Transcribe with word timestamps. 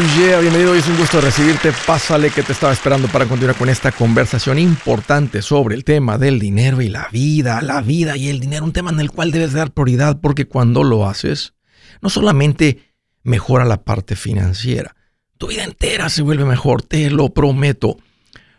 yeah, 0.00 0.40
bienvenido, 0.40 0.74
es 0.74 0.88
un 0.88 0.96
gusto 0.96 1.20
recibirte. 1.20 1.72
Pásale 1.86 2.30
que 2.30 2.42
te 2.42 2.52
estaba 2.52 2.72
esperando 2.72 3.08
para 3.08 3.26
continuar 3.26 3.56
con 3.56 3.68
esta 3.68 3.92
conversación 3.92 4.58
importante 4.58 5.42
sobre 5.42 5.74
el 5.74 5.84
tema 5.84 6.18
del 6.18 6.38
dinero 6.38 6.80
y 6.80 6.88
la 6.88 7.08
vida, 7.12 7.60
la 7.60 7.82
vida 7.82 8.16
y 8.16 8.28
el 8.28 8.40
dinero, 8.40 8.64
un 8.64 8.72
tema 8.72 8.90
en 8.90 9.00
el 9.00 9.10
cual 9.10 9.30
debes 9.30 9.52
dar 9.52 9.72
prioridad 9.72 10.20
porque 10.20 10.46
cuando 10.46 10.82
lo 10.82 11.06
haces, 11.06 11.54
no 12.00 12.08
solamente 12.08 12.94
mejora 13.22 13.64
la 13.64 13.84
parte 13.84 14.16
financiera, 14.16 14.96
tu 15.36 15.48
vida 15.48 15.64
entera 15.64 16.08
se 16.08 16.22
vuelve 16.22 16.44
mejor, 16.44 16.82
te 16.82 17.10
lo 17.10 17.28
prometo. 17.34 17.98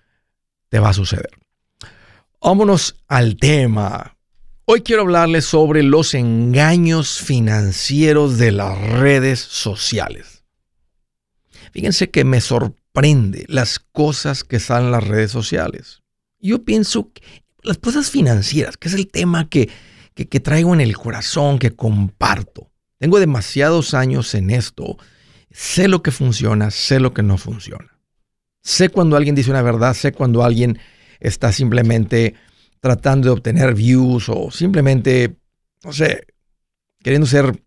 te 0.69 0.78
va 0.78 0.91
a 0.91 0.94
suceder. 0.94 1.30
Vámonos 2.41 3.02
al 3.08 3.36
tema. 3.36 4.17
Hoy 4.64 4.83
quiero 4.83 5.02
hablarles 5.02 5.44
sobre 5.44 5.83
los 5.83 6.14
engaños 6.14 7.20
financieros 7.20 8.39
de 8.39 8.52
las 8.52 8.78
redes 8.78 9.41
sociales. 9.41 10.44
Fíjense 11.72 12.11
que 12.11 12.24
me 12.24 12.41
sorprende 12.41 13.44
las 13.48 13.80
cosas 13.80 14.44
que 14.44 14.61
salen 14.61 14.86
en 14.86 14.92
las 14.92 15.05
redes 15.05 15.33
sociales. 15.33 16.02
Yo 16.39 16.64
pienso 16.64 17.11
que 17.12 17.22
las 17.62 17.78
cosas 17.78 18.11
financieras, 18.11 18.77
que 18.77 18.86
es 18.86 18.94
el 18.94 19.08
tema 19.08 19.48
que 19.48 19.69
que, 20.25 20.41
traigo 20.41 20.72
en 20.72 20.81
el 20.81 20.97
corazón, 20.97 21.59
que 21.59 21.72
comparto. 21.72 22.70
Tengo 22.98 23.20
demasiados 23.20 23.92
años 23.92 24.34
en 24.34 24.48
esto. 24.48 24.97
Sé 25.50 25.89
lo 25.89 26.03
que 26.03 26.11
funciona, 26.11 26.70
sé 26.70 27.00
lo 27.00 27.12
que 27.12 27.23
no 27.23 27.36
funciona. 27.36 28.00
Sé 28.62 28.89
cuando 28.89 29.17
alguien 29.17 29.34
dice 29.34 29.50
una 29.50 29.62
verdad, 29.62 29.92
sé 29.92 30.12
cuando 30.12 30.42
alguien 30.42 30.78
está 31.20 31.53
simplemente 31.53 32.34
tratando 32.81 33.28
de 33.28 33.33
obtener 33.33 33.75
views 33.75 34.28
o 34.28 34.50
simplemente, 34.50 35.36
no 35.84 35.92
sé, 35.92 36.27
queriendo 37.03 37.27
ser, 37.27 37.62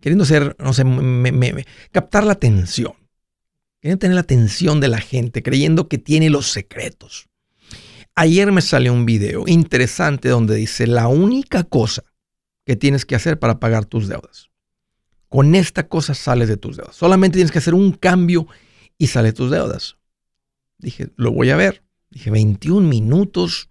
queriendo 0.00 0.24
ser, 0.24 0.56
no 0.58 0.72
sé, 0.72 0.84
captar 1.92 2.24
la 2.24 2.32
atención. 2.32 2.94
Queriendo 3.80 4.00
tener 4.00 4.14
la 4.14 4.22
atención 4.22 4.80
de 4.80 4.88
la 4.88 5.00
gente, 5.00 5.42
creyendo 5.42 5.86
que 5.86 5.98
tiene 5.98 6.30
los 6.30 6.50
secretos. 6.50 7.28
Ayer 8.20 8.50
me 8.50 8.62
salió 8.62 8.92
un 8.92 9.06
video 9.06 9.44
interesante 9.46 10.28
donde 10.28 10.56
dice 10.56 10.88
la 10.88 11.06
única 11.06 11.62
cosa 11.62 12.02
que 12.66 12.74
tienes 12.74 13.06
que 13.06 13.14
hacer 13.14 13.38
para 13.38 13.60
pagar 13.60 13.84
tus 13.84 14.08
deudas. 14.08 14.48
Con 15.28 15.54
esta 15.54 15.86
cosa 15.86 16.14
sales 16.14 16.48
de 16.48 16.56
tus 16.56 16.76
deudas. 16.76 16.96
Solamente 16.96 17.36
tienes 17.36 17.52
que 17.52 17.58
hacer 17.58 17.74
un 17.74 17.92
cambio 17.92 18.48
y 18.98 19.06
sales 19.06 19.34
de 19.34 19.36
tus 19.36 19.52
deudas. 19.52 19.98
Dije, 20.78 21.10
lo 21.14 21.30
voy 21.30 21.50
a 21.50 21.56
ver. 21.56 21.84
Dije, 22.10 22.32
21 22.32 22.88
minutos. 22.88 23.68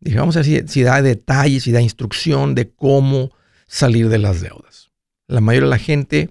Dije, 0.00 0.16
vamos 0.16 0.38
a 0.38 0.40
ver 0.40 0.66
si, 0.70 0.82
da 0.82 1.02
detalles, 1.02 1.64
si 1.64 1.70
da 1.70 1.82
instrucción 1.82 2.54
de 2.54 2.70
cómo 2.70 3.30
salir 3.66 4.08
de 4.08 4.16
las 4.16 4.40
deudas. 4.40 4.90
La 5.26 5.42
mayoría 5.42 5.66
de 5.66 5.70
la 5.72 5.78
gente 5.78 6.30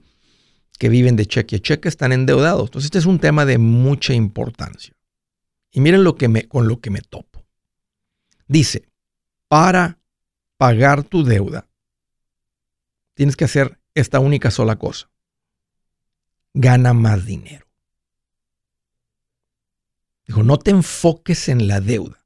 que 0.79 0.89
viven 0.89 1.15
de 1.15 1.27
cheque 1.27 1.57
a 1.57 1.59
cheque 1.59 1.89
están 1.89 2.11
endeudados. 2.11 2.69
Entonces, 2.69 2.85
este 2.85 2.97
es 2.97 3.05
un 3.05 3.19
tema 3.19 3.45
de 3.45 3.59
mucha 3.59 4.15
importancia. 4.15 4.95
Y 5.71 5.79
miren 5.81 6.03
lo 6.03 6.15
que 6.15 6.27
me, 6.27 6.47
con 6.47 6.67
lo 6.67 6.79
que 6.79 6.89
me 6.89 7.01
topo. 7.01 7.34
Dice, 8.47 8.89
para 9.47 9.99
pagar 10.57 11.03
tu 11.03 11.23
deuda, 11.23 11.67
tienes 13.13 13.35
que 13.35 13.45
hacer 13.45 13.79
esta 13.93 14.19
única 14.19 14.51
sola 14.51 14.77
cosa. 14.77 15.09
Gana 16.53 16.93
más 16.93 17.25
dinero. 17.25 17.65
Dijo, 20.27 20.43
no 20.43 20.57
te 20.57 20.71
enfoques 20.71 21.49
en 21.49 21.67
la 21.67 21.81
deuda. 21.81 22.25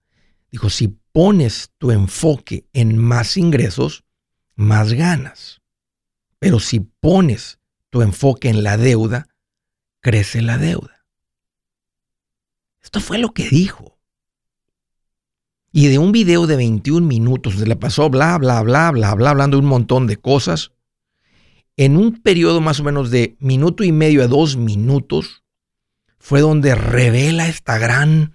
Dijo, 0.51 0.69
si 0.69 0.87
pones 1.11 1.71
tu 1.77 1.91
enfoque 1.91 2.67
en 2.73 2.97
más 2.97 3.37
ingresos, 3.37 4.05
más 4.55 4.93
ganas. 4.93 5.61
Pero 6.39 6.59
si 6.59 6.79
pones 6.79 7.59
tu 7.89 8.01
enfoque 8.01 8.49
en 8.49 8.63
la 8.63 8.77
deuda, 8.77 9.27
crece 9.99 10.41
la 10.41 10.57
deuda. 10.57 11.05
Esto 12.81 13.01
fue 13.01 13.17
lo 13.17 13.33
que 13.33 13.49
dijo. 13.49 13.98
Y 15.71 15.87
de 15.87 15.99
un 15.99 16.11
video 16.11 16.47
de 16.47 16.55
21 16.55 17.05
minutos, 17.05 17.55
se 17.55 17.67
le 17.67 17.75
pasó 17.75 18.09
bla, 18.09 18.37
bla, 18.37 18.61
bla, 18.63 18.91
bla, 18.91 19.13
bla, 19.13 19.29
hablando 19.29 19.57
de 19.57 19.63
un 19.63 19.69
montón 19.69 20.07
de 20.07 20.17
cosas. 20.17 20.71
En 21.77 21.95
un 21.95 22.21
periodo 22.21 22.59
más 22.59 22.79
o 22.79 22.83
menos 22.83 23.11
de 23.11 23.37
minuto 23.39 23.83
y 23.83 23.91
medio 23.91 24.23
a 24.23 24.27
dos 24.27 24.57
minutos, 24.57 25.43
fue 26.17 26.41
donde 26.41 26.75
revela 26.75 27.47
esta 27.47 27.77
gran, 27.77 28.33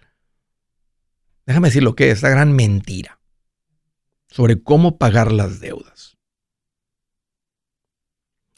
déjame 1.47 1.69
decir 1.69 1.83
lo 1.83 1.95
que 1.95 2.11
es, 2.11 2.15
esta 2.15 2.31
gran 2.31 2.53
mentira 2.53 3.21
sobre 4.29 4.63
cómo 4.63 4.99
pagar 4.99 5.31
las 5.31 5.61
deudas. 5.61 6.17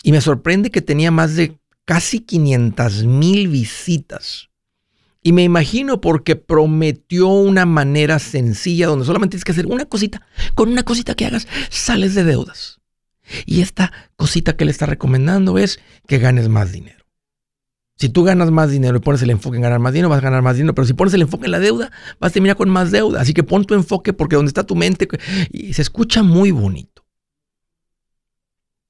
Y 0.03 0.13
me 0.13 0.21
sorprende 0.21 0.71
que 0.71 0.81
tenía 0.81 1.11
más 1.11 1.35
de 1.35 1.59
casi 1.85 2.21
500 2.21 3.05
mil 3.05 3.49
visitas 3.49 4.51
y 5.27 5.33
me 5.33 5.43
imagino 5.43 6.01
porque 6.01 6.37
prometió 6.37 7.27
una 7.27 7.67
manera 7.67 8.21
sencilla 8.21 8.87
donde 8.87 9.05
solamente 9.05 9.33
tienes 9.33 9.45
que 9.45 9.51
hacer 9.51 9.67
una 9.67 9.85
cosita. 9.85 10.25
Con 10.55 10.69
una 10.69 10.85
cosita 10.85 11.17
que 11.17 11.27
hagas, 11.27 11.49
sales 11.69 12.15
de 12.15 12.23
deudas. 12.23 12.79
Y 13.45 13.61
esta 13.61 13.93
cosita 14.15 14.57
que 14.57 14.65
le 14.65 14.71
está 14.71 14.87
recomendando 14.87 15.59
es 15.59 15.81
que 16.07 16.19
ganes 16.19 16.49
más 16.49 16.71
dinero. 16.71 17.05
Si 17.97 18.09
tú 18.09 18.23
ganas 18.23 18.53
más 18.53 18.71
dinero 18.71 18.99
y 18.99 19.01
pones 19.01 19.21
el 19.21 19.31
enfoque 19.31 19.57
en 19.57 19.65
ganar 19.65 19.81
más 19.81 19.93
dinero, 19.93 20.11
vas 20.11 20.19
a 20.19 20.21
ganar 20.21 20.43
más 20.43 20.59
dinero. 20.59 20.77
Pero 20.77 20.87
si 20.87 20.95
pones 20.95 21.13
el 21.13 21.23
enfoque 21.23 21.47
en 21.47 21.51
la 21.51 21.59
deuda, 21.59 21.91
vas 22.21 22.31
a 22.31 22.33
terminar 22.33 22.57
con 22.57 22.71
más 22.71 22.93
deuda. 22.93 23.21
Así 23.21 23.35
que 23.35 23.43
pon 23.43 23.65
tu 23.65 23.75
enfoque 23.75 24.13
porque 24.13 24.37
donde 24.37 24.51
está 24.51 24.63
tu 24.63 24.77
mente 24.77 25.09
y 25.51 25.73
se 25.73 25.83
escucha 25.83 26.23
muy 26.23 26.53
bonito. 26.53 27.05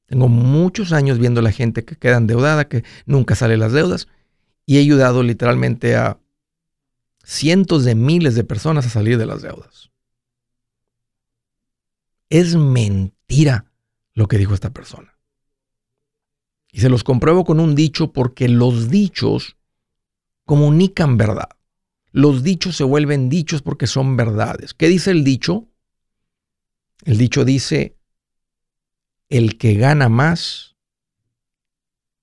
Tengo 0.05 0.29
muchos 0.29 0.93
años 0.93 1.19
viendo 1.19 1.41
a 1.41 1.43
la 1.43 1.53
gente 1.53 1.83
que 1.83 1.97
queda 1.97 2.19
endeudada, 2.19 2.69
que 2.69 2.85
nunca 3.07 3.35
sale 3.37 3.57
las 3.57 3.73
deudas. 3.73 4.07
Y 4.67 4.77
he 4.77 4.81
ayudado 4.81 5.23
literalmente 5.23 5.97
a 5.97 6.19
cientos 7.27 7.85
de 7.85 7.97
miles 7.97 8.37
de 8.37 8.45
personas 8.45 8.87
a 8.87 8.91
salir 8.91 9.19
de 9.19 9.27
las 9.27 9.43
deudas. 9.43 9.91
Es 12.31 12.55
mentira 12.55 13.73
lo 14.15 14.29
que 14.29 14.39
dijo 14.39 14.55
esta 14.55 14.71
persona. 14.71 15.19
Y 16.71 16.81
se 16.81 16.89
los 16.89 17.03
compruebo 17.03 17.45
con 17.45 17.59
un 17.59 17.75
dicho 17.75 18.13
porque 18.13 18.49
los 18.49 18.91
dichos 18.91 19.57
comunican 20.45 21.17
verdad. 21.17 21.49
Los 22.13 22.45
dichos 22.45 22.77
se 22.77 22.85
vuelven 22.85 23.29
dichos 23.29 23.61
porque 23.61 23.89
son 23.89 24.17
verdades. 24.17 24.73
¿Qué 24.73 24.87
dice 24.87 25.11
el 25.11 25.25
dicho? 25.25 25.69
El 27.05 27.19
dicho 27.19 27.45
dice, 27.45 27.99
el 29.29 29.59
que 29.59 29.75
gana 29.75 30.09
más, 30.09 30.77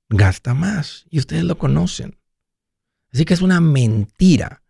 gasta 0.07 0.53
más. 0.53 1.05
Y 1.09 1.19
ustedes 1.19 1.43
lo 1.43 1.57
conocen. 1.57 2.17
Así 3.11 3.25
que 3.25 3.33
es 3.33 3.41
una 3.41 3.59
mentira 3.59 4.62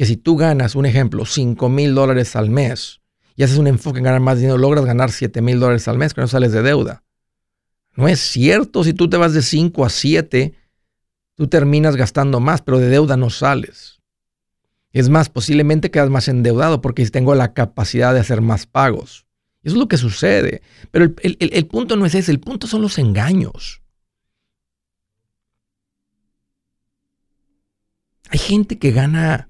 que 0.00 0.06
si 0.06 0.16
tú 0.16 0.34
ganas, 0.34 0.76
un 0.76 0.86
ejemplo, 0.86 1.26
5 1.26 1.68
mil 1.68 1.94
dólares 1.94 2.34
al 2.34 2.48
mes 2.48 3.02
y 3.36 3.42
haces 3.42 3.58
un 3.58 3.66
enfoque 3.66 3.98
en 3.98 4.04
ganar 4.04 4.20
más 4.20 4.38
dinero, 4.38 4.56
logras 4.56 4.86
ganar 4.86 5.10
7 5.12 5.42
mil 5.42 5.60
dólares 5.60 5.86
al 5.88 5.98
mes, 5.98 6.14
que 6.14 6.22
no 6.22 6.26
sales 6.26 6.52
de 6.52 6.62
deuda. 6.62 7.04
No 7.96 8.08
es 8.08 8.18
cierto, 8.18 8.82
si 8.82 8.94
tú 8.94 9.10
te 9.10 9.18
vas 9.18 9.34
de 9.34 9.42
5 9.42 9.84
a 9.84 9.90
7, 9.90 10.54
tú 11.34 11.48
terminas 11.48 11.96
gastando 11.96 12.40
más, 12.40 12.62
pero 12.62 12.78
de 12.78 12.88
deuda 12.88 13.18
no 13.18 13.28
sales. 13.28 14.00
Es 14.94 15.10
más, 15.10 15.28
posiblemente 15.28 15.90
quedas 15.90 16.08
más 16.08 16.28
endeudado 16.28 16.80
porque 16.80 17.06
tengo 17.10 17.34
la 17.34 17.52
capacidad 17.52 18.14
de 18.14 18.20
hacer 18.20 18.40
más 18.40 18.64
pagos. 18.64 19.26
Eso 19.62 19.74
es 19.74 19.80
lo 19.80 19.88
que 19.88 19.98
sucede. 19.98 20.62
Pero 20.90 21.12
el, 21.20 21.36
el 21.38 21.66
punto 21.66 21.96
no 21.96 22.06
es 22.06 22.14
ese, 22.14 22.32
el 22.32 22.40
punto 22.40 22.66
son 22.66 22.80
los 22.80 22.98
engaños. 22.98 23.82
Hay 28.30 28.38
gente 28.38 28.78
que 28.78 28.92
gana 28.92 29.49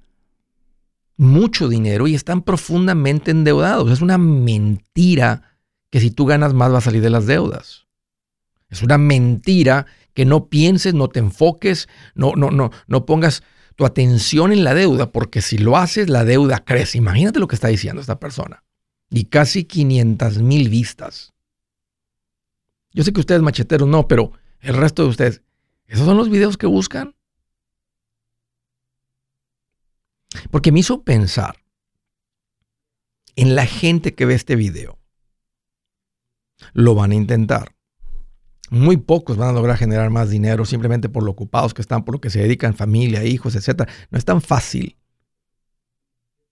mucho 1.20 1.69
dinero 1.69 2.08
y 2.08 2.14
están 2.14 2.40
profundamente 2.40 3.31
endeudados. 3.31 3.90
Es 3.90 4.00
una 4.00 4.17
mentira 4.17 5.58
que 5.90 6.00
si 6.00 6.11
tú 6.11 6.25
ganas 6.25 6.55
más 6.55 6.72
va 6.72 6.78
a 6.78 6.81
salir 6.81 7.02
de 7.02 7.11
las 7.11 7.26
deudas. 7.26 7.87
Es 8.70 8.82
una 8.82 8.96
mentira 8.96 9.84
que 10.14 10.25
no 10.25 10.46
pienses, 10.46 10.94
no 10.94 11.08
te 11.08 11.19
enfoques, 11.19 11.90
no, 12.14 12.32
no, 12.37 12.50
no, 12.50 12.70
no 12.87 13.05
pongas 13.05 13.43
tu 13.76 13.84
atención 13.84 14.50
en 14.50 14.64
la 14.64 14.72
deuda, 14.72 15.12
porque 15.12 15.43
si 15.43 15.58
lo 15.58 15.76
haces, 15.76 16.08
la 16.08 16.25
deuda 16.25 16.64
crece. 16.64 16.96
Imagínate 16.96 17.38
lo 17.38 17.49
que 17.49 17.56
está 17.56 17.69
diciendo 17.69 18.00
esta 18.00 18.19
persona. 18.19 18.64
Y 19.11 19.25
casi 19.25 19.64
500 19.64 20.38
mil 20.38 20.70
vistas. 20.70 21.34
Yo 22.93 23.05
sé 23.05 23.12
que 23.12 23.20
ustedes 23.20 23.43
macheteros 23.43 23.88
no, 23.88 24.08
pero 24.08 24.32
el 24.61 24.75
resto 24.75 25.02
de 25.02 25.08
ustedes, 25.11 25.43
¿esos 25.87 26.06
son 26.06 26.17
los 26.17 26.31
videos 26.31 26.56
que 26.56 26.67
buscan? 26.67 27.14
Porque 30.50 30.73
me 30.73 30.81
hizo 30.81 31.03
pensar 31.03 31.56
en 33.37 33.55
la 33.55 33.67
gente 33.67 34.15
que 34.15 34.27
ve 34.27 34.35
este 34.35 34.56
video. 34.56 34.99
Lo 36.73 36.94
van 36.94 37.12
a 37.12 37.15
intentar. 37.15 37.75
Muy 38.71 38.97
pocos 38.97 39.37
van 39.37 39.49
a 39.49 39.53
lograr 39.53 39.77
generar 39.77 40.11
más 40.11 40.31
dinero 40.31 40.65
simplemente 40.65 41.09
por 41.09 41.25
lo 41.25 41.32
ocupados 41.32 41.75
que 41.75 41.82
están, 41.82 42.05
por 42.05 42.15
lo 42.15 42.21
que 42.21 42.31
se 42.31 42.41
dedican, 42.41 42.75
familia, 42.75 43.25
hijos, 43.25 43.56
etc. 43.56 43.88
No 44.11 44.19
es 44.19 44.25
tan 44.25 44.41
fácil. 44.41 44.97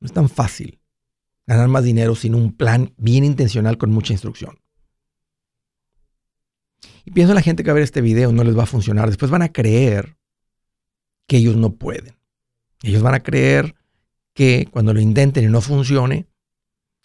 No 0.01 0.07
es 0.07 0.13
tan 0.13 0.29
fácil 0.29 0.81
ganar 1.47 1.69
más 1.69 1.83
dinero 1.83 2.15
sin 2.15 2.35
un 2.35 2.53
plan 2.53 2.93
bien 2.99 3.25
intencional 3.25 3.79
con 3.79 3.91
mucha 3.91 4.13
instrucción. 4.13 4.59
Y 7.07 7.11
pienso 7.11 7.33
en 7.33 7.37
la 7.37 7.43
gente 7.43 7.63
que 7.63 7.71
va 7.71 7.73
a 7.73 7.75
ver 7.75 7.85
este 7.85 8.03
video 8.03 8.33
no 8.33 8.45
les 8.45 8.57
va 8.57 8.65
a 8.65 8.67
funcionar. 8.67 9.09
Después 9.09 9.31
van 9.31 9.43
a 9.43 9.51
creer 9.51 10.19
que 11.27 11.39
ellos 11.39 11.57
no 11.57 11.75
pueden. 11.75 12.18
Ellos 12.83 13.03
van 13.03 13.15
a 13.15 13.23
creer 13.23 13.75
que 14.35 14.69
cuando 14.71 14.95
lo 14.95 15.01
intenten 15.01 15.45
y 15.45 15.49
no 15.49 15.61
funcione, 15.61 16.29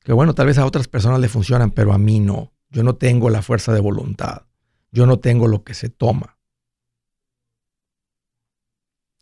que 0.04 0.14
bueno, 0.14 0.36
tal 0.36 0.48
vez 0.48 0.58
a 0.58 0.66
otras 0.66 0.88
personas 0.88 1.20
le 1.20 1.30
funcionan, 1.30 1.72
pero 1.72 1.94
a 1.94 1.98
mí 1.98 2.20
no. 2.20 2.52
Yo 2.70 2.84
no 2.84 2.96
tengo 2.96 3.30
la 3.30 3.42
fuerza 3.42 3.74
de 3.74 3.80
voluntad. 3.80 4.44
Yo 4.92 5.06
no 5.06 5.20
tengo 5.20 5.48
lo 5.48 5.64
que 5.64 5.74
se 5.74 5.90
toma. 5.90 6.38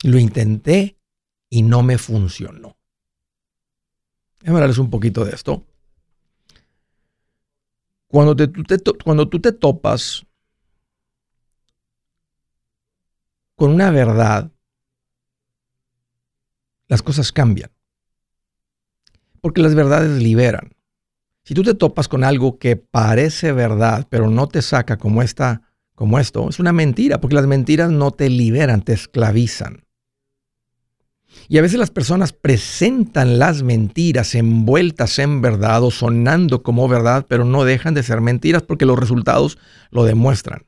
Lo 0.04 0.18
intenté 0.18 0.98
y 1.50 1.62
no 1.62 1.84
me 1.84 1.98
funcionó. 1.98 2.78
Déjame 4.40 4.58
hablarles 4.58 4.80
un 4.80 4.90
poquito 4.90 5.24
de 5.24 5.34
esto. 5.34 5.64
Cuando, 8.08 8.36
cuando 9.04 9.30
tú 9.30 9.40
te 9.40 9.52
topas 9.52 10.26
con 13.56 13.72
una 13.72 13.92
verdad, 13.92 14.52
las 16.92 17.02
cosas 17.02 17.32
cambian. 17.32 17.72
Porque 19.40 19.62
las 19.62 19.76
verdades 19.76 20.22
liberan. 20.22 20.74
Si 21.46 21.54
tú 21.54 21.64
te 21.64 21.74
topas 21.74 22.10
con 22.10 22.26
algo 22.26 22.60
que 22.60 22.76
parece 22.76 23.54
verdad, 23.54 24.08
pero 24.10 24.30
no 24.30 24.50
te 24.50 24.62
saca 24.62 24.98
como 24.98 25.22
esta, 25.22 25.62
como 25.96 26.20
esto, 26.20 26.50
es 26.50 26.60
una 26.60 26.74
mentira, 26.74 27.22
porque 27.22 27.38
las 27.38 27.48
mentiras 27.48 27.92
no 27.92 28.12
te 28.12 28.30
liberan, 28.30 28.82
te 28.82 28.92
esclavizan. 28.92 29.86
Y 31.48 31.60
a 31.60 31.62
veces 31.62 31.80
las 31.80 31.92
personas 31.92 32.34
presentan 32.34 33.40
las 33.40 33.64
mentiras 33.64 34.36
envueltas 34.36 35.18
en 35.18 35.42
verdad 35.42 35.84
o 35.84 35.92
sonando 35.92 36.62
como 36.62 36.90
verdad, 36.90 37.26
pero 37.30 37.46
no 37.46 37.64
dejan 37.64 37.94
de 37.94 38.04
ser 38.04 38.20
mentiras 38.20 38.64
porque 38.64 38.86
los 38.86 39.00
resultados 39.00 39.58
lo 39.92 40.04
demuestran. 40.04 40.66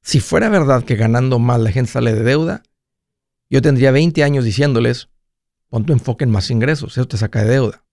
Si 0.00 0.20
fuera 0.20 0.48
verdad 0.48 0.84
que 0.84 0.94
ganando 0.94 1.40
más 1.40 1.60
la 1.60 1.72
gente 1.72 1.90
sale 1.90 2.14
de 2.14 2.22
deuda, 2.22 2.62
yo 3.50 3.62
tendría 3.62 3.90
20 3.90 4.22
años 4.22 4.44
diciéndoles, 4.44 5.08
pon 5.68 5.84
tu 5.84 5.92
enfoque 5.92 6.24
en 6.24 6.30
más 6.30 6.50
ingresos, 6.50 6.92
eso 6.92 7.08
te 7.08 7.16
saca 7.16 7.42
de 7.42 7.50
deuda. 7.50 7.84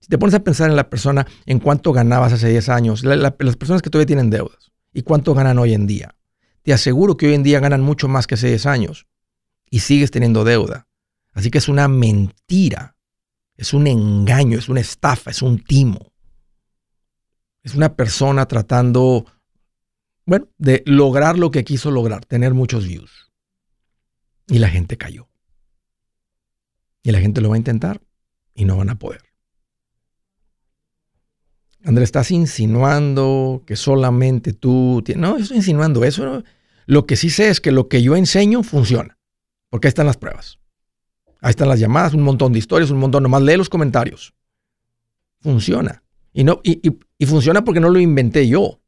Si 0.00 0.08
te 0.08 0.18
pones 0.18 0.34
a 0.34 0.44
pensar 0.44 0.70
en 0.70 0.76
la 0.76 0.90
persona, 0.90 1.26
en 1.46 1.58
cuánto 1.58 1.92
ganabas 1.92 2.32
hace 2.32 2.48
10 2.48 2.68
años, 2.68 3.04
las 3.04 3.32
personas 3.32 3.82
que 3.82 3.90
todavía 3.90 4.06
tienen 4.06 4.30
deudas, 4.30 4.72
y 4.92 5.02
cuánto 5.02 5.34
ganan 5.34 5.58
hoy 5.58 5.74
en 5.74 5.86
día, 5.86 6.14
te 6.62 6.72
aseguro 6.72 7.16
que 7.16 7.26
hoy 7.26 7.34
en 7.34 7.42
día 7.42 7.60
ganan 7.60 7.82
mucho 7.82 8.08
más 8.08 8.26
que 8.26 8.34
hace 8.34 8.48
10 8.48 8.66
años 8.66 9.06
y 9.70 9.80
sigues 9.80 10.10
teniendo 10.10 10.44
deuda. 10.44 10.86
Así 11.32 11.50
que 11.50 11.58
es 11.58 11.68
una 11.68 11.88
mentira, 11.88 12.96
es 13.56 13.74
un 13.74 13.86
engaño, 13.86 14.58
es 14.58 14.68
una 14.68 14.80
estafa, 14.80 15.30
es 15.30 15.42
un 15.42 15.62
timo. 15.62 16.12
Es 17.62 17.74
una 17.74 17.94
persona 17.94 18.46
tratando, 18.46 19.26
bueno, 20.24 20.48
de 20.58 20.82
lograr 20.86 21.38
lo 21.38 21.50
que 21.50 21.64
quiso 21.64 21.90
lograr, 21.90 22.24
tener 22.24 22.54
muchos 22.54 22.86
views. 22.86 23.27
Y 24.48 24.58
la 24.58 24.68
gente 24.68 24.96
cayó. 24.96 25.28
Y 27.02 27.12
la 27.12 27.20
gente 27.20 27.40
lo 27.40 27.50
va 27.50 27.54
a 27.54 27.58
intentar 27.58 28.02
y 28.54 28.64
no 28.64 28.76
van 28.76 28.90
a 28.90 28.98
poder. 28.98 29.22
Andrés, 31.84 32.08
estás 32.08 32.30
insinuando 32.30 33.62
que 33.66 33.76
solamente 33.76 34.52
tú... 34.52 35.02
No, 35.16 35.36
estoy 35.36 35.58
insinuando 35.58 36.04
eso. 36.04 36.42
Lo 36.86 37.06
que 37.06 37.16
sí 37.16 37.30
sé 37.30 37.48
es 37.48 37.60
que 37.60 37.72
lo 37.72 37.88
que 37.88 38.02
yo 38.02 38.16
enseño 38.16 38.62
funciona. 38.62 39.18
Porque 39.70 39.86
ahí 39.86 39.90
están 39.90 40.06
las 40.06 40.16
pruebas. 40.16 40.58
Ahí 41.40 41.50
están 41.50 41.68
las 41.68 41.78
llamadas, 41.78 42.14
un 42.14 42.22
montón 42.22 42.52
de 42.52 42.58
historias, 42.58 42.90
un 42.90 42.98
montón. 42.98 43.22
Nomás 43.22 43.42
lee 43.42 43.56
los 43.56 43.68
comentarios. 43.68 44.34
Funciona. 45.40 46.02
Y, 46.32 46.44
no, 46.44 46.60
y, 46.64 46.80
y 47.16 47.26
funciona 47.26 47.64
porque 47.64 47.80
no 47.80 47.90
lo 47.90 48.00
inventé 48.00 48.48
yo. 48.48 48.80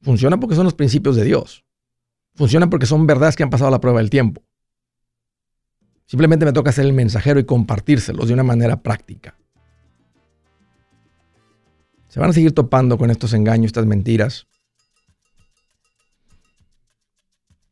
Funciona 0.00 0.38
porque 0.38 0.54
son 0.54 0.64
los 0.64 0.74
principios 0.74 1.16
de 1.16 1.24
Dios. 1.24 1.65
Funciona 2.36 2.68
porque 2.68 2.86
son 2.86 3.06
verdades 3.06 3.34
que 3.34 3.42
han 3.42 3.50
pasado 3.50 3.70
la 3.70 3.80
prueba 3.80 4.00
del 4.00 4.10
tiempo. 4.10 4.42
Simplemente 6.04 6.44
me 6.44 6.52
toca 6.52 6.70
ser 6.70 6.84
el 6.84 6.92
mensajero 6.92 7.40
y 7.40 7.44
compartírselos 7.44 8.28
de 8.28 8.34
una 8.34 8.44
manera 8.44 8.76
práctica. 8.82 9.34
Se 12.08 12.20
van 12.20 12.30
a 12.30 12.32
seguir 12.32 12.52
topando 12.52 12.96
con 12.96 13.10
estos 13.10 13.32
engaños, 13.32 13.66
estas 13.66 13.86
mentiras. 13.86 14.46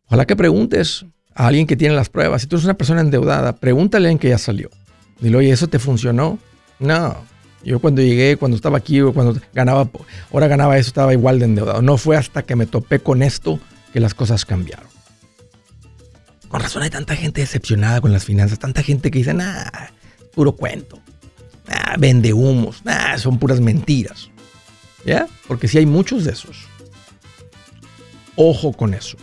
Ojalá 0.07 0.27
que 0.27 0.37
preguntes 0.37 1.07
a 1.35 1.47
alguien 1.47 1.67
que 1.67 1.77
tiene 1.77 1.95
las 1.95 2.09
pruebas. 2.09 2.43
Si 2.43 2.49
tú 2.49 2.57
eres 2.57 2.65
una 2.65 2.75
persona 2.75 3.01
endeudada, 3.01 3.55
pregúntale 3.57 4.11
en 4.11 4.19
que 4.19 4.31
ya 4.31 4.39
salió. 4.39 4.71
Dile, 5.21 5.37
oye, 5.37 5.51
¿eso 5.51 5.69
te 5.69 5.79
funcionó? 5.79 6.39
No. 6.79 7.17
Yo 7.63 7.79
cuando 7.81 8.03
llegué, 8.03 8.37
cuando 8.37 8.57
estaba 8.57 8.77
aquí, 8.77 9.01
cuando 9.01 9.41
ganaba, 9.55 9.89
ahora 10.33 10.49
ganaba 10.49 10.77
eso, 10.77 10.89
estaba 10.89 11.13
igual 11.15 11.39
de 11.39 11.47
endeudado. 11.47 11.81
No 11.81 11.97
fue 11.97 12.17
hasta 12.17 12.43
que 12.43 12.57
me 12.57 12.67
topé 12.67 12.99
con 12.99 13.23
esto 13.23 13.59
que 13.95 14.01
las 14.01 14.13
cosas 14.13 14.45
cambiaron. 14.45 14.89
Con 16.49 16.61
razón 16.61 16.83
hay 16.83 16.91
tanta 16.91 17.15
gente 17.15 17.43
decepcionada 17.43 18.01
con 18.01 18.13
las 18.13 18.25
finanzas, 18.25 18.59
tanta 18.59 18.83
gente 18.83 19.09
que 19.09 19.21
dice, 19.21 19.33
nah, 19.33 19.71
puro 20.35 20.57
cuento. 20.57 20.99
Vende 21.97 22.33
humos, 22.33 22.85
nah, 22.85 23.17
son 23.19 23.39
puras 23.39 23.61
mentiras. 23.61 24.31
¿Ya? 25.07 25.29
Porque 25.47 25.69
si 25.69 25.79
hay 25.79 25.87
muchos 25.87 26.25
de 26.25 26.33
esos. 26.33 26.67
Ojo 28.35 28.73
con 28.73 28.95
eso. 28.95 29.17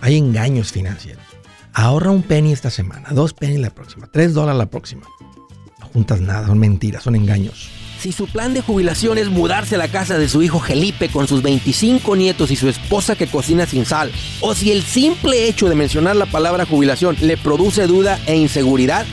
Hay 0.00 0.16
engaños 0.16 0.72
financieros. 0.72 1.22
Ahorra 1.74 2.10
un 2.10 2.24
penny 2.24 2.52
esta 2.52 2.70
semana, 2.70 3.10
dos 3.12 3.34
pennies 3.34 3.60
la 3.60 3.70
próxima, 3.70 4.08
tres 4.08 4.34
dólares 4.34 4.58
la 4.58 4.66
próxima. 4.66 5.06
No 5.78 5.86
juntas 5.86 6.20
nada, 6.20 6.48
son 6.48 6.58
mentiras, 6.58 7.04
son 7.04 7.14
engaños. 7.14 7.70
Si 7.98 8.12
su 8.12 8.26
plan 8.26 8.52
de 8.54 8.60
jubilación 8.60 9.18
es 9.18 9.30
mudarse 9.30 9.76
a 9.76 9.78
la 9.78 9.88
casa 9.88 10.18
de 10.18 10.28
su 10.28 10.42
hijo 10.42 10.60
Felipe 10.60 11.08
con 11.08 11.26
sus 11.26 11.42
25 11.42 12.14
nietos 12.16 12.50
y 12.50 12.56
su 12.56 12.68
esposa 12.68 13.16
que 13.16 13.26
cocina 13.26 13.66
sin 13.66 13.86
sal, 13.86 14.12
o 14.40 14.54
si 14.54 14.70
el 14.70 14.82
simple 14.82 15.48
hecho 15.48 15.68
de 15.68 15.74
mencionar 15.74 16.16
la 16.16 16.26
palabra 16.26 16.66
jubilación 16.66 17.16
le 17.20 17.36
produce 17.36 17.86
duda 17.86 18.20
e 18.26 18.36
inseguridad, 18.36 19.06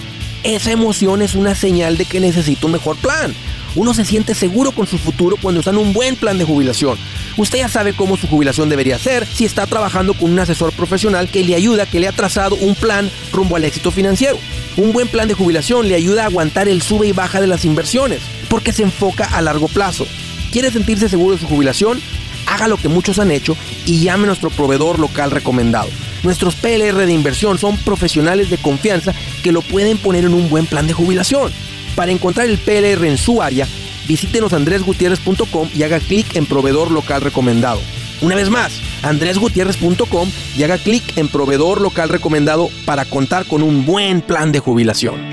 esa 0.44 0.72
emoción 0.72 1.22
es 1.22 1.36
una 1.36 1.56
señal 1.56 1.98
de 1.98 2.06
que 2.06 2.20
necesita 2.20 2.66
un 2.66 2.74
mejor 2.74 2.98
plan. 2.98 3.34
Uno 3.76 3.94
se 3.94 4.06
siente 4.06 4.36
seguro 4.36 4.72
con 4.72 4.86
su 4.86 4.98
futuro 4.98 5.38
cuando 5.42 5.62
está 5.62 5.72
en 5.72 5.78
un 5.78 5.94
buen 5.94 6.16
plan 6.16 6.38
de 6.38 6.46
jubilación. 6.46 6.98
Usted 7.38 7.60
ya 7.60 7.70
sabe 7.70 7.94
cómo 7.94 8.18
su 8.18 8.28
jubilación 8.28 8.70
debería 8.70 9.00
ser 9.00 9.26
si 9.26 9.46
está 9.46 9.66
trabajando 9.66 10.14
con 10.14 10.32
un 10.32 10.40
asesor 10.40 10.72
profesional 10.74 11.28
que 11.28 11.44
le 11.44 11.56
ayuda, 11.56 11.88
que 11.88 12.00
le 12.00 12.08
ha 12.08 12.12
trazado 12.12 12.56
un 12.56 12.76
plan 12.76 13.10
rumbo 13.32 13.56
al 13.56 13.64
éxito 13.64 13.90
financiero. 13.90 14.38
Un 14.78 14.94
buen 14.94 15.08
plan 15.08 15.28
de 15.28 15.34
jubilación 15.34 15.88
le 15.88 15.96
ayuda 15.96 16.24
a 16.24 16.28
aguantar 16.28 16.68
el 16.68 16.84
sube 16.84 17.08
y 17.08 17.14
baja 17.14 17.42
de 17.42 17.48
las 17.48 17.66
inversiones, 17.66 18.22
porque 18.50 18.74
se 18.74 18.84
enfoca 18.84 19.26
a 19.26 19.42
largo 19.42 19.68
plazo. 19.68 20.06
¿Quiere 20.52 20.70
sentirse 20.70 21.10
seguro 21.10 21.36
de 21.36 21.42
su 21.42 21.48
jubilación? 21.48 22.00
Haga 22.46 22.68
lo 22.68 22.78
que 22.78 22.90
muchos 22.90 23.18
han 23.18 23.32
hecho 23.32 23.58
y 23.86 24.02
llame 24.02 24.26
a 24.26 24.28
nuestro 24.28 24.52
proveedor 24.52 25.00
local 25.00 25.32
recomendado. 25.32 25.90
Nuestros 26.24 26.56
PLR 26.56 27.06
de 27.06 27.13
inversión 27.13 27.58
son 27.58 27.77
profesionales 27.77 28.50
de 28.50 28.58
confianza 28.58 29.13
que 29.44 29.51
lo 29.51 29.62
pueden 29.62 29.98
poner 29.98 30.25
en 30.25 30.34
un 30.34 30.50
buen 30.50 30.65
plan 30.65 30.88
de 30.88 30.94
jubilación. 30.94 31.51
Para 31.96 32.12
encontrar 32.12 32.48
el 32.48 32.58
PLR 32.58 33.06
en 33.06 33.18
su 33.18 33.42
área, 33.42 33.68
visítenos 34.08 34.53
andresgutierrez.com 34.53 35.70
y 35.75 35.84
haga 35.84 36.00
clic 36.00 36.36
en 36.36 36.46
proveedor 36.46 36.92
local 36.92 37.22
recomendado. 37.22 37.80
Una 38.22 38.36
vez 38.36 38.50
más, 38.50 38.72
andresgutierrez.com 39.03 40.32
y 40.58 40.63
haga 40.63 40.77
clic 40.77 41.03
en 41.18 41.27
proveedor 41.27 41.82
local 41.82 42.10
recomendado 42.10 42.70
para 42.86 43.06
contar 43.06 43.46
con 43.46 43.62
un 43.62 43.86
buen 43.86 44.22
plan 44.22 44.51
de 44.51 44.60
jubilación. 44.60 45.33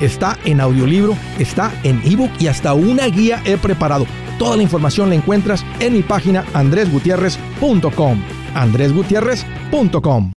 está 0.00 0.38
en 0.44 0.60
audiolibro, 0.60 1.16
está 1.38 1.72
en 1.82 2.00
ebook 2.04 2.30
y 2.38 2.46
hasta 2.46 2.74
una 2.74 3.06
guía 3.06 3.42
he 3.44 3.56
preparado. 3.56 4.06
Toda 4.38 4.56
la 4.56 4.62
información 4.62 5.08
la 5.08 5.14
encuentras 5.16 5.64
en 5.80 5.92
mi 5.94 6.02
página 6.02 6.44
andresgutierrez.com. 6.54 8.22
andresgutierrez.com. 8.54 10.32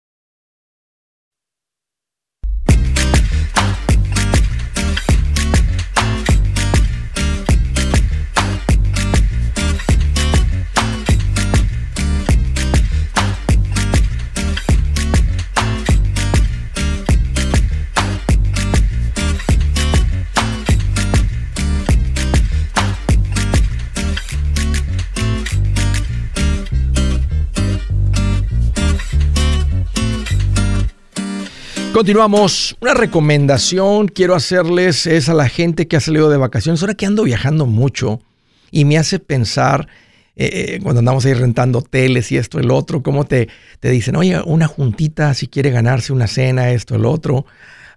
Continuamos. 31.97 32.77
Una 32.79 32.93
recomendación 32.93 34.07
quiero 34.07 34.35
hacerles 34.35 35.07
es 35.07 35.29
a 35.29 35.33
la 35.33 35.49
gente 35.49 35.87
que 35.87 35.97
ha 35.97 35.99
salido 35.99 36.29
de 36.29 36.37
vacaciones. 36.37 36.79
Ahora 36.83 36.93
que 36.93 37.07
ando 37.07 37.23
viajando 37.23 37.65
mucho 37.65 38.21
y 38.69 38.85
me 38.85 38.99
hace 38.99 39.17
pensar 39.17 39.87
eh, 40.35 40.75
eh, 40.75 40.79
cuando 40.83 40.99
andamos 40.99 41.25
ahí 41.25 41.33
rentando 41.33 41.79
hoteles 41.79 42.31
y 42.31 42.37
esto, 42.37 42.59
el 42.59 42.69
otro, 42.69 43.01
cómo 43.01 43.23
te, 43.23 43.49
te 43.79 43.89
dicen, 43.89 44.15
oye, 44.15 44.39
una 44.45 44.67
juntita 44.67 45.33
si 45.33 45.47
quiere 45.47 45.71
ganarse 45.71 46.13
una 46.13 46.27
cena, 46.27 46.69
esto, 46.69 46.93
el 46.93 47.03
otro. 47.03 47.47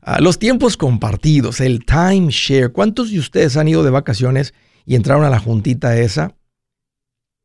Ah, 0.01 0.19
los 0.19 0.39
tiempos 0.39 0.79
compartidos, 0.79 1.61
el 1.61 1.85
timeshare. 1.85 2.73
¿Cuántos 2.73 3.11
de 3.11 3.19
ustedes 3.19 3.59
han 3.59 3.69
ido 3.69 3.85
de 3.85 3.91
vacaciones 3.91 4.55
y 4.87 4.95
entraron 4.95 5.25
a 5.27 5.31
la 5.31 5.41
juntita 5.41 5.99
esa 5.99 6.35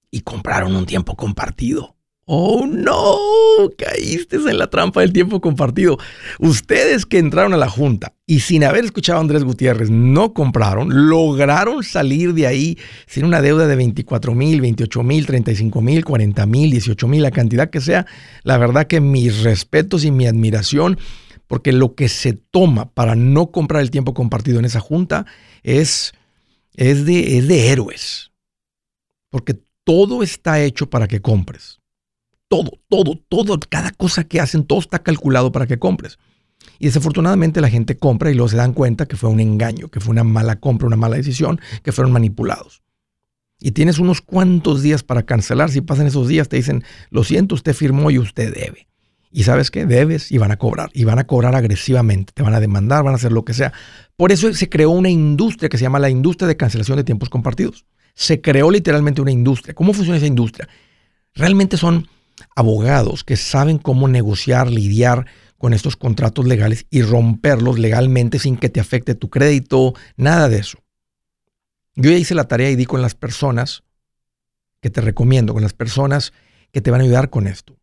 y 0.09 0.21
compraron 0.21 0.73
un 0.73 0.85
tiempo 0.85 1.17
compartido? 1.17 1.94
Oh 2.27 2.65
no, 2.65 3.69
caíste 3.77 4.37
en 4.37 4.57
la 4.57 4.67
trampa 4.67 5.01
del 5.01 5.13
tiempo 5.13 5.39
compartido. 5.41 5.99
Ustedes 6.39 7.05
que 7.05 7.19
entraron 7.19 7.53
a 7.53 7.57
la 7.57 7.69
junta 7.69 8.15
y 8.25 8.39
sin 8.39 8.63
haber 8.63 8.83
escuchado 8.83 9.19
a 9.19 9.21
Andrés 9.21 9.43
Gutiérrez 9.43 9.91
no 9.91 10.33
compraron, 10.33 11.07
lograron 11.07 11.83
salir 11.83 12.33
de 12.33 12.47
ahí 12.47 12.79
sin 13.05 13.25
una 13.25 13.43
deuda 13.43 13.67
de 13.67 13.75
24 13.75 14.33
mil, 14.33 14.59
28 14.59 15.03
mil, 15.03 15.27
35 15.27 15.81
mil, 15.83 16.03
40 16.03 16.45
mil, 16.47 16.71
18 16.71 17.07
mil, 17.07 17.21
la 17.21 17.29
cantidad 17.29 17.69
que 17.69 17.79
sea. 17.79 18.07
La 18.41 18.57
verdad 18.57 18.87
que 18.87 19.01
mis 19.01 19.43
respetos 19.43 20.03
y 20.03 20.09
mi 20.09 20.25
admiración, 20.25 20.97
porque 21.45 21.73
lo 21.73 21.93
que 21.93 22.09
se 22.09 22.33
toma 22.33 22.91
para 22.91 23.15
no 23.15 23.51
comprar 23.51 23.83
el 23.83 23.91
tiempo 23.91 24.15
compartido 24.15 24.57
en 24.57 24.65
esa 24.65 24.79
junta 24.79 25.27
es, 25.61 26.13
es, 26.73 27.05
de, 27.05 27.37
es 27.37 27.47
de 27.47 27.69
héroes. 27.69 28.31
Porque 29.29 29.59
todo 29.83 30.23
está 30.23 30.59
hecho 30.59 30.89
para 30.89 31.07
que 31.07 31.21
compres 31.21 31.84
todo, 32.47 32.79
todo, 32.89 33.19
todo, 33.29 33.59
cada 33.69 33.91
cosa 33.91 34.23
que 34.23 34.39
hacen, 34.39 34.65
todo 34.65 34.79
está 34.79 34.99
calculado 34.99 35.51
para 35.51 35.67
que 35.67 35.79
compres. 35.79 36.19
Y 36.79 36.85
desafortunadamente 36.85 37.61
la 37.61 37.69
gente 37.69 37.97
compra 37.97 38.31
y 38.31 38.33
luego 38.33 38.49
se 38.49 38.57
dan 38.57 38.73
cuenta 38.73 39.05
que 39.05 39.15
fue 39.15 39.29
un 39.29 39.39
engaño, 39.39 39.89
que 39.89 39.99
fue 39.99 40.11
una 40.11 40.23
mala 40.23 40.59
compra, 40.59 40.87
una 40.87 40.95
mala 40.95 41.15
decisión, 41.15 41.59
que 41.83 41.91
fueron 41.91 42.11
manipulados. 42.11 42.83
Y 43.59 43.71
tienes 43.71 43.99
unos 43.99 44.21
cuantos 44.21 44.81
días 44.81 45.03
para 45.03 45.23
cancelar. 45.23 45.71
Si 45.71 45.81
pasan 45.81 46.07
esos 46.07 46.27
días, 46.27 46.49
te 46.49 46.57
dicen, 46.57 46.83
lo 47.09 47.23
siento, 47.23 47.55
usted 47.55 47.73
firmó 47.73 48.11
y 48.11 48.19
usted 48.19 48.53
debe. 48.53 48.87
Y 49.31 49.43
sabes 49.43 49.71
que 49.71 49.85
debes 49.85 50.31
y 50.31 50.37
van 50.37 50.51
a 50.51 50.57
cobrar. 50.57 50.89
Y 50.93 51.03
van 51.03 51.19
a 51.19 51.25
cobrar 51.25 51.55
agresivamente. 51.55 52.33
Te 52.33 52.43
van 52.43 52.53
a 52.53 52.59
demandar, 52.59 53.03
van 53.03 53.13
a 53.13 53.17
hacer 53.17 53.31
lo 53.31 53.43
que 53.43 53.53
sea. 53.53 53.73
Por 54.15 54.31
eso 54.31 54.53
se 54.53 54.69
creó 54.69 54.91
una 54.91 55.09
industria 55.09 55.69
que 55.69 55.77
se 55.77 55.83
llama 55.83 55.99
la 55.99 56.09
industria 56.09 56.47
de 56.47 56.57
cancelación 56.57 56.97
de 56.97 57.03
tiempos 57.03 57.29
compartidos. 57.29 57.85
Se 58.13 58.39
creó 58.39 58.71
literalmente 58.71 59.21
una 59.21 59.31
industria. 59.31 59.73
¿Cómo 59.73 59.93
funciona 59.93 60.17
esa 60.17 60.27
industria? 60.27 60.69
Realmente 61.33 61.75
son 61.75 62.07
abogados 62.55 63.23
que 63.23 63.37
saben 63.37 63.77
cómo 63.77 64.07
negociar, 64.07 64.69
lidiar 64.69 65.25
con 65.57 65.73
estos 65.73 65.95
contratos 65.95 66.45
legales 66.45 66.85
y 66.89 67.01
romperlos 67.01 67.79
legalmente 67.79 68.39
sin 68.39 68.57
que 68.57 68.69
te 68.69 68.79
afecte 68.79 69.15
tu 69.15 69.29
crédito, 69.29 69.93
nada 70.17 70.49
de 70.49 70.59
eso. 70.59 70.79
Yo 71.95 72.11
ya 72.11 72.17
hice 72.17 72.35
la 72.35 72.47
tarea 72.47 72.69
y 72.69 72.75
di 72.75 72.85
con 72.85 73.01
las 73.01 73.15
personas 73.15 73.83
que 74.81 74.89
te 74.89 75.01
recomiendo, 75.01 75.53
con 75.53 75.63
las 75.63 75.73
personas 75.73 76.33
que 76.71 76.81
te 76.81 76.91
van 76.91 77.01
a 77.01 77.05
ayudar 77.05 77.29
con 77.29 77.47
esto. 77.47 77.79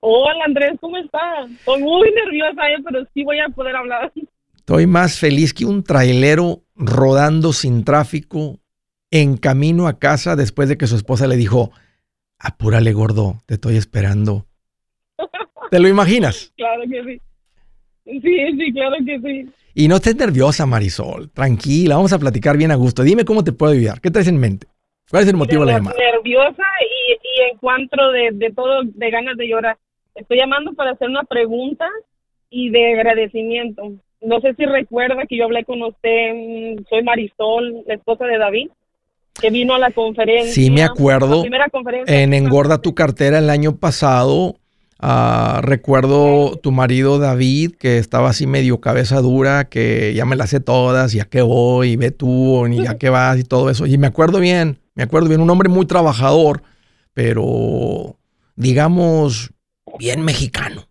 Hola 0.00 0.44
Andrés, 0.46 0.72
¿cómo 0.80 0.96
estás? 0.96 1.50
Estoy 1.50 1.82
muy 1.82 2.10
nerviosa, 2.12 2.66
eh, 2.70 2.78
pero 2.82 3.04
sí 3.12 3.24
voy 3.24 3.40
a 3.40 3.50
poder 3.50 3.76
hablar. 3.76 4.10
Estoy 4.56 4.86
más 4.86 5.18
feliz 5.18 5.52
que 5.52 5.66
un 5.66 5.82
trailero 5.82 6.62
rodando 6.78 7.52
sin 7.52 7.84
tráfico 7.84 8.60
en 9.10 9.36
camino 9.36 9.88
a 9.88 9.98
casa 9.98 10.36
después 10.36 10.68
de 10.68 10.78
que 10.78 10.86
su 10.86 10.96
esposa 10.96 11.26
le 11.26 11.36
dijo, 11.36 11.72
apúrale 12.38 12.92
gordo, 12.92 13.42
te 13.46 13.54
estoy 13.54 13.76
esperando. 13.76 14.46
¿Te 15.70 15.80
lo 15.80 15.88
imaginas? 15.88 16.54
Claro 16.56 16.82
que 16.90 17.04
sí. 17.04 17.20
Sí, 18.04 18.56
sí, 18.56 18.72
claro 18.72 18.96
que 19.04 19.20
sí. 19.20 19.50
Y 19.74 19.86
no 19.86 19.96
estés 19.96 20.16
nerviosa, 20.16 20.64
Marisol. 20.64 21.30
Tranquila, 21.30 21.96
vamos 21.96 22.12
a 22.14 22.18
platicar 22.18 22.56
bien 22.56 22.70
a 22.70 22.74
gusto. 22.74 23.02
Dime 23.02 23.26
cómo 23.26 23.44
te 23.44 23.52
puedo 23.52 23.72
ayudar. 23.72 24.00
¿Qué 24.00 24.10
traes 24.10 24.28
en 24.28 24.38
mente? 24.38 24.66
¿Cuál 25.10 25.24
es 25.24 25.28
el 25.28 25.36
motivo 25.36 25.64
de 25.64 25.72
la 25.72 25.78
llamada? 25.78 25.96
Nerviosa 25.98 26.62
y, 26.80 27.12
y 27.12 27.52
encuentro 27.52 28.10
de, 28.10 28.30
de 28.32 28.50
todo, 28.52 28.82
de 28.84 29.10
ganas 29.10 29.36
de 29.36 29.48
llorar. 29.48 29.76
Estoy 30.14 30.38
llamando 30.38 30.72
para 30.72 30.92
hacer 30.92 31.08
una 31.08 31.24
pregunta 31.24 31.86
y 32.48 32.70
de 32.70 32.94
agradecimiento 32.94 33.92
no 34.20 34.40
sé 34.40 34.54
si 34.54 34.64
recuerda 34.64 35.24
que 35.28 35.36
yo 35.36 35.44
hablé 35.44 35.64
con 35.64 35.82
usted, 35.82 36.34
mm, 36.34 36.84
soy 36.88 37.02
Marisol, 37.02 37.84
la 37.86 37.94
esposa 37.94 38.24
de 38.26 38.38
David, 38.38 38.68
que 39.40 39.50
vino 39.50 39.74
a 39.74 39.78
la 39.78 39.90
conferencia. 39.90 40.52
Sí, 40.52 40.70
me 40.70 40.82
acuerdo. 40.82 41.44
en 42.06 42.34
Engorda 42.34 42.82
tu 42.82 42.94
cartera 42.94 43.38
el 43.38 43.50
año 43.50 43.76
pasado. 43.76 44.56
Ah, 45.00 45.60
recuerdo 45.62 46.56
tu 46.56 46.72
marido 46.72 47.20
David, 47.20 47.76
que 47.78 47.98
estaba 47.98 48.30
así 48.30 48.48
medio 48.48 48.80
cabeza 48.80 49.20
dura, 49.20 49.68
que 49.68 50.12
ya 50.12 50.24
me 50.24 50.34
las 50.34 50.50
sé 50.50 50.58
todas, 50.58 51.12
ya 51.12 51.24
que 51.24 51.40
voy, 51.40 51.94
ve 51.94 52.10
tú, 52.10 52.66
ni 52.66 52.82
ya 52.82 52.98
que 52.98 53.08
vas 53.08 53.38
y 53.38 53.44
todo 53.44 53.70
eso. 53.70 53.86
Y 53.86 53.96
me 53.96 54.08
acuerdo 54.08 54.40
bien, 54.40 54.80
me 54.96 55.04
acuerdo 55.04 55.28
bien, 55.28 55.40
un 55.40 55.50
hombre 55.50 55.68
muy 55.68 55.86
trabajador, 55.86 56.62
pero 57.14 58.16
digamos 58.56 59.52
bien 60.00 60.22
mexicano. 60.22 60.87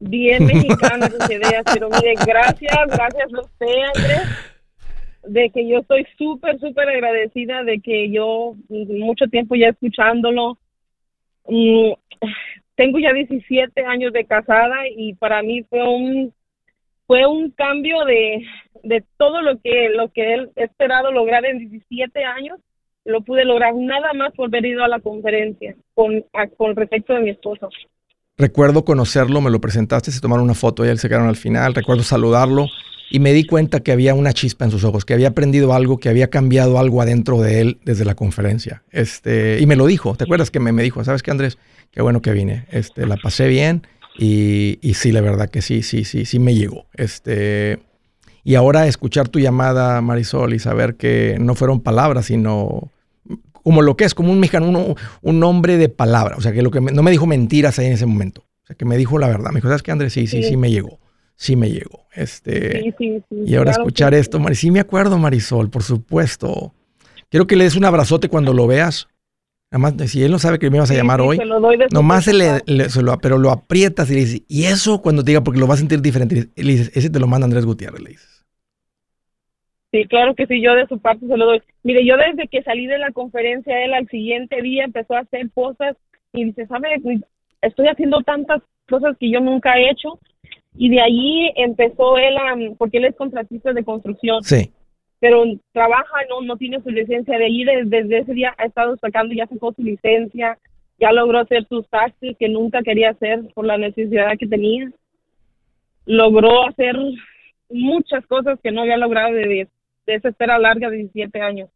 Bien 0.00 0.46
mexicana 0.46 1.08
sus 1.08 1.30
ideas, 1.30 1.62
pero 1.72 1.88
mire, 1.90 2.14
gracias, 2.26 2.86
gracias 2.86 3.34
a 3.34 3.40
usted, 3.40 3.66
Andrés, 3.94 4.22
de 5.24 5.50
que 5.50 5.68
yo 5.68 5.78
estoy 5.78 6.06
súper, 6.16 6.58
súper 6.60 6.88
agradecida 6.88 7.64
de 7.64 7.80
que 7.80 8.10
yo 8.10 8.54
mucho 8.68 9.26
tiempo 9.26 9.54
ya 9.54 9.68
escuchándolo. 9.68 10.58
Mm, 11.48 11.92
tengo 12.74 12.98
ya 12.98 13.12
17 13.12 13.84
años 13.84 14.12
de 14.12 14.24
casada 14.24 14.88
y 14.88 15.14
para 15.14 15.42
mí 15.42 15.62
fue 15.64 15.82
un 15.82 16.32
fue 17.06 17.24
un 17.24 17.50
cambio 17.50 18.04
de, 18.04 18.44
de 18.82 19.04
todo 19.16 19.40
lo 19.40 19.60
que 19.60 19.90
lo 19.90 20.10
que 20.10 20.34
él 20.34 20.50
esperado 20.56 21.12
lograr 21.12 21.44
en 21.44 21.58
17 21.58 22.24
años 22.24 22.58
lo 23.04 23.20
pude 23.20 23.44
lograr 23.44 23.74
nada 23.74 24.12
más 24.12 24.32
por 24.34 24.48
haber 24.48 24.66
ido 24.66 24.84
a 24.84 24.88
la 24.88 24.98
conferencia 24.98 25.76
con, 25.94 26.24
con 26.56 26.74
respecto 26.74 27.14
de 27.14 27.20
mi 27.20 27.30
esposo. 27.30 27.70
Recuerdo 28.38 28.84
conocerlo, 28.84 29.40
me 29.40 29.50
lo 29.50 29.62
presentaste, 29.62 30.12
se 30.12 30.20
tomaron 30.20 30.44
una 30.44 30.54
foto 30.54 30.84
y 30.84 30.88
él 30.88 30.98
se 30.98 31.08
quedaron 31.08 31.28
al 31.28 31.36
final. 31.36 31.74
Recuerdo 31.74 32.02
saludarlo 32.02 32.66
y 33.10 33.18
me 33.18 33.32
di 33.32 33.46
cuenta 33.46 33.80
que 33.80 33.92
había 33.92 34.12
una 34.12 34.34
chispa 34.34 34.66
en 34.66 34.70
sus 34.70 34.84
ojos, 34.84 35.06
que 35.06 35.14
había 35.14 35.28
aprendido 35.28 35.72
algo, 35.72 35.98
que 35.98 36.10
había 36.10 36.28
cambiado 36.28 36.78
algo 36.78 37.00
adentro 37.00 37.40
de 37.40 37.62
él 37.62 37.80
desde 37.86 38.04
la 38.04 38.14
conferencia. 38.14 38.82
Este, 38.90 39.58
y 39.58 39.64
me 39.64 39.74
lo 39.74 39.86
dijo, 39.86 40.16
¿te 40.16 40.24
acuerdas 40.24 40.50
que 40.50 40.60
me, 40.60 40.72
me 40.72 40.82
dijo, 40.82 41.02
sabes 41.02 41.22
qué 41.22 41.30
Andrés? 41.30 41.56
Qué 41.92 42.02
bueno 42.02 42.20
que 42.20 42.32
vine, 42.32 42.66
este, 42.70 43.06
la 43.06 43.16
pasé 43.16 43.48
bien 43.48 43.86
y, 44.18 44.78
y, 44.82 44.94
sí, 44.94 45.12
la 45.12 45.22
verdad 45.22 45.48
que 45.48 45.62
sí, 45.62 45.82
sí, 45.82 46.04
sí, 46.04 46.26
sí 46.26 46.38
me 46.38 46.54
llegó. 46.54 46.84
Este, 46.92 47.78
y 48.44 48.54
ahora 48.54 48.86
escuchar 48.86 49.28
tu 49.28 49.38
llamada, 49.38 50.02
Marisol, 50.02 50.52
y 50.52 50.58
saber 50.58 50.96
que 50.96 51.38
no 51.40 51.54
fueron 51.54 51.80
palabras, 51.80 52.26
sino 52.26 52.92
como 53.66 53.82
lo 53.82 53.96
que 53.96 54.04
es, 54.04 54.14
como 54.14 54.30
un 54.30 54.38
mexicano, 54.38 54.94
un, 55.22 55.42
hombre 55.42 55.76
de 55.76 55.88
palabra. 55.88 56.36
O 56.36 56.40
sea, 56.40 56.52
que 56.52 56.62
lo 56.62 56.70
que 56.70 56.80
no 56.80 57.02
me 57.02 57.10
dijo 57.10 57.26
mentiras 57.26 57.80
ahí 57.80 57.86
en 57.86 57.94
ese 57.94 58.06
momento. 58.06 58.42
O 58.62 58.66
sea, 58.68 58.76
que 58.76 58.84
me 58.84 58.96
dijo 58.96 59.18
la 59.18 59.26
verdad. 59.26 59.50
Me 59.50 59.56
dijo, 59.56 59.66
¿sabes 59.66 59.82
qué, 59.82 59.90
Andrés? 59.90 60.12
Sí, 60.12 60.28
sí, 60.28 60.44
sí, 60.44 60.56
me 60.56 60.70
llegó. 60.70 61.00
Sí 61.34 61.56
me 61.56 61.68
llegó. 61.68 62.06
Este, 62.14 62.80
sí, 62.80 62.94
sí, 62.96 63.22
sí, 63.28 63.36
y 63.44 63.56
ahora 63.56 63.72
escuchar 63.72 64.14
esto, 64.14 64.38
Marisol. 64.38 64.60
Sí 64.60 64.70
me 64.70 64.78
acuerdo, 64.78 65.18
Marisol, 65.18 65.68
por 65.68 65.82
supuesto. 65.82 66.74
Quiero 67.28 67.48
que 67.48 67.56
le 67.56 67.64
des 67.64 67.74
un 67.74 67.84
abrazote 67.84 68.28
cuando 68.28 68.54
lo 68.54 68.68
veas. 68.68 69.08
Además, 69.72 69.94
si 70.12 70.22
él 70.22 70.30
no 70.30 70.38
sabe 70.38 70.60
que 70.60 70.70
me 70.70 70.76
ibas 70.76 70.92
a 70.92 70.94
llamar 70.94 71.20
hoy, 71.20 71.40
nomás 71.90 72.22
se 72.22 72.34
le, 72.34 72.88
se 72.88 73.02
lo, 73.02 73.18
pero 73.18 73.36
lo 73.36 73.50
aprietas 73.50 74.08
y 74.12 74.14
le 74.14 74.20
dices, 74.20 74.42
y 74.46 74.66
eso 74.66 75.02
cuando 75.02 75.24
te 75.24 75.32
diga, 75.32 75.42
porque 75.42 75.58
lo 75.58 75.66
va 75.66 75.74
a 75.74 75.78
sentir 75.78 76.00
diferente, 76.00 76.50
le 76.54 76.72
dices, 76.72 76.92
ese 76.94 77.10
te 77.10 77.18
lo 77.18 77.26
manda 77.26 77.46
Andrés 77.46 77.66
Gutiérrez, 77.66 78.00
le 78.00 78.10
dices. 78.10 78.35
Sí, 79.96 80.04
claro 80.04 80.34
que 80.34 80.46
sí, 80.46 80.60
yo 80.60 80.74
de 80.74 80.86
su 80.88 80.98
parte 80.98 81.26
se 81.26 81.36
lo 81.38 81.46
doy. 81.46 81.62
Mire, 81.82 82.04
yo 82.04 82.18
desde 82.18 82.48
que 82.48 82.62
salí 82.62 82.86
de 82.86 82.98
la 82.98 83.12
conferencia, 83.12 83.82
él 83.82 83.94
al 83.94 84.06
siguiente 84.08 84.60
día 84.60 84.84
empezó 84.84 85.14
a 85.14 85.20
hacer 85.20 85.50
cosas 85.52 85.96
y 86.34 86.44
dice, 86.44 86.66
¿sabe? 86.66 87.00
Estoy 87.62 87.86
haciendo 87.86 88.20
tantas 88.20 88.60
cosas 88.90 89.16
que 89.18 89.30
yo 89.30 89.40
nunca 89.40 89.78
he 89.78 89.88
hecho. 89.90 90.18
Y 90.76 90.90
de 90.90 91.00
allí 91.00 91.50
empezó 91.56 92.18
él, 92.18 92.36
a, 92.36 92.54
porque 92.76 92.98
él 92.98 93.06
es 93.06 93.16
contratista 93.16 93.72
de 93.72 93.84
construcción. 93.84 94.42
Sí. 94.42 94.70
Pero 95.18 95.44
trabaja, 95.72 96.18
no, 96.28 96.42
no 96.42 96.58
tiene 96.58 96.82
su 96.82 96.90
licencia. 96.90 97.38
De 97.38 97.46
allí, 97.46 97.64
desde, 97.64 98.18
ese 98.18 98.34
día, 98.34 98.54
ha 98.58 98.66
estado 98.66 98.98
sacando, 98.98 99.34
ya 99.34 99.46
sacó 99.46 99.72
su 99.72 99.82
licencia, 99.82 100.58
ya 100.98 101.10
logró 101.10 101.38
hacer 101.38 101.66
sus 101.68 101.88
taxis 101.88 102.36
que 102.38 102.50
nunca 102.50 102.82
quería 102.82 103.10
hacer 103.10 103.44
por 103.54 103.64
la 103.64 103.78
necesidad 103.78 104.36
que 104.38 104.46
tenía. 104.46 104.90
Logró 106.04 106.66
hacer 106.66 106.98
muchas 107.70 108.26
cosas 108.26 108.60
que 108.62 108.70
no 108.70 108.82
había 108.82 108.98
logrado 108.98 109.32
de, 109.32 109.68
de 110.06 110.14
esa 110.14 110.28
espera 110.28 110.58
larga 110.58 110.90
de 110.90 110.98
17 110.98 111.40
años. 111.40 111.70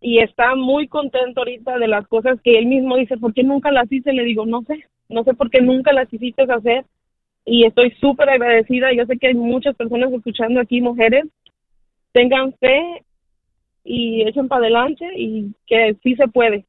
Y 0.00 0.18
está 0.18 0.56
muy 0.56 0.88
contento 0.88 1.40
ahorita 1.40 1.78
de 1.78 1.86
las 1.86 2.06
cosas 2.08 2.40
que 2.42 2.58
él 2.58 2.66
mismo 2.66 2.96
dice, 2.96 3.16
¿por 3.18 3.32
qué 3.32 3.44
nunca 3.44 3.70
las 3.70 3.90
hice? 3.90 4.12
Le 4.12 4.24
digo, 4.24 4.44
no 4.46 4.62
sé, 4.62 4.84
no 5.08 5.22
sé 5.22 5.34
por 5.34 5.48
qué 5.48 5.60
nunca 5.60 5.92
las 5.92 6.12
hiciste 6.12 6.42
hacer. 6.42 6.84
Y 7.44 7.64
estoy 7.64 7.92
súper 8.00 8.28
agradecida. 8.28 8.92
Yo 8.92 9.06
sé 9.06 9.16
que 9.18 9.28
hay 9.28 9.34
muchas 9.34 9.76
personas 9.76 10.12
escuchando 10.12 10.60
aquí, 10.60 10.80
mujeres, 10.80 11.24
tengan 12.12 12.52
fe 12.54 13.04
y 13.84 14.22
echen 14.22 14.48
para 14.48 14.62
adelante 14.62 15.06
y 15.16 15.52
que 15.66 15.96
sí 16.02 16.16
se 16.16 16.26
puede. 16.28 16.64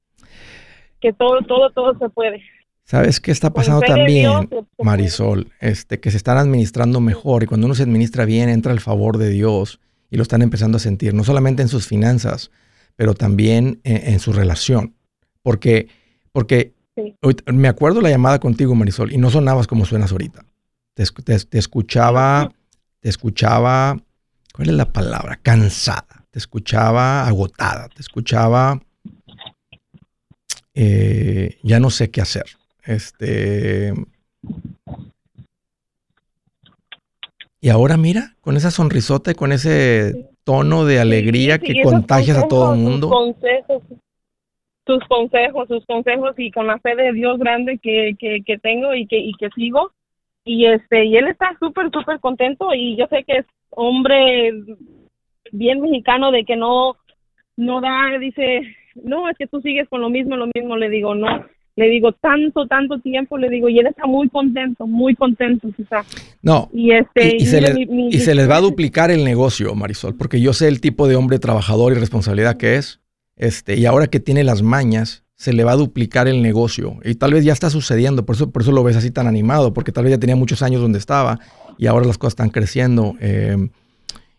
Que 1.00 1.12
todo, 1.12 1.41
todo, 1.41 1.72
todo 1.72 1.98
se 1.98 2.10
puede. 2.10 2.44
¿Sabes 2.84 3.20
qué 3.20 3.32
está 3.32 3.52
pasando 3.52 3.82
también, 3.82 4.50
Marisol? 4.78 5.48
Este, 5.60 6.00
que 6.00 6.12
se 6.12 6.17
están 6.17 6.38
administrando 6.38 7.00
mejor 7.00 7.44
y 7.44 7.46
cuando 7.48 7.65
uno 7.65 7.76
se 7.76 7.84
administra 7.84 8.26
bien 8.26 8.50
entra 8.50 8.74
el 8.74 8.80
favor 8.80 9.17
de 9.17 9.30
Dios 9.30 9.80
y 10.13 10.15
lo 10.15 10.21
están 10.21 10.43
empezando 10.43 10.78
a 10.78 10.80
sentir, 10.80 11.15
no 11.15 11.23
solamente 11.23 11.63
en 11.63 11.67
sus 11.67 11.88
finanzas, 11.88 12.52
pero 12.95 13.15
también 13.15 13.82
en, 13.84 14.19
su 14.19 14.32
relación. 14.32 14.93
Porque, 15.41 15.88
porque 16.32 16.76
me 17.52 17.67
acuerdo 17.67 17.99
la 17.99 18.12
llamada 18.12 18.38
contigo, 18.38 18.76
Marisol, 18.76 19.12
y 19.12 19.17
no 19.17 19.32
sonabas 19.32 19.65
como 19.65 19.86
suenas 19.86 20.12
ahorita. 20.12 20.45
Te, 20.93 21.04
te, 21.04 21.58
escuchaba, 21.58 22.54
te 22.99 23.10
escuchaba, 23.10 23.99
¿cuál 24.54 24.69
es 24.69 24.76
la 24.76 24.93
palabra? 24.93 25.39
Cansada, 25.41 26.28
te 26.30 26.38
escuchaba 26.38 27.26
agotada, 27.26 27.89
te 27.89 28.04
escuchaba, 28.04 28.84
eh, 30.76 31.58
ya 31.63 31.80
no 31.80 31.89
sé 31.89 32.12
qué 32.12 32.21
hacer. 32.21 32.45
Este. 32.84 33.95
Y 37.63 37.69
ahora 37.69 37.95
mira, 37.95 38.36
con 38.41 38.58
esa 38.58 38.71
sonrisota 38.71 39.32
y 39.32 39.36
con 39.36 39.54
ese 39.54 40.32
tono 40.43 40.84
de 40.84 40.99
alegría 40.99 41.60
que 41.60 41.82
contagias 41.82 42.38
a 42.38 42.49
todo 42.49 42.73
el 42.73 42.82
mundo. 42.82 43.08
Sus 43.08 43.15
consejos, 43.15 43.84
sus 44.86 45.04
consejos, 45.08 45.67
sus 45.69 45.86
consejos 45.86 46.34
y 46.38 46.52
con 46.52 46.67
la 46.67 46.78
fe 46.80 46.93
de 46.97 47.13
Dios 47.13 47.39
grande 47.39 47.80
que, 47.82 48.17
que, 48.19 48.58
tengo 48.58 48.93
y 48.93 49.08
que, 49.08 49.17
y 49.17 49.32
que 49.39 49.49
sigo. 49.56 49.93
Y 50.43 50.65
este, 50.65 51.06
y 51.06 51.15
él 51.15 51.30
está 51.30 51.56
súper, 51.58 51.89
súper 51.89 52.19
contento 52.19 52.73
y 52.73 52.97
yo 52.97 53.08
sé 53.08 53.23
que 53.23 53.38
es 53.38 53.45
hombre 53.69 54.52
bien 55.54 55.80
mexicano 55.80 56.32
de 56.32 56.43
que 56.43 56.58
no, 56.58 56.97
no 57.56 57.80
da, 57.80 58.17
dice, 58.19 58.76
no, 58.95 59.30
es 59.30 59.38
que 59.38 59.47
tú 59.47 59.62
sigues 59.62 59.88
con 59.88 60.02
lo 60.02 60.10
mismo, 60.10 60.36
lo 60.36 60.49
mismo, 60.54 60.76
le 60.76 60.89
digo, 60.89 61.15
no, 61.15 61.45
le 61.76 61.90
digo 61.90 62.12
tanto, 62.14 62.68
tanto 62.68 63.00
tiempo, 63.00 63.38
le 63.38 63.50
digo, 63.50 63.68
y 63.70 63.80
él 63.80 63.88
está 63.88 64.06
muy 64.06 64.30
contento, 64.30 64.86
muy 64.86 65.16
contento, 65.16 65.70
quizás. 65.76 66.06
No, 66.42 66.70
y, 66.74 66.92
este, 66.92 67.38
y, 67.38 67.46
se, 67.46 67.62
les 68.36 68.50
va 68.50 68.58
a 68.58 68.62
duplicar 68.62 69.10
el 69.10 69.24
negocio, 69.24 69.74
Marisol, 69.74 70.16
porque 70.16 70.40
yo 70.40 70.54
sé 70.54 70.68
el 70.68 70.82
tipo 70.82 71.08
de 71.08 71.16
hombre 71.16 71.40
trabajador 71.40 71.94
y 71.94 71.96
responsabilidad 71.96 72.58
que 72.58 72.76
es, 72.76 73.02
este, 73.36 73.78
y 73.78 73.86
ahora 73.86 74.08
que 74.08 74.20
tiene 74.20 74.44
las 74.44 74.62
mañas, 74.62 75.24
se 75.36 75.52
le 75.52 75.64
va 75.64 75.72
a 75.72 75.78
duplicar 75.78 76.28
el 76.28 76.42
negocio, 76.42 77.00
y 77.04 77.16
tal 77.16 77.34
vez 77.34 77.44
ya 77.44 77.54
está 77.54 77.70
sucediendo, 77.70 78.26
por 78.26 78.36
eso, 78.36 78.52
por 78.52 78.62
eso 78.62 78.72
lo 78.72 78.84
ves 78.84 78.96
así 78.96 79.10
tan 79.10 79.28
animado, 79.28 79.74
porque 79.74 79.92
tal 79.92 80.04
vez 80.04 80.12
ya 80.12 80.20
tenía 80.20 80.36
muchos 80.36 80.62
años 80.62 80.82
donde 80.82 81.00
estaba, 81.00 81.40
y 81.78 81.88
ahora 81.88 82.06
las 82.06 82.18
cosas 82.18 82.34
están 82.34 82.50
creciendo. 82.50 83.16
Eh, 83.20 83.58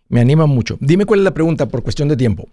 me 0.08 0.20
anima 0.20 0.46
mucho. 0.46 0.76
Dime 0.80 1.06
cuál 1.06 1.20
es 1.20 1.24
la 1.24 1.34
pregunta 1.34 1.66
por 1.66 1.82
cuestión 1.82 2.08
de 2.08 2.16
tiempo. 2.16 2.48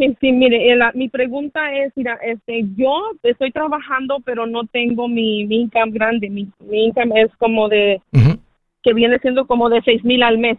Sí, 0.00 0.16
sí, 0.18 0.32
mire, 0.32 0.74
mi 0.94 1.10
pregunta 1.10 1.74
es, 1.74 1.92
mira, 1.94 2.18
este, 2.22 2.64
yo 2.74 3.10
estoy 3.22 3.52
trabajando, 3.52 4.16
pero 4.24 4.46
no 4.46 4.64
tengo 4.64 5.08
mi, 5.08 5.44
mi 5.44 5.60
income 5.60 5.92
grande. 5.92 6.30
Mi, 6.30 6.48
mi 6.60 6.86
income 6.86 7.20
es 7.20 7.36
como 7.36 7.68
de, 7.68 8.00
que 8.82 8.94
viene 8.94 9.18
siendo 9.18 9.46
como 9.46 9.68
de 9.68 9.82
seis 9.82 10.02
mil 10.02 10.22
al 10.22 10.38
mes. 10.38 10.56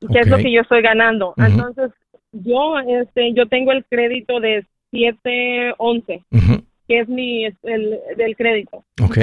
Que 0.00 0.20
es 0.20 0.28
lo 0.28 0.38
que 0.38 0.50
yo 0.50 0.62
estoy 0.62 0.80
ganando. 0.80 1.34
Entonces, 1.36 1.90
yo, 2.32 2.78
este, 2.78 3.34
yo 3.34 3.46
tengo 3.48 3.72
el 3.72 3.84
crédito 3.84 4.40
de 4.40 4.64
711, 4.90 6.22
que 6.88 7.00
es 7.00 7.06
mi, 7.06 7.44
el, 7.44 8.00
del 8.16 8.34
crédito. 8.34 8.82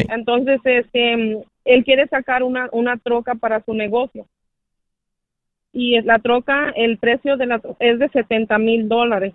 Entonces, 0.10 0.60
este, 0.66 1.42
él 1.66 1.84
quiere 1.84 2.06
sacar 2.10 2.44
una, 2.44 2.70
una 2.74 2.98
troca 2.98 3.34
para 3.34 3.64
su 3.64 3.74
negocio 3.74 4.28
y 5.76 6.02
la 6.04 6.20
troca, 6.20 6.70
el 6.70 6.98
precio 6.98 7.36
de 7.36 7.48
la 7.48 7.62
es 7.80 8.00
de 8.00 8.08
70 8.08 8.58
mil 8.60 8.88
dólares. 8.88 9.34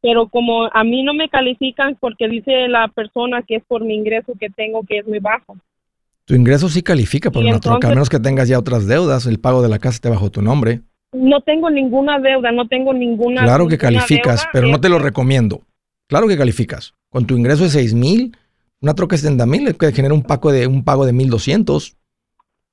Pero 0.00 0.28
como 0.28 0.70
a 0.72 0.84
mí 0.84 1.02
no 1.02 1.14
me 1.14 1.28
califican 1.28 1.96
porque 2.00 2.28
dice 2.28 2.68
la 2.68 2.86
persona 2.86 3.42
que 3.42 3.56
es 3.56 3.64
por 3.66 3.84
mi 3.84 3.96
ingreso 3.96 4.34
que 4.38 4.48
tengo 4.50 4.84
que 4.88 4.98
es 4.98 5.06
muy 5.08 5.18
bajo. 5.18 5.56
Tu 6.26 6.36
ingreso 6.36 6.68
sí 6.68 6.82
califica 6.82 7.32
por 7.32 7.44
una 7.44 7.58
troca, 7.58 7.88
a 7.88 7.90
menos 7.90 8.08
que 8.08 8.20
tengas 8.20 8.48
ya 8.48 8.56
otras 8.56 8.86
deudas, 8.86 9.26
el 9.26 9.40
pago 9.40 9.62
de 9.62 9.68
la 9.68 9.80
casa 9.80 9.96
está 9.96 10.10
bajo 10.10 10.30
tu 10.30 10.42
nombre. 10.42 10.82
No 11.12 11.40
tengo 11.40 11.70
ninguna 11.70 12.20
deuda, 12.20 12.52
no 12.52 12.68
tengo 12.68 12.94
ninguna. 12.94 13.42
Claro 13.42 13.66
que 13.66 13.78
calificas, 13.78 14.46
pero 14.52 14.68
no 14.68 14.80
te 14.80 14.88
lo 14.88 15.00
recomiendo. 15.00 15.62
Claro 16.06 16.28
que 16.28 16.38
calificas. 16.38 16.94
Con 17.10 17.26
tu 17.26 17.36
ingreso 17.36 17.64
de 17.64 17.70
6 17.70 17.94
mil, 17.94 18.36
una 18.80 18.94
troca 18.94 19.16
de 19.16 19.22
70 19.22 19.46
mil 19.46 19.76
genera 19.92 20.14
un 20.14 20.22
pago 20.22 20.52
de 20.52 20.68
un 20.68 20.84
pago 20.84 21.04
de 21.04 21.12
1200. 21.12 21.96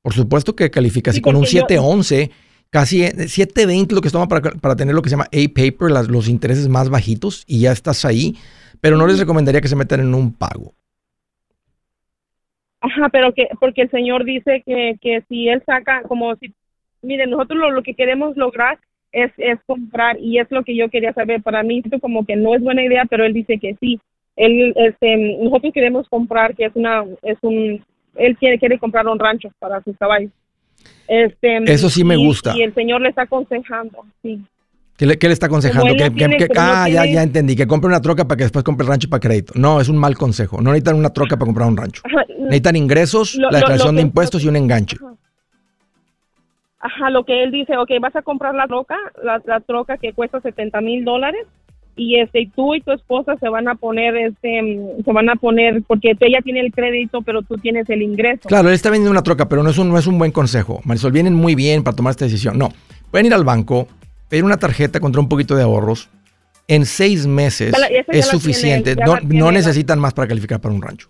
Por 0.08 0.13
supuesto 0.13 0.56
que 0.56 0.72
calificas. 0.72 1.17
y 1.17 1.22
con 1.22 1.36
un 1.36 1.46
711, 1.46 2.32
casi 2.70 3.00
720 3.02 3.93
lo 3.93 4.00
que 4.00 4.08
se 4.08 4.13
toma 4.13 4.30
para, 4.30 4.52
para, 4.52 4.78
tener 4.78 4.96
lo 4.96 5.02
que 5.02 5.10
se 5.10 5.17
llama 5.17 5.26
A-Paper, 5.26 5.91
los 6.10 6.30
intereses 6.30 6.70
más 6.70 6.89
bajitos, 6.89 7.43
y 7.46 7.60
ya 7.60 7.74
estás 7.74 8.06
ahí. 8.06 8.36
Pero 8.80 8.96
no 8.96 9.06
les 9.06 9.20
recomendaría 9.20 9.60
que 9.60 9.67
se 9.67 9.76
metan 9.76 10.00
en 10.00 10.15
un 10.15 10.34
pago. 10.34 10.74
Ajá, 12.80 13.10
pero 13.10 13.34
que, 13.34 13.50
porque 13.60 13.82
el 13.82 13.91
señor 13.91 14.24
dice 14.24 14.63
que, 14.65 14.96
que 15.02 15.26
si 15.28 15.50
él 15.50 15.62
saca, 15.65 16.04
como 16.04 16.34
si, 16.38 16.54
miren, 17.02 17.32
nosotros 17.32 17.60
lo, 17.60 17.72
lo 17.72 17.84
que 17.84 17.93
queremos 17.93 18.38
lograr 18.38 18.80
es, 19.12 19.34
es 19.36 19.60
comprar, 19.65 20.17
y 20.22 20.39
es 20.39 20.50
lo 20.52 20.63
que 20.63 20.74
yo 20.74 20.89
quería 20.89 21.12
saber. 21.12 21.43
Para 21.43 21.63
mí, 21.63 21.82
esto 21.84 22.00
como 22.00 22.26
que 22.26 22.38
no 22.38 22.56
es 22.56 22.62
buena 22.62 22.82
idea, 22.82 23.04
pero 23.10 23.26
él 23.26 23.34
dice 23.34 23.60
que 23.60 23.76
sí 23.82 24.00
él, 24.38 24.72
este, 24.78 25.17
nosotros 25.41 25.74
queremos 25.74 26.08
comprar, 26.08 26.56
que 26.56 26.65
es 26.65 26.76
una, 26.76 27.04
es 27.24 27.38
un, 27.41 27.84
él 28.17 28.38
quiere, 28.38 28.60
quiere 28.60 28.80
comprar 28.80 29.08
un 29.08 29.19
rancho 29.19 29.49
para 29.60 29.82
sus 29.84 29.95
caballos. 29.97 30.32
Este, 31.08 31.71
Eso 31.71 31.89
sí 31.89 32.03
me 32.03 32.17
gusta. 32.17 32.56
Y 32.56 32.63
el 32.63 32.73
señor 32.73 33.01
le 33.01 33.10
está 33.10 33.23
aconsejando, 33.23 34.06
sí. 34.21 34.41
¿Qué 34.97 35.06
le, 35.06 35.17
qué 35.19 35.27
le 35.27 35.34
está 35.34 35.45
aconsejando? 35.45 35.93
Que, 35.95 36.47
ah, 36.58 36.89
ya, 36.89 37.06
ya 37.06 37.21
entendí. 37.21 37.56
Que 37.56 37.67
compre 37.67 37.88
una 37.88 38.01
troca 38.01 38.27
para 38.27 38.38
que 38.38 38.43
después 38.45 38.63
compre 38.63 38.84
el 38.84 38.89
rancho 38.89 39.08
para 39.08 39.19
crédito. 39.19 39.53
No, 39.56 39.80
es 39.80 39.89
un 39.89 39.97
mal 39.97 40.17
consejo. 40.17 40.58
No 40.60 40.71
necesitan 40.71 40.95
una 40.95 41.12
troca 41.12 41.38
para 41.38 41.45
comprar 41.45 41.67
un 41.67 41.77
rancho. 41.77 42.01
necesitan 42.39 42.75
ingresos, 42.75 43.36
la 43.36 43.60
declaración 43.60 43.95
de 43.95 44.01
impuestos 44.01 44.43
y 44.43 44.47
un 44.47 44.56
enganche. 44.56 44.97
Ajá. 46.80 47.10
lo 47.10 47.25
que 47.25 47.43
él 47.43 47.51
dice, 47.51 47.77
ok, 47.77 47.89
vas 48.01 48.15
a 48.15 48.21
comprar 48.21 48.56
la 48.56 48.65
troca, 48.67 48.95
la, 49.23 49.41
la 49.45 49.60
troca 49.60 49.97
que 49.97 50.13
cuesta 50.13 50.39
70 50.39 50.80
mil 50.82 51.06
dólares 51.06 51.45
y 51.97 52.19
este 52.19 52.49
tú 52.55 52.75
y 52.75 52.81
tu 52.81 52.91
esposa 52.91 53.36
se 53.39 53.49
van 53.49 53.67
a 53.67 53.75
poner 53.75 54.15
este 54.15 54.79
se 55.03 55.12
van 55.12 55.29
a 55.29 55.36
poner 55.36 55.81
porque 55.88 56.15
ella 56.19 56.39
tiene 56.43 56.62
el 56.62 56.71
crédito 56.71 57.21
pero 57.23 57.41
tú 57.41 57.57
tienes 57.57 57.89
el 57.89 58.01
ingreso. 58.01 58.47
Claro 58.47 58.69
él 58.69 58.75
está 58.75 58.89
vendiendo 58.89 59.12
una 59.12 59.23
troca 59.23 59.49
pero 59.49 59.63
no 59.63 59.71
es 59.71 59.77
un 59.77 59.89
no 59.89 59.97
es 59.97 60.07
un 60.07 60.17
buen 60.17 60.31
consejo. 60.31 60.79
Marisol 60.86 61.12
vienen 61.12 61.33
muy 61.33 61.55
bien 61.55 61.83
para 61.83 61.95
tomar 61.95 62.12
esta 62.12 62.25
decisión. 62.25 62.57
No 62.57 62.69
pueden 63.12 63.25
ir 63.25 63.33
al 63.33 63.43
banco 63.43 63.88
pedir 64.29 64.43
una 64.43 64.57
tarjeta 64.57 64.99
contra 64.99 65.19
un 65.19 65.27
poquito 65.27 65.55
de 65.55 65.63
ahorros. 65.63 66.10
En 66.69 66.86
seis 66.86 67.25
meses 67.25 67.73
es 68.10 68.25
suficiente. 68.27 68.95
no, 68.95 69.19
no 69.21 69.51
necesitan 69.51 69.99
más 69.99 70.13
para 70.13 70.27
calificar 70.27 70.60
para 70.60 70.75
un 70.75 70.81
rancho 70.81 71.10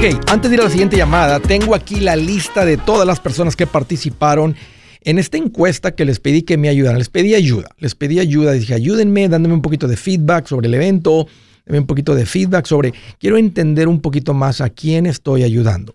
Ok, 0.00 0.30
antes 0.30 0.50
de 0.50 0.54
ir 0.54 0.62
a 0.62 0.64
la 0.64 0.70
siguiente 0.70 0.96
llamada, 0.96 1.40
tengo 1.40 1.74
aquí 1.74 2.00
la 2.00 2.16
lista 2.16 2.64
de 2.64 2.78
todas 2.78 3.06
las 3.06 3.20
personas 3.20 3.54
que 3.54 3.66
participaron 3.66 4.56
en 5.02 5.18
esta 5.18 5.36
encuesta 5.36 5.94
que 5.94 6.06
les 6.06 6.20
pedí 6.20 6.40
que 6.40 6.56
me 6.56 6.70
ayudaran. 6.70 6.96
Les 6.96 7.10
pedí 7.10 7.34
ayuda, 7.34 7.68
les 7.76 7.94
pedí 7.94 8.18
ayuda. 8.18 8.52
Dije, 8.52 8.72
ayúdenme 8.72 9.28
dándome 9.28 9.56
un 9.56 9.60
poquito 9.60 9.88
de 9.88 9.98
feedback 9.98 10.46
sobre 10.46 10.68
el 10.68 10.74
evento, 10.74 11.26
un 11.66 11.86
poquito 11.86 12.14
de 12.14 12.24
feedback 12.24 12.64
sobre, 12.64 12.94
quiero 13.18 13.36
entender 13.36 13.88
un 13.88 14.00
poquito 14.00 14.32
más 14.32 14.62
a 14.62 14.70
quién 14.70 15.04
estoy 15.04 15.42
ayudando. 15.42 15.94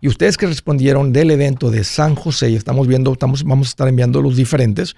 Y 0.00 0.08
ustedes 0.08 0.38
que 0.38 0.46
respondieron 0.46 1.12
del 1.12 1.30
evento 1.30 1.70
de 1.70 1.84
San 1.84 2.14
José, 2.14 2.48
y 2.48 2.56
estamos 2.56 2.88
viendo, 2.88 3.12
estamos, 3.12 3.44
vamos 3.44 3.66
a 3.66 3.72
estar 3.72 3.88
enviando 3.88 4.22
los 4.22 4.36
diferentes, 4.36 4.96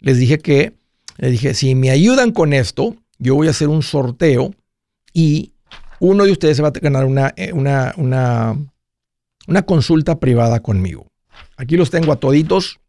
les 0.00 0.18
dije 0.18 0.36
que, 0.36 0.74
les 1.16 1.30
dije, 1.30 1.54
si 1.54 1.74
me 1.74 1.88
ayudan 1.88 2.32
con 2.32 2.52
esto, 2.52 2.94
yo 3.18 3.36
voy 3.36 3.46
a 3.46 3.52
hacer 3.52 3.68
un 3.68 3.82
sorteo 3.82 4.54
y 5.14 5.54
uno 6.00 6.24
de 6.24 6.32
ustedes 6.32 6.62
va 6.62 6.68
a 6.68 6.72
ganar 6.72 7.34
eh, 7.36 7.52
una, 7.52 7.94
una, 7.96 8.56
una, 9.46 9.62
consulta 9.62 10.18
privada 10.18 10.60
conmigo. 10.60 11.06
Aquí 11.56 11.76
los 11.76 11.90
tengo 11.90 12.12
a 12.12 12.16
toditos 12.16 12.80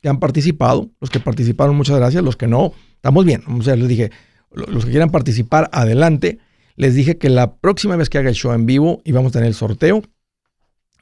que 0.00 0.08
han 0.08 0.18
participado. 0.18 0.90
Los 1.00 1.10
que 1.10 1.20
participaron, 1.20 1.76
muchas 1.76 1.96
gracias. 1.96 2.22
Los 2.22 2.36
que 2.36 2.46
no, 2.46 2.72
estamos 2.94 3.24
bien. 3.24 3.42
O 3.46 3.62
sea, 3.62 3.76
les 3.76 3.88
dije, 3.88 4.10
los 4.50 4.84
que 4.84 4.90
quieran 4.90 5.10
participar, 5.10 5.70
adelante. 5.72 6.38
Les 6.76 6.94
dije 6.94 7.18
que 7.18 7.28
la 7.28 7.56
próxima 7.56 7.96
vez 7.96 8.08
que 8.08 8.18
haga 8.18 8.30
el 8.30 8.34
show 8.34 8.52
en 8.52 8.66
vivo 8.66 9.02
íbamos 9.04 9.30
a 9.30 9.32
tener 9.34 9.48
el 9.48 9.54
sorteo. 9.54 10.02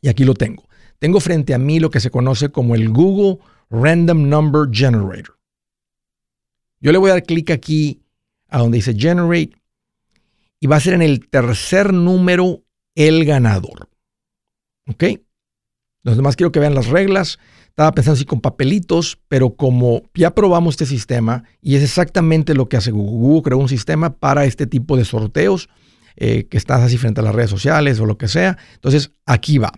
Y 0.02 0.08
aquí 0.08 0.24
lo 0.24 0.34
tengo. 0.34 0.64
Tengo 0.98 1.20
frente 1.20 1.54
a 1.54 1.58
mí 1.58 1.80
lo 1.80 1.90
que 1.90 2.00
se 2.00 2.10
conoce 2.10 2.50
como 2.50 2.74
el 2.74 2.90
Google 2.90 3.38
Random 3.70 4.28
Number 4.28 4.68
Generator. 4.70 5.38
Yo 6.80 6.92
le 6.92 6.98
voy 6.98 7.10
a 7.10 7.14
dar 7.14 7.22
clic 7.22 7.50
aquí 7.50 8.02
a 8.48 8.58
donde 8.58 8.76
dice 8.76 8.94
Generate 8.94 9.59
y 10.60 10.66
va 10.66 10.76
a 10.76 10.80
ser 10.80 10.94
en 10.94 11.02
el 11.02 11.28
tercer 11.28 11.92
número 11.92 12.62
el 12.94 13.24
ganador. 13.24 13.88
¿Ok? 14.86 15.04
Los 16.02 16.16
demás 16.16 16.36
quiero 16.36 16.52
que 16.52 16.60
vean 16.60 16.74
las 16.74 16.88
reglas. 16.88 17.38
Estaba 17.68 17.92
pensando 17.92 18.16
así 18.16 18.24
con 18.24 18.40
papelitos, 18.40 19.18
pero 19.28 19.56
como 19.56 20.02
ya 20.14 20.34
probamos 20.34 20.74
este 20.74 20.86
sistema 20.86 21.44
y 21.62 21.76
es 21.76 21.82
exactamente 21.82 22.54
lo 22.54 22.68
que 22.68 22.76
hace 22.76 22.90
Google. 22.90 23.42
Creó 23.42 23.58
un 23.58 23.68
sistema 23.68 24.18
para 24.18 24.44
este 24.44 24.66
tipo 24.66 24.96
de 24.96 25.04
sorteos 25.04 25.68
eh, 26.16 26.46
que 26.48 26.58
estás 26.58 26.82
así 26.82 26.98
frente 26.98 27.20
a 27.20 27.24
las 27.24 27.34
redes 27.34 27.50
sociales 27.50 27.98
o 28.00 28.06
lo 28.06 28.18
que 28.18 28.28
sea. 28.28 28.58
Entonces, 28.74 29.12
aquí 29.24 29.58
va. 29.58 29.72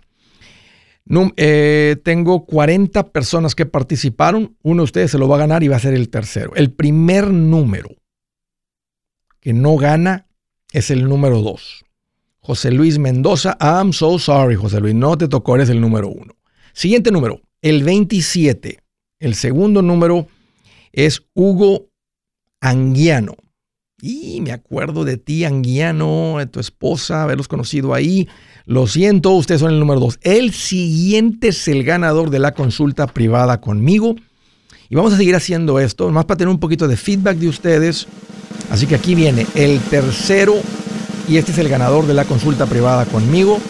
Eh, 1.37 1.97
tengo 2.05 2.47
40 2.47 3.12
personas 3.12 3.55
que 3.55 3.66
participaron. 3.66 4.57
Uno 4.62 4.83
de 4.83 4.85
ustedes 4.85 5.11
se 5.11 5.18
lo 5.18 5.29
va 5.29 5.37
a 5.37 5.40
ganar 5.40 5.62
y 5.62 5.68
va 5.68 5.77
a 5.77 5.81
ser 5.81 5.95
el 5.95 6.09
tercero. 6.09 6.53
El 6.55 6.73
primer 6.73 7.31
número 7.31 7.90
que 9.40 9.53
no 9.53 9.77
gana 9.77 10.27
es 10.72 10.90
el 10.90 11.08
número 11.08 11.42
2. 11.42 11.85
José 12.40 12.72
Luis 12.72 12.98
Mendoza, 12.98 13.56
I'm 13.61 13.92
so 13.92 14.18
sorry, 14.18 14.56
José 14.56 14.80
Luis, 14.80 14.94
no 14.94 15.16
te 15.16 15.28
tocó, 15.28 15.54
eres 15.54 15.68
el 15.68 15.80
número 15.80 16.08
1. 16.08 16.35
Siguiente 16.72 17.12
número, 17.12 17.40
el 17.61 17.85
27. 17.85 18.80
El 19.20 19.35
segundo 19.35 19.82
número 19.82 20.26
es 20.90 21.22
Hugo 21.35 21.88
Anguiano. 22.61 23.37
Y 24.00 24.40
me 24.40 24.50
acuerdo 24.50 25.04
de 25.04 25.16
ti, 25.16 25.44
Anguiano, 25.44 26.38
de 26.38 26.46
tu 26.46 26.58
esposa, 26.58 27.22
haberlos 27.22 27.46
conocido 27.46 27.94
ahí. 27.94 28.28
Lo 28.66 28.88
siento, 28.88 29.30
ustedes 29.30 29.61
son 29.61 29.72
el 29.72 29.78
número 29.78 30.00
2. 30.00 30.18
El 30.22 30.52
siguiente 30.52 31.48
es 31.48 31.68
el 31.68 31.85
ganador 31.85 32.30
de 32.30 32.40
la 32.40 32.52
consulta 32.52 33.06
privada 33.06 33.61
conmigo. 33.61 34.16
Y 34.88 34.96
vamos 34.96 35.12
a 35.12 35.16
seguir 35.16 35.37
haciendo 35.37 35.78
esto, 35.78 36.11
más 36.11 36.24
para 36.24 36.38
tener 36.38 36.52
un 36.52 36.58
poquito 36.58 36.88
de 36.88 36.96
feedback 36.96 37.37
de 37.37 37.48
ustedes 37.48 38.08
Así 38.72 38.87
que 38.87 38.94
aquí 38.94 39.14
viene 39.14 39.46
el 39.54 39.80
tercero 39.80 40.54
y 41.28 41.37
este 41.37 41.52
es 41.52 41.58
el 41.58 41.68
ganador 41.68 42.06
de 42.06 42.14
la 42.14 42.24
consulta 42.24 42.64
privada 42.64 43.04
conmigo. 43.04 43.61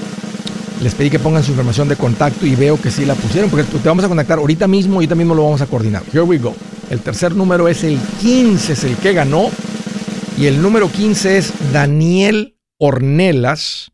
Les 0.80 0.94
pedí 0.94 1.10
que 1.10 1.18
pongan 1.18 1.42
su 1.42 1.50
información 1.50 1.88
de 1.88 1.96
contacto 1.96 2.46
y 2.46 2.54
veo 2.54 2.80
que 2.80 2.92
sí 2.92 3.04
la 3.04 3.16
pusieron 3.16 3.50
porque 3.50 3.64
te 3.64 3.88
vamos 3.88 4.04
a 4.04 4.08
contactar 4.08 4.38
ahorita 4.38 4.68
mismo 4.68 4.94
y 4.94 4.96
ahorita 4.98 5.16
mismo 5.16 5.34
lo 5.34 5.42
vamos 5.42 5.60
a 5.60 5.66
coordinar. 5.66 6.04
Here 6.12 6.22
we 6.22 6.38
go. 6.38 6.54
El 6.88 7.00
tercer 7.00 7.34
número 7.34 7.66
es 7.66 7.82
el 7.82 7.98
15, 8.20 8.72
es 8.74 8.84
el 8.84 8.96
que 8.96 9.12
ganó. 9.12 9.50
Y 10.38 10.46
el 10.46 10.62
número 10.62 10.88
15 10.88 11.36
es 11.36 11.52
Daniel 11.72 12.54
Ornelas, 12.78 13.90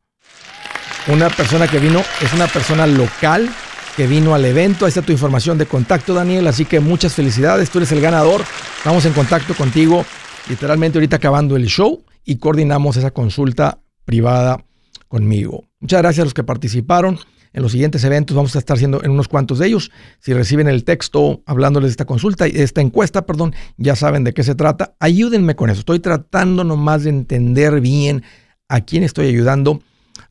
una 1.06 1.30
persona 1.30 1.68
que 1.68 1.78
vino, 1.78 2.02
es 2.20 2.34
una 2.34 2.48
persona 2.48 2.86
local 2.86 3.48
que 3.96 4.06
vino 4.06 4.34
al 4.34 4.44
evento. 4.44 4.84
Ahí 4.84 4.90
está 4.90 5.00
tu 5.00 5.12
información 5.12 5.56
de 5.56 5.64
contacto, 5.64 6.12
Daniel. 6.12 6.46
Así 6.48 6.66
que 6.66 6.80
muchas 6.80 7.14
felicidades. 7.14 7.70
Tú 7.70 7.78
eres 7.78 7.92
el 7.92 8.02
ganador. 8.02 8.44
Estamos 8.76 9.06
en 9.06 9.14
contacto 9.14 9.54
contigo 9.54 10.04
literalmente 10.48 10.98
ahorita 10.98 11.16
acabando 11.16 11.56
el 11.56 11.66
show 11.66 12.02
y 12.24 12.36
coordinamos 12.36 12.96
esa 12.96 13.10
consulta 13.10 13.80
privada 14.04 14.64
conmigo. 15.08 15.64
Muchas 15.80 16.00
gracias 16.00 16.22
a 16.22 16.24
los 16.24 16.34
que 16.34 16.44
participaron. 16.44 17.18
En 17.52 17.62
los 17.62 17.72
siguientes 17.72 18.04
eventos 18.04 18.36
vamos 18.36 18.54
a 18.56 18.58
estar 18.58 18.76
haciendo 18.76 19.02
en 19.02 19.10
unos 19.10 19.28
cuantos 19.28 19.58
de 19.58 19.66
ellos. 19.66 19.90
Si 20.20 20.32
reciben 20.32 20.68
el 20.68 20.84
texto 20.84 21.42
hablándoles 21.46 21.88
de 21.88 21.92
esta 21.92 22.04
consulta, 22.04 22.46
esta 22.46 22.80
encuesta, 22.80 23.26
perdón, 23.26 23.54
ya 23.76 23.96
saben 23.96 24.24
de 24.24 24.34
qué 24.34 24.42
se 24.42 24.54
trata. 24.54 24.94
Ayúdenme 25.00 25.56
con 25.56 25.70
eso. 25.70 25.80
Estoy 25.80 26.00
tratando 26.00 26.64
nomás 26.64 27.04
de 27.04 27.10
entender 27.10 27.80
bien 27.80 28.22
a 28.68 28.82
quién 28.82 29.02
estoy 29.02 29.28
ayudando 29.28 29.82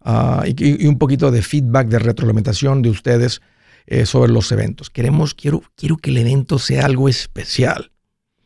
ah, 0.02 0.44
y, 0.46 0.86
un 0.86 0.98
poquito 1.00 1.32
de 1.32 1.42
feedback, 1.42 1.88
de 1.88 2.00
retroalimentación 2.00 2.82
de 2.82 2.90
ustedes 2.90 3.42
eh, 3.88 4.06
sobre 4.06 4.32
los 4.32 4.52
eventos. 4.52 4.90
Queremos, 4.90 5.34
quiero, 5.34 5.64
quiero 5.76 5.98
que 5.98 6.12
el 6.12 6.18
evento 6.18 6.60
sea 6.60 6.86
algo 6.86 7.10
especial. 7.10 7.92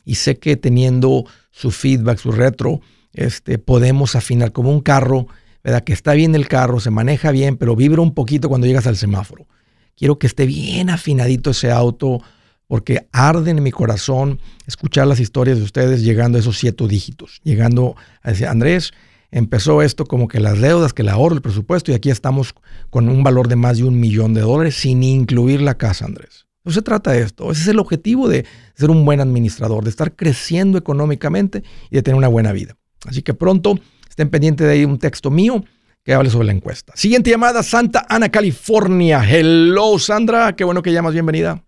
Y 0.05 0.15
sé 0.15 0.39
que 0.39 0.55
teniendo 0.55 1.25
su 1.51 1.71
feedback, 1.71 2.17
su 2.17 2.31
retro, 2.31 2.81
este, 3.13 3.57
podemos 3.57 4.15
afinar 4.15 4.51
como 4.51 4.71
un 4.71 4.81
carro, 4.81 5.27
¿verdad? 5.63 5.83
Que 5.83 5.93
está 5.93 6.13
bien 6.13 6.33
el 6.35 6.47
carro, 6.47 6.79
se 6.79 6.89
maneja 6.89 7.31
bien, 7.31 7.57
pero 7.57 7.75
vibra 7.75 8.01
un 8.01 8.13
poquito 8.13 8.49
cuando 8.49 8.67
llegas 8.67 8.87
al 8.87 8.97
semáforo. 8.97 9.47
quiero 9.95 10.17
que 10.17 10.27
esté 10.27 10.45
bien 10.45 10.89
afinadito 10.89 11.51
ese 11.51 11.71
auto, 11.71 12.21
porque 12.67 13.07
arde 13.11 13.51
en 13.51 13.61
mi 13.61 13.71
corazón 13.71 14.39
escuchar 14.65 15.05
las 15.05 15.19
historias 15.19 15.57
de 15.57 15.63
ustedes 15.65 16.03
llegando 16.03 16.37
a 16.37 16.41
esos 16.41 16.57
siete 16.57 16.87
dígitos, 16.87 17.41
llegando 17.43 17.95
a 18.23 18.29
decir, 18.31 18.47
Andrés, 18.47 18.93
empezó 19.29 19.81
esto 19.81 20.05
como 20.05 20.27
que 20.27 20.39
las 20.39 20.59
deudas, 20.59 20.93
que 20.93 21.01
el 21.01 21.09
ahorro, 21.09 21.35
el 21.35 21.41
presupuesto, 21.41 21.91
y 21.91 21.95
aquí 21.95 22.09
estamos 22.09 22.55
con 22.89 23.09
un 23.09 23.23
valor 23.23 23.49
de 23.49 23.57
más 23.57 23.77
de 23.77 23.83
un 23.83 23.99
millón 23.99 24.33
de 24.33 24.41
dólares 24.41 24.75
sin 24.75 25.03
incluir 25.03 25.61
la 25.61 25.75
casa, 25.75 26.05
Andrés. 26.05 26.47
No 26.63 26.71
se 26.71 26.82
trata 26.82 27.12
de 27.12 27.21
esto. 27.21 27.52
Ese 27.52 27.62
es 27.62 27.67
el 27.69 27.80
objetivo 27.80 28.28
de 28.28 28.45
ser 28.74 28.91
un 28.91 29.04
buen 29.04 29.19
administrador, 29.19 29.84
de 29.84 29.89
estar 29.89 30.15
creciendo 30.15 30.78
económicamente 30.78 31.63
y 31.89 31.95
de 31.95 32.04
tener 32.04 32.17
una 32.17 32.28
buena 32.28 32.52
vida. 32.52 32.76
Así 33.08 33.24
que 33.24 33.34
pronto 33.34 33.80
estén 34.08 34.30
pendientes 34.30 34.67
de 34.67 34.74
ahí 34.74 34.86
un 34.86 35.00
texto 35.00 35.32
mío 35.32 35.63
que 36.04 36.13
hable 36.13 36.30
sobre 36.30 36.47
la 36.47 36.54
encuesta. 36.54 36.93
Siguiente 36.95 37.32
llamada, 37.32 37.63
Santa 37.63 38.06
Ana, 38.10 38.30
California. 38.30 39.21
Hello, 39.28 39.97
Sandra. 39.97 40.54
Qué 40.56 40.63
bueno 40.63 40.82
que 40.82 40.93
llamas. 40.93 41.13
Bienvenida. 41.13 41.63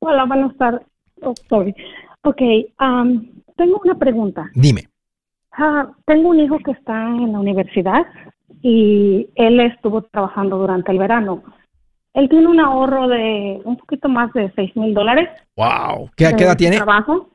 Hola, 0.00 0.24
buenas 0.24 0.56
tardes. 0.56 0.82
Oh, 1.22 1.34
sorry. 1.48 1.74
Ok, 2.22 2.40
um, 2.80 3.42
tengo 3.56 3.80
una 3.84 3.96
pregunta. 3.96 4.50
Dime. 4.54 4.88
Ah, 5.52 5.90
tengo 6.06 6.30
un 6.30 6.40
hijo 6.40 6.58
que 6.64 6.72
está 6.72 7.08
en 7.08 7.32
la 7.32 7.40
universidad 7.40 8.06
y 8.62 9.28
él 9.34 9.60
estuvo 9.60 10.02
trabajando 10.02 10.58
durante 10.58 10.92
el 10.92 10.98
verano. 10.98 11.42
Él 12.18 12.28
tiene 12.28 12.48
un 12.48 12.58
ahorro 12.58 13.06
de 13.06 13.60
un 13.64 13.76
poquito 13.76 14.08
más 14.08 14.32
de 14.32 14.50
6 14.56 14.74
mil 14.74 14.92
dólares. 14.92 15.28
¡Wow! 15.54 16.10
¿Qué, 16.16 16.24
edad 16.24 16.56
tiene? 16.56 16.76
Trabajo. 16.76 17.30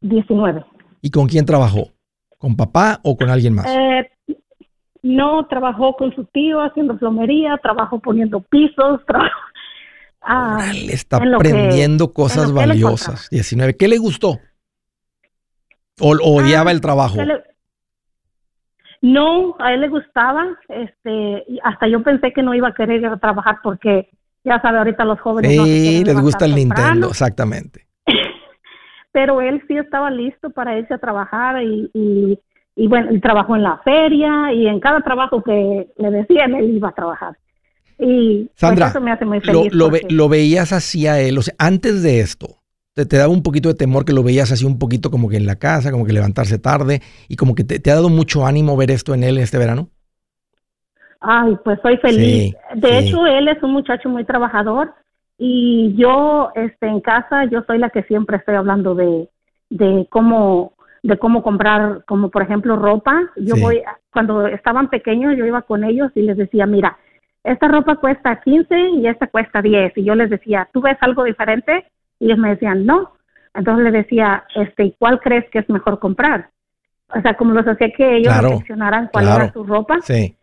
19. 0.00 0.64
¿Y 1.02 1.10
con 1.10 1.28
quién 1.28 1.46
trabajó? 1.46 1.92
¿Con 2.36 2.56
papá 2.56 2.98
o 3.04 3.16
con 3.16 3.30
alguien 3.30 3.54
más? 3.54 3.66
Eh, 3.68 4.10
no, 5.02 5.46
trabajó 5.46 5.94
con 5.94 6.12
su 6.16 6.24
tío 6.24 6.60
haciendo 6.60 6.98
plomería, 6.98 7.56
trabajó 7.62 8.00
poniendo 8.00 8.40
pisos, 8.40 9.00
trabajó... 9.06 9.38
Ah, 10.20 10.72
está 10.90 11.18
aprendiendo 11.18 12.12
cosas 12.12 12.52
valiosas. 12.52 13.28
19. 13.30 13.76
¿Qué 13.76 13.86
le 13.86 13.98
gustó? 13.98 14.40
¿O 16.00 16.10
odiaba 16.10 16.70
ah, 16.70 16.72
el 16.72 16.80
trabajo? 16.80 17.18
No, 19.02 19.56
a 19.58 19.74
él 19.74 19.80
le 19.80 19.88
gustaba. 19.88 20.46
Este, 20.68 21.44
hasta 21.64 21.88
yo 21.88 22.02
pensé 22.02 22.32
que 22.32 22.42
no 22.42 22.54
iba 22.54 22.68
a 22.68 22.74
querer 22.74 23.00
ir 23.00 23.06
a 23.06 23.16
trabajar 23.18 23.58
porque 23.62 24.08
ya 24.44 24.60
sabe, 24.62 24.78
ahorita 24.78 25.04
los 25.04 25.20
jóvenes. 25.20 25.50
Sí, 25.50 26.04
les 26.04 26.20
gusta 26.20 26.44
el 26.44 26.54
Nintendo, 26.54 27.08
exactamente. 27.08 27.86
Pero 29.12 29.40
él 29.40 29.62
sí 29.66 29.76
estaba 29.76 30.10
listo 30.10 30.50
para 30.50 30.78
irse 30.78 30.94
a 30.94 30.98
trabajar 30.98 31.62
y, 31.62 31.90
y, 32.76 32.86
bueno, 32.86 33.10
él 33.10 33.20
trabajó 33.20 33.56
en 33.56 33.64
la 33.64 33.78
feria 33.78 34.52
y 34.52 34.68
en 34.68 34.80
cada 34.80 35.00
trabajo 35.00 35.42
que 35.42 35.88
le 35.98 36.10
decían, 36.10 36.54
él 36.54 36.70
iba 36.70 36.88
a 36.88 36.94
trabajar. 36.94 37.36
Y 37.98 38.44
pues, 38.44 38.50
Sandra, 38.54 38.86
eso 38.86 39.00
me 39.00 39.12
hace 39.12 39.24
muy 39.24 39.40
feliz. 39.40 39.74
Lo, 39.74 39.90
lo 40.08 40.28
veías 40.28 40.72
así 40.72 41.08
a 41.08 41.20
él, 41.20 41.38
o 41.38 41.42
sea, 41.42 41.54
antes 41.58 42.02
de 42.02 42.20
esto, 42.20 42.61
te, 42.94 43.16
daba 43.16 43.32
un 43.32 43.42
poquito 43.42 43.68
de 43.68 43.74
temor 43.74 44.04
que 44.04 44.12
lo 44.12 44.22
veías 44.22 44.52
así 44.52 44.64
un 44.64 44.78
poquito 44.78 45.10
como 45.10 45.28
que 45.28 45.36
en 45.36 45.46
la 45.46 45.56
casa, 45.56 45.90
como 45.90 46.04
que 46.04 46.12
levantarse 46.12 46.58
tarde 46.58 47.00
y 47.28 47.36
como 47.36 47.54
que 47.54 47.64
te, 47.64 47.90
ha 47.90 47.94
dado 47.94 48.08
mucho 48.08 48.46
ánimo 48.46 48.76
ver 48.76 48.90
esto 48.90 49.14
en 49.14 49.24
él 49.24 49.38
este 49.38 49.58
verano? 49.58 49.88
Ay, 51.20 51.56
pues 51.64 51.78
soy 51.82 51.96
feliz. 51.98 52.54
de 52.74 52.98
hecho, 52.98 53.26
él 53.26 53.48
es 53.48 53.62
un 53.62 53.72
muchacho 53.72 54.08
muy 54.08 54.24
trabajador 54.24 54.92
y 55.38 55.94
yo 55.96 56.50
este, 56.54 56.88
en 56.88 57.00
casa, 57.00 57.44
yo 57.44 57.62
soy 57.66 57.78
la 57.78 57.90
que 57.90 58.02
siempre 58.04 58.36
estoy 58.36 58.56
hablando 58.56 58.94
de, 58.94 59.28
de 59.70 60.06
cómo 60.10 60.74
de 61.02 61.18
cómo 61.18 61.42
comprar, 61.42 62.04
como 62.06 62.30
por 62.30 62.42
ejemplo 62.42 62.76
ropa. 62.76 63.22
Yo 63.36 63.56
voy, 63.56 63.82
cuando 64.12 64.46
estaban 64.46 64.88
pequeños, 64.88 65.36
yo 65.36 65.44
iba 65.44 65.62
con 65.62 65.82
ellos 65.82 66.12
y 66.14 66.22
les 66.22 66.36
decía, 66.36 66.64
mira, 66.64 66.96
esta 67.42 67.66
ropa 67.66 67.96
cuesta 67.96 68.40
15 68.40 68.90
y 68.98 69.08
esta 69.08 69.26
cuesta 69.26 69.60
10. 69.60 69.96
Y 69.96 70.04
yo 70.04 70.14
les 70.14 70.30
decía, 70.30 70.68
¿tú 70.72 70.80
ves 70.80 70.96
algo 71.00 71.24
diferente? 71.24 71.86
Y 72.22 72.26
ellos 72.26 72.38
me 72.38 72.50
decían, 72.50 72.86
no. 72.86 73.14
Entonces 73.52 73.84
le 73.84 73.90
decía, 73.90 74.44
este, 74.54 74.94
¿cuál 74.96 75.18
crees 75.18 75.50
que 75.50 75.58
es 75.58 75.68
mejor 75.68 75.98
comprar? 75.98 76.50
O 77.12 77.20
sea, 77.20 77.34
como 77.34 77.52
los 77.52 77.66
hacía 77.66 77.90
que 77.90 78.16
ellos 78.16 78.32
reflexionaran 78.40 79.10
cuál 79.12 79.24
era 79.26 79.52
su 79.52 79.64
ropa. 79.64 79.98
Sí. 80.02 80.36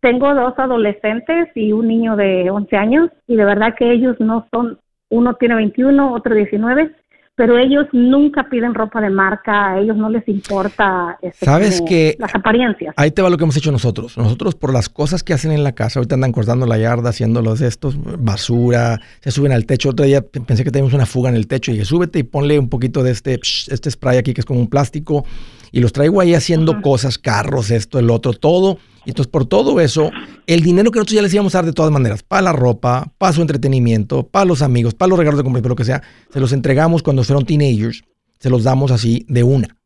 Tengo 0.00 0.34
dos 0.34 0.58
adolescentes 0.58 1.48
y 1.54 1.72
un 1.72 1.88
niño 1.88 2.16
de 2.16 2.48
11 2.50 2.76
años 2.76 3.10
y 3.26 3.36
de 3.36 3.44
verdad 3.44 3.74
que 3.78 3.92
ellos 3.92 4.16
no 4.18 4.48
son, 4.50 4.78
uno 5.10 5.34
tiene 5.34 5.56
21, 5.56 6.14
otro 6.14 6.34
19, 6.34 6.90
pero 7.36 7.58
ellos 7.58 7.86
nunca 7.92 8.48
piden 8.48 8.74
ropa 8.74 8.98
de 9.02 9.10
marca, 9.10 9.72
a 9.72 9.78
ellos 9.78 9.94
no 9.94 10.08
les 10.08 10.26
importa 10.26 11.18
este, 11.20 11.44
¿Sabes 11.44 11.82
que 11.82 12.16
las 12.18 12.34
apariencias. 12.34 12.94
Ahí 12.96 13.10
te 13.10 13.20
va 13.20 13.28
lo 13.28 13.36
que 13.36 13.44
hemos 13.44 13.56
hecho 13.58 13.70
nosotros. 13.70 14.16
Nosotros 14.16 14.54
por 14.54 14.72
las 14.72 14.88
cosas 14.88 15.22
que 15.22 15.34
hacen 15.34 15.52
en 15.52 15.62
la 15.62 15.72
casa, 15.72 16.00
ahorita 16.00 16.14
andan 16.14 16.32
cortando 16.32 16.64
la 16.66 16.78
yarda, 16.78 17.10
haciendo 17.10 17.42
los 17.42 17.60
estos, 17.60 17.98
basura, 18.18 19.02
se 19.20 19.30
suben 19.30 19.52
al 19.52 19.66
techo. 19.66 19.90
Otro 19.90 20.06
día 20.06 20.22
pensé 20.22 20.64
que 20.64 20.70
teníamos 20.70 20.94
una 20.94 21.04
fuga 21.04 21.28
en 21.28 21.36
el 21.36 21.46
techo 21.46 21.70
y 21.70 21.74
dije, 21.74 21.84
súbete 21.84 22.20
y 22.20 22.22
ponle 22.22 22.58
un 22.58 22.70
poquito 22.70 23.02
de 23.02 23.10
este, 23.10 23.38
este 23.68 23.90
spray 23.90 24.16
aquí 24.16 24.32
que 24.32 24.40
es 24.40 24.46
como 24.46 24.58
un 24.58 24.68
plástico 24.68 25.26
y 25.72 25.80
los 25.80 25.92
traigo 25.92 26.22
ahí 26.22 26.34
haciendo 26.34 26.80
cosas, 26.80 27.18
carros, 27.18 27.70
esto, 27.70 27.98
el 27.98 28.08
otro, 28.08 28.32
todo. 28.32 28.78
Y 29.06 29.10
entonces 29.10 29.30
por 29.30 29.46
todo 29.46 29.80
eso, 29.80 30.10
el 30.48 30.62
dinero 30.62 30.90
que 30.90 30.98
nosotros 30.98 31.14
ya 31.14 31.22
les 31.22 31.32
íbamos 31.32 31.54
a 31.54 31.58
dar 31.58 31.66
de 31.66 31.72
todas 31.72 31.92
maneras, 31.92 32.24
para 32.24 32.42
la 32.42 32.52
ropa, 32.52 33.12
para 33.18 33.32
su 33.32 33.40
entretenimiento, 33.40 34.26
para 34.26 34.44
los 34.44 34.62
amigos, 34.62 34.94
para 34.94 35.08
los 35.10 35.18
regalos 35.18 35.38
de 35.38 35.44
cumpleaños, 35.44 35.68
lo 35.68 35.76
que 35.76 35.84
sea, 35.84 36.02
se 36.32 36.40
los 36.40 36.52
entregamos 36.52 37.04
cuando 37.04 37.22
fueron 37.22 37.46
teenagers, 37.46 38.02
se 38.40 38.50
los 38.50 38.64
damos 38.64 38.90
así 38.90 39.24
de 39.28 39.44
una. 39.44 39.76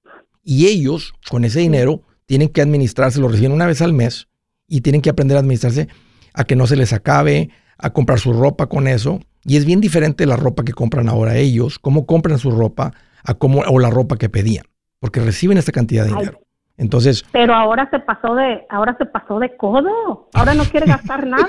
Y 0.43 0.67
ellos, 0.67 1.13
con 1.31 1.45
ese 1.45 1.61
dinero, 1.61 2.03
tienen 2.25 2.49
que 2.49 2.63
administrarse, 2.63 3.21
lo 3.21 3.29
reciben 3.29 3.53
una 3.53 3.67
vez 3.67 3.83
al 3.83 3.93
mes 3.93 4.29
y 4.67 4.81
tienen 4.81 5.03
que 5.03 5.11
aprender 5.11 5.37
a 5.37 5.41
administrarse 5.41 5.89
a 6.33 6.45
que 6.45 6.57
no 6.57 6.67
se 6.67 6.77
les 6.77 6.95
acabe, 6.95 7.51
a 7.77 7.93
comprar 7.93 8.21
su 8.21 8.33
ropa 8.33 8.69
con 8.69 8.89
eso. 8.89 9.21
Y 9.45 9.57
es 9.57 9.67
bien 9.67 9.81
diferente 9.81 10.25
la 10.25 10.37
ropa 10.37 10.65
que 10.65 10.73
compran 10.73 11.09
ahora 11.11 11.37
ellos, 11.37 11.79
cómo 11.79 12.07
compran 12.07 12.39
su 12.39 12.51
ropa, 12.51 12.95
a 13.23 13.35
cómo, 13.35 13.61
o 13.61 13.79
la 13.79 13.91
ropa 13.91 14.17
que 14.17 14.31
pedían, 14.31 14.65
porque 14.99 15.21
reciben 15.21 15.59
esta 15.59 15.73
cantidad 15.73 16.05
de 16.05 16.11
dinero. 16.11 16.41
Entonces. 16.81 17.27
Pero 17.31 17.55
ahora 17.55 17.87
se 17.91 17.99
pasó 17.99 18.35
de, 18.35 18.65
ahora 18.71 18.97
se 18.97 19.05
pasó 19.05 19.39
de 19.39 19.55
codo. 19.55 20.31
Ahora 20.33 20.55
no 20.55 20.65
quiere 20.65 20.87
gastar 20.87 21.27
nada. 21.27 21.47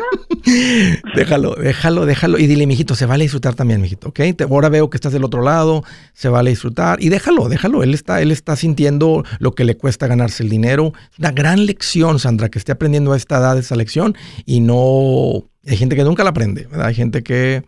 déjalo, 1.15 1.55
déjalo, 1.55 2.05
déjalo. 2.05 2.37
Y 2.37 2.47
dile, 2.47 2.67
mijito, 2.67 2.95
se 2.95 3.05
vale 3.05 3.23
disfrutar 3.23 3.55
también, 3.55 3.79
mijito, 3.81 4.09
¿ok? 4.09 4.19
ahora 4.49 4.67
veo 4.67 4.89
que 4.89 4.97
estás 4.97 5.13
del 5.13 5.23
otro 5.23 5.41
lado, 5.41 5.83
se 6.11 6.27
vale 6.27 6.49
disfrutar. 6.49 7.01
Y 7.01 7.07
déjalo, 7.07 7.47
déjalo. 7.47 7.81
Él 7.81 7.93
está, 7.93 8.21
él 8.21 8.29
está 8.29 8.57
sintiendo 8.57 9.23
lo 9.39 9.53
que 9.53 9.63
le 9.63 9.77
cuesta 9.77 10.05
ganarse 10.05 10.43
el 10.43 10.49
dinero. 10.49 10.91
Una 11.17 11.31
gran 11.31 11.65
lección, 11.65 12.19
Sandra, 12.19 12.49
que 12.49 12.59
esté 12.59 12.73
aprendiendo 12.73 13.13
a 13.13 13.17
esta 13.17 13.37
edad 13.37 13.57
esa 13.57 13.77
lección. 13.77 14.15
Y 14.45 14.59
no. 14.59 15.45
Hay 15.65 15.77
gente 15.77 15.95
que 15.95 16.03
nunca 16.03 16.25
la 16.25 16.31
aprende, 16.31 16.67
¿verdad? 16.69 16.87
Hay 16.87 16.95
gente 16.95 17.23
que. 17.23 17.63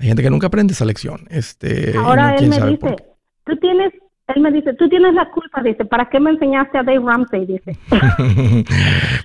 Hay 0.00 0.08
gente 0.08 0.22
que 0.22 0.30
nunca 0.30 0.48
aprende 0.48 0.72
esa 0.72 0.84
lección. 0.84 1.26
Este, 1.30 1.96
ahora 1.96 2.34
él 2.34 2.48
me 2.48 2.56
dice, 2.56 2.96
tú 3.44 3.56
tienes 3.56 3.92
él 4.34 4.42
me 4.42 4.50
dice, 4.50 4.74
tú 4.74 4.88
tienes 4.88 5.14
la 5.14 5.30
culpa, 5.30 5.62
dice, 5.62 5.84
¿para 5.84 6.08
qué 6.08 6.20
me 6.20 6.30
enseñaste 6.30 6.78
a 6.78 6.82
Dave 6.82 7.00
Ramsey? 7.04 7.46
Dice. 7.46 7.76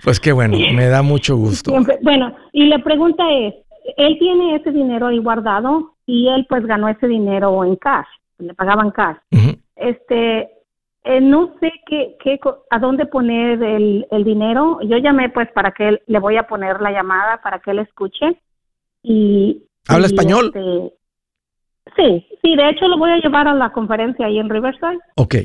pues 0.03 0.19
qué 0.19 0.31
bueno, 0.31 0.57
me 0.57 0.87
da 0.87 1.01
mucho 1.01 1.35
gusto. 1.35 1.73
Bueno, 2.01 2.35
y 2.53 2.67
la 2.67 2.79
pregunta 2.79 3.23
es, 3.31 3.53
él 3.97 4.17
tiene 4.17 4.55
ese 4.55 4.71
dinero 4.71 5.07
ahí 5.07 5.19
guardado 5.19 5.95
y 6.05 6.29
él 6.29 6.45
pues 6.47 6.65
ganó 6.65 6.87
ese 6.87 7.07
dinero 7.07 7.65
en 7.65 7.75
cash, 7.75 8.07
le 8.39 8.53
pagaban 8.53 8.91
cash. 8.91 9.17
Este, 9.75 10.49
eh, 11.03 11.19
no 11.19 11.53
sé 11.59 11.73
qué, 11.85 12.15
qué, 12.23 12.39
a 12.69 12.79
dónde 12.79 13.05
poner 13.05 13.61
el, 13.61 14.07
el 14.09 14.23
dinero. 14.23 14.79
Yo 14.83 14.97
llamé 14.97 15.29
pues 15.29 15.51
para 15.51 15.71
que 15.71 15.89
él, 15.89 16.01
le 16.07 16.19
voy 16.19 16.37
a 16.37 16.47
poner 16.47 16.79
la 16.79 16.91
llamada 16.91 17.41
para 17.43 17.59
que 17.59 17.71
él 17.71 17.79
escuche 17.79 18.39
y... 19.01 19.63
¿Habla 19.89 20.07
español? 20.07 20.51
Este, 20.55 20.93
Sí, 21.95 22.25
sí, 22.41 22.55
de 22.55 22.69
hecho 22.69 22.87
lo 22.87 22.97
voy 22.97 23.11
a 23.11 23.17
llevar 23.17 23.47
a 23.47 23.53
la 23.53 23.71
conferencia 23.71 24.25
ahí 24.25 24.39
en 24.39 24.49
Riverside. 24.49 24.99
Ok. 25.15 25.35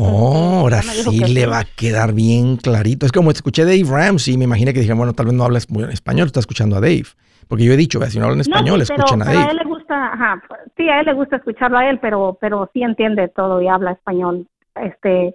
Oh, 0.00 0.60
ahora 0.60 0.80
sí 0.82 1.18
le 1.34 1.46
va 1.46 1.60
a 1.60 1.64
quedar 1.64 2.12
bien 2.12 2.56
clarito. 2.56 3.04
Es 3.04 3.10
como 3.10 3.30
escuché 3.32 3.62
a 3.62 3.64
Dave 3.64 3.84
Ramsey, 3.84 4.36
me 4.36 4.44
imaginé 4.44 4.72
que 4.72 4.80
dije, 4.80 4.92
bueno, 4.92 5.12
tal 5.12 5.26
vez 5.26 5.34
no 5.34 5.42
hablas 5.42 5.68
muy 5.70 5.82
en 5.82 5.90
español, 5.90 6.26
está 6.26 6.38
escuchando 6.38 6.76
a 6.76 6.80
Dave. 6.80 7.06
Porque 7.48 7.64
yo 7.64 7.72
he 7.72 7.76
dicho, 7.76 8.00
si 8.02 8.18
no 8.18 8.26
hablan 8.26 8.40
español, 8.40 8.80
escuchen 8.80 9.22
a 9.22 9.24
Dave. 9.24 9.38
A 9.38 9.50
él 9.50 9.56
le 9.56 9.64
gusta, 9.64 10.12
ajá, 10.12 10.42
sí, 10.76 10.88
a 10.88 11.00
él 11.00 11.06
le 11.06 11.14
gusta 11.14 11.36
escucharlo 11.36 11.78
a 11.78 11.88
él, 11.90 11.98
pero, 11.98 12.38
pero 12.40 12.70
sí 12.72 12.82
entiende 12.82 13.26
todo 13.28 13.60
y 13.60 13.66
habla 13.66 13.92
español. 13.92 14.46
Este, 14.76 15.34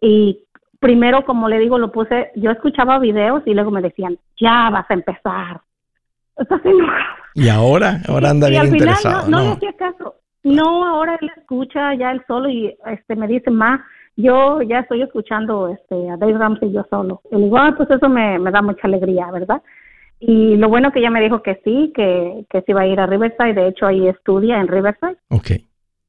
y 0.00 0.38
primero, 0.78 1.24
como 1.24 1.48
le 1.48 1.58
digo, 1.58 1.78
lo 1.78 1.90
puse, 1.90 2.30
yo 2.36 2.50
escuchaba 2.50 2.98
videos 2.98 3.42
y 3.46 3.54
luego 3.54 3.70
me 3.70 3.82
decían, 3.82 4.18
ya 4.38 4.70
vas 4.70 4.88
a 4.88 4.94
empezar. 4.94 5.62
Estás 6.36 6.60
enojado. 6.64 7.14
Y 7.34 7.48
ahora, 7.48 8.00
ahora 8.08 8.30
anda 8.30 8.48
bien 8.48 8.66
interesado. 8.66 9.28
No, 9.28 9.38
no, 9.38 9.44
le 9.44 9.52
hacía 9.52 9.72
caso. 9.74 10.16
No, 10.44 10.86
ahora 10.86 11.18
él 11.20 11.30
escucha 11.36 11.94
ya 11.94 12.12
él 12.12 12.22
solo 12.26 12.48
y 12.48 12.76
este 12.86 13.16
me 13.16 13.26
dice, 13.26 13.50
ma, 13.50 13.84
yo 14.16 14.62
ya 14.62 14.80
estoy 14.80 15.02
escuchando 15.02 15.68
este 15.68 16.10
a 16.10 16.16
Dave 16.16 16.38
Ramsey 16.38 16.70
yo 16.70 16.84
solo. 16.90 17.22
Y 17.30 17.36
digo, 17.36 17.56
ah, 17.56 17.74
pues 17.76 17.90
eso 17.90 18.08
me, 18.08 18.38
me 18.38 18.50
da 18.50 18.62
mucha 18.62 18.86
alegría, 18.86 19.30
¿verdad? 19.30 19.62
Y 20.20 20.56
lo 20.56 20.68
bueno 20.68 20.92
que 20.92 21.00
ella 21.00 21.10
me 21.10 21.20
dijo 21.20 21.42
que 21.42 21.60
sí, 21.64 21.92
que, 21.94 22.44
que 22.48 22.62
sí 22.62 22.72
va 22.72 22.82
a 22.82 22.86
ir 22.86 23.00
a 23.00 23.06
Riverside. 23.06 23.54
De 23.54 23.68
hecho, 23.68 23.86
ahí 23.86 24.06
estudia 24.06 24.60
en 24.60 24.68
Riverside. 24.68 25.16
Ok. 25.30 25.50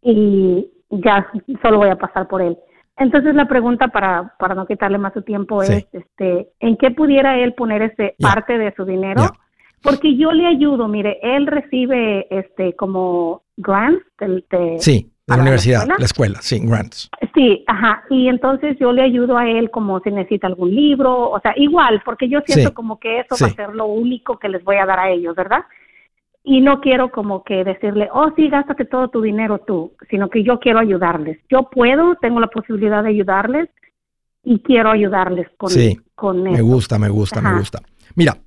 Y 0.02 0.70
ya 0.90 1.28
solo 1.62 1.80
voy 1.80 1.90
a 1.90 1.98
pasar 1.98 2.28
por 2.28 2.42
él. 2.42 2.58
Entonces 2.98 3.36
la 3.36 3.48
pregunta 3.48 3.90
para, 3.90 4.34
para 4.40 4.56
no 4.56 4.66
quitarle 4.66 4.98
más 4.98 5.14
su 5.14 5.22
tiempo 5.22 5.62
es, 5.62 5.86
este, 5.92 6.50
¿en 6.60 6.78
qué 6.78 6.92
pudiera 6.92 7.38
él 7.38 7.54
poner 7.54 7.82
ese 7.82 8.16
parte 8.22 8.58
de 8.58 8.74
su 8.76 8.86
dinero? 8.86 9.24
Porque 9.82 10.16
yo 10.18 10.32
le 10.32 10.48
ayudo, 10.48 10.88
mire, 10.88 11.20
él 11.22 11.48
recibe 11.48 12.28
este 12.36 12.76
como 12.76 13.44
grants 13.58 14.04
del, 14.20 14.44
de, 14.50 14.78
sí, 14.80 15.12
de 15.28 15.36
la 15.36 15.42
universidad, 15.42 15.88
la 15.88 16.06
escuela? 16.06 16.40
sí, 16.42 16.60
grants. 16.64 17.10
Sí, 17.34 17.64
ajá, 17.68 18.04
y 18.10 18.28
entonces 18.28 18.78
yo 18.80 18.92
le 18.92 19.04
ayudo 19.04 19.38
a 19.38 19.48
él 19.50 19.70
como 19.72 20.00
si 20.00 20.12
necesita 20.12 20.48
algún 20.48 20.74
libro, 20.74 21.30
o 21.30 21.40
sea, 21.40 21.54
igual, 21.56 22.02
porque 22.04 22.28
yo 22.28 22.40
siento 22.46 22.74
como 22.74 23.00
que 23.00 23.20
eso 23.20 23.36
va 23.40 23.48
a 23.48 23.56
ser 23.56 23.76
lo 23.76 23.86
único 23.86 24.40
que 24.40 24.50
les 24.50 24.64
voy 24.64 24.78
a 24.78 24.86
dar 24.86 25.00
a 25.00 25.10
ellos, 25.10 25.36
¿verdad? 25.36 25.66
Y 26.44 26.62
no 26.62 26.80
quiero 26.80 27.12
como 27.12 27.44
que 27.44 27.64
decirle, 27.64 28.08
oh, 28.14 28.32
sí, 28.36 28.50
gástate 28.50 28.86
todo 28.86 29.10
tu 29.10 29.22
dinero 29.22 29.60
tú, 29.60 29.94
sino 30.12 30.30
que 30.30 30.44
yo 30.44 30.60
quiero 30.60 30.78
ayudarles. 30.78 31.40
Yo 31.50 31.70
puedo, 31.72 32.16
tengo 32.22 32.40
la 32.40 32.48
posibilidad 32.48 33.02
de 33.02 33.10
ayudarles 33.10 33.70
y 34.44 34.60
quiero 34.60 34.92
ayudarles 34.92 35.48
con, 35.58 35.72
sí, 35.72 36.00
con 36.14 36.44
Me 36.44 36.62
gusta, 36.62 37.00
me 37.00 37.10
gusta, 37.10 37.42
me 37.42 37.58
gusta. 37.58 37.80
Mira, 38.16 38.38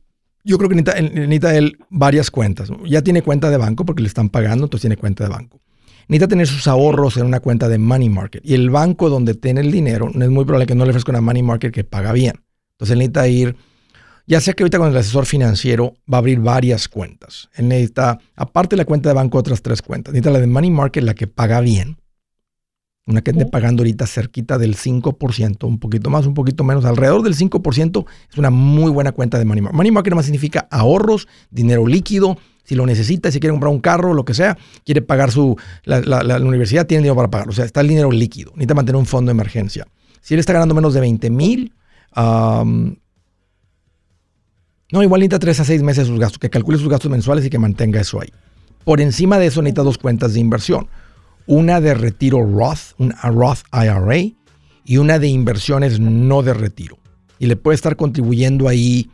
yo 0.48 0.56
creo 0.56 0.70
que 0.70 0.76
necesita, 0.76 1.00
necesita, 1.00 1.54
él 1.54 1.76
varias 1.90 2.30
cuentas. 2.30 2.70
Ya 2.86 3.02
tiene 3.02 3.22
cuenta 3.22 3.50
de 3.50 3.58
banco 3.58 3.84
porque 3.84 4.02
le 4.02 4.08
están 4.08 4.30
pagando, 4.30 4.64
entonces 4.64 4.80
tiene 4.80 4.96
cuenta 4.96 5.24
de 5.24 5.30
banco. 5.30 5.60
Necesita 6.08 6.28
tener 6.28 6.46
sus 6.46 6.66
ahorros 6.66 7.18
en 7.18 7.26
una 7.26 7.40
cuenta 7.40 7.68
de 7.68 7.76
money 7.76 8.08
market. 8.08 8.42
Y 8.44 8.54
el 8.54 8.70
banco 8.70 9.10
donde 9.10 9.34
tiene 9.34 9.60
el 9.60 9.70
dinero, 9.70 10.10
no 10.12 10.24
es 10.24 10.30
muy 10.30 10.44
probable 10.46 10.66
que 10.66 10.74
no 10.74 10.84
le 10.84 10.90
ofrezca 10.90 11.12
una 11.12 11.20
money 11.20 11.42
market 11.42 11.72
que 11.72 11.84
paga 11.84 12.12
bien. 12.12 12.40
Entonces 12.72 12.94
él 12.94 12.98
necesita 13.00 13.28
ir, 13.28 13.56
ya 14.26 14.40
sea 14.40 14.54
que 14.54 14.62
ahorita 14.62 14.78
con 14.78 14.88
el 14.88 14.96
asesor 14.96 15.26
financiero 15.26 15.94
va 16.10 16.16
a 16.16 16.20
abrir 16.20 16.40
varias 16.40 16.88
cuentas. 16.88 17.50
Él 17.54 17.68
necesita, 17.68 18.18
aparte 18.34 18.74
de 18.74 18.78
la 18.78 18.84
cuenta 18.86 19.10
de 19.10 19.14
banco, 19.14 19.36
otras 19.36 19.60
tres 19.60 19.82
cuentas. 19.82 20.14
Necesita 20.14 20.30
la 20.30 20.40
de 20.40 20.46
money 20.46 20.70
market, 20.70 21.04
la 21.04 21.14
que 21.14 21.26
paga 21.26 21.60
bien 21.60 21.98
una 23.08 23.22
que 23.22 23.30
esté 23.30 23.46
pagando 23.46 23.80
ahorita 23.80 24.06
cerquita 24.06 24.58
del 24.58 24.76
5%, 24.76 25.66
un 25.66 25.78
poquito 25.78 26.10
más, 26.10 26.26
un 26.26 26.34
poquito 26.34 26.62
menos, 26.62 26.84
alrededor 26.84 27.22
del 27.22 27.34
5%, 27.34 28.04
es 28.30 28.38
una 28.38 28.50
muy 28.50 28.92
buena 28.92 29.12
cuenta 29.12 29.38
de 29.38 29.46
money 29.46 29.62
market. 29.62 29.76
Money 29.76 29.90
market 29.90 30.14
más 30.14 30.26
significa 30.26 30.68
ahorros, 30.70 31.26
dinero 31.50 31.86
líquido, 31.86 32.36
si 32.64 32.74
lo 32.74 32.84
necesita, 32.84 33.32
si 33.32 33.40
quiere 33.40 33.52
comprar 33.52 33.72
un 33.72 33.80
carro, 33.80 34.12
lo 34.12 34.26
que 34.26 34.34
sea, 34.34 34.58
quiere 34.84 35.00
pagar 35.00 35.30
su, 35.30 35.56
la, 35.84 36.38
universidad, 36.38 36.86
tiene 36.86 37.00
dinero 37.00 37.16
para 37.16 37.30
pagar. 37.30 37.48
O 37.48 37.52
sea, 37.52 37.64
está 37.64 37.80
el 37.80 37.88
dinero 37.88 38.10
líquido, 38.10 38.50
necesita 38.52 38.74
mantener 38.74 38.98
un 38.98 39.06
fondo 39.06 39.30
de 39.30 39.32
emergencia. 39.32 39.86
Si 40.20 40.34
él 40.34 40.40
está 40.40 40.52
ganando 40.52 40.74
menos 40.74 40.92
de 40.92 41.00
20 41.00 41.30
mil, 41.30 41.72
no, 42.14 42.66
igual 44.92 45.20
necesita 45.20 45.38
3 45.38 45.60
a 45.60 45.64
6 45.64 45.82
meses 45.82 46.08
sus 46.08 46.20
gastos, 46.20 46.38
que 46.38 46.50
calcule 46.50 46.76
sus 46.76 46.90
gastos 46.90 47.10
mensuales 47.10 47.46
y 47.46 47.50
que 47.50 47.58
mantenga 47.58 48.02
eso 48.02 48.20
ahí. 48.20 48.28
Por 48.84 49.00
encima 49.00 49.38
de 49.38 49.46
eso 49.46 49.62
necesita 49.62 49.82
dos 49.82 49.96
cuentas 49.96 50.34
de 50.34 50.40
inversión 50.40 50.88
una 51.48 51.80
de 51.80 51.94
retiro 51.94 52.44
Roth, 52.44 52.92
una 52.98 53.16
Roth 53.22 53.60
IRA, 53.72 54.34
y 54.84 54.96
una 54.98 55.18
de 55.18 55.28
inversiones 55.28 55.98
no 55.98 56.42
de 56.42 56.54
retiro. 56.54 56.98
Y 57.38 57.46
le 57.46 57.56
puede 57.56 57.74
estar 57.74 57.96
contribuyendo 57.96 58.68
ahí, 58.68 59.10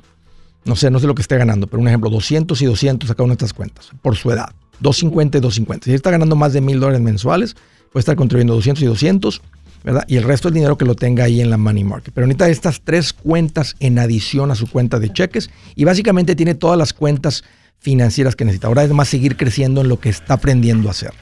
no 0.65 0.77
sé, 0.77 0.91
no 0.91 0.99
sé 0.99 1.07
lo 1.07 1.15
que 1.15 1.23
esté 1.23 1.39
ganando, 1.39 1.69
pero 1.69 1.81
un 1.81 1.89
ejemplo, 1.89 2.11
200 2.11 2.61
y 2.61 2.67
200 2.67 3.11
a 3.11 3.15
cada 3.15 3.25
una 3.25 3.33
de 3.33 3.37
estas 3.37 3.55
cuentas, 3.55 3.91
por 4.03 4.17
su 4.17 4.31
edad. 4.31 4.53
250 4.81 5.39
y 5.39 5.41
250. 5.41 5.85
Si 5.85 5.95
está 5.95 6.11
ganando 6.11 6.35
más 6.35 6.53
de 6.53 6.61
mil 6.61 6.81
dólares 6.81 7.01
mensuales, 7.01 7.55
puede 7.93 8.01
estar 8.01 8.17
contribuyendo 8.17 8.55
200 8.55 8.83
y 8.83 8.87
200, 8.87 9.43
¿verdad? 9.85 10.05
Y 10.09 10.17
el 10.17 10.25
resto 10.25 10.49
del 10.49 10.55
dinero 10.55 10.77
que 10.77 10.85
lo 10.85 10.97
tenga 10.97 11.25
ahí 11.25 11.41
en 11.41 11.51
la 11.51 11.57
money 11.57 11.85
market. 11.85 12.13
Pero 12.13 12.27
necesita 12.27 12.51
estas 12.51 12.81
tres 12.83 13.13
cuentas 13.13 13.77
en 13.79 13.99
adición 14.01 14.51
a 14.51 14.57
su 14.57 14.69
cuenta 14.69 14.99
de 14.99 15.13
cheques 15.13 15.51
y 15.77 15.85
básicamente 15.85 16.35
tiene 16.35 16.57
todas 16.57 16.79
las 16.79 16.93
cuentas 16.93 17.45
financieras 17.79 18.35
que 18.35 18.45
necesita. 18.45 18.67
Ahora 18.67 18.83
es 18.83 18.91
más 18.91 19.09
seguir 19.09 19.37
creciendo 19.37 19.83
en 19.83 19.89
lo 19.89 20.01
que 20.01 20.09
está 20.09 20.35
aprendiendo 20.35 20.89
a 20.89 20.93
hacer. 20.93 21.13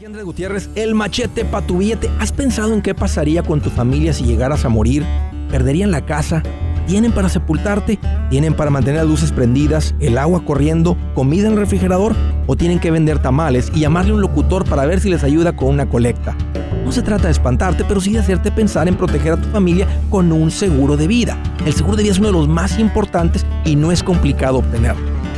Aquí 0.00 0.22
Gutiérrez, 0.22 0.70
el 0.76 0.94
machete 0.94 1.44
para 1.44 1.66
tu 1.66 1.76
billete. 1.76 2.08
¿Has 2.20 2.32
pensado 2.32 2.72
en 2.72 2.80
qué 2.80 2.94
pasaría 2.94 3.42
con 3.42 3.60
tu 3.60 3.68
familia 3.68 4.14
si 4.14 4.24
llegaras 4.24 4.64
a 4.64 4.70
morir? 4.70 5.04
¿Perderían 5.50 5.90
la 5.90 6.06
casa? 6.06 6.42
¿Tienen 6.86 7.12
para 7.12 7.28
sepultarte? 7.28 7.98
¿Tienen 8.30 8.54
para 8.54 8.70
mantener 8.70 9.02
las 9.02 9.10
luces 9.10 9.30
prendidas, 9.30 9.94
el 10.00 10.16
agua 10.16 10.42
corriendo, 10.46 10.96
comida 11.12 11.48
en 11.48 11.52
el 11.52 11.58
refrigerador? 11.58 12.14
¿O 12.46 12.56
tienen 12.56 12.78
que 12.78 12.90
vender 12.90 13.18
tamales 13.18 13.70
y 13.74 13.80
llamarle 13.80 14.12
a 14.12 14.14
un 14.14 14.22
locutor 14.22 14.64
para 14.64 14.86
ver 14.86 15.00
si 15.00 15.10
les 15.10 15.22
ayuda 15.22 15.54
con 15.54 15.68
una 15.68 15.86
colecta? 15.86 16.34
No 16.82 16.92
se 16.92 17.02
trata 17.02 17.24
de 17.24 17.32
espantarte, 17.32 17.84
pero 17.84 18.00
sí 18.00 18.12
de 18.14 18.20
hacerte 18.20 18.50
pensar 18.50 18.88
en 18.88 18.96
proteger 18.96 19.34
a 19.34 19.40
tu 19.42 19.50
familia 19.50 19.86
con 20.08 20.32
un 20.32 20.50
seguro 20.50 20.96
de 20.96 21.08
vida. 21.08 21.36
El 21.66 21.74
seguro 21.74 21.96
de 21.96 22.04
vida 22.04 22.12
es 22.12 22.18
uno 22.18 22.28
de 22.28 22.38
los 22.38 22.48
más 22.48 22.78
importantes 22.78 23.44
y 23.66 23.76
no 23.76 23.92
es 23.92 24.02
complicado 24.02 24.60
obtenerlo. 24.60 25.19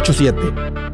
887 0.00 0.89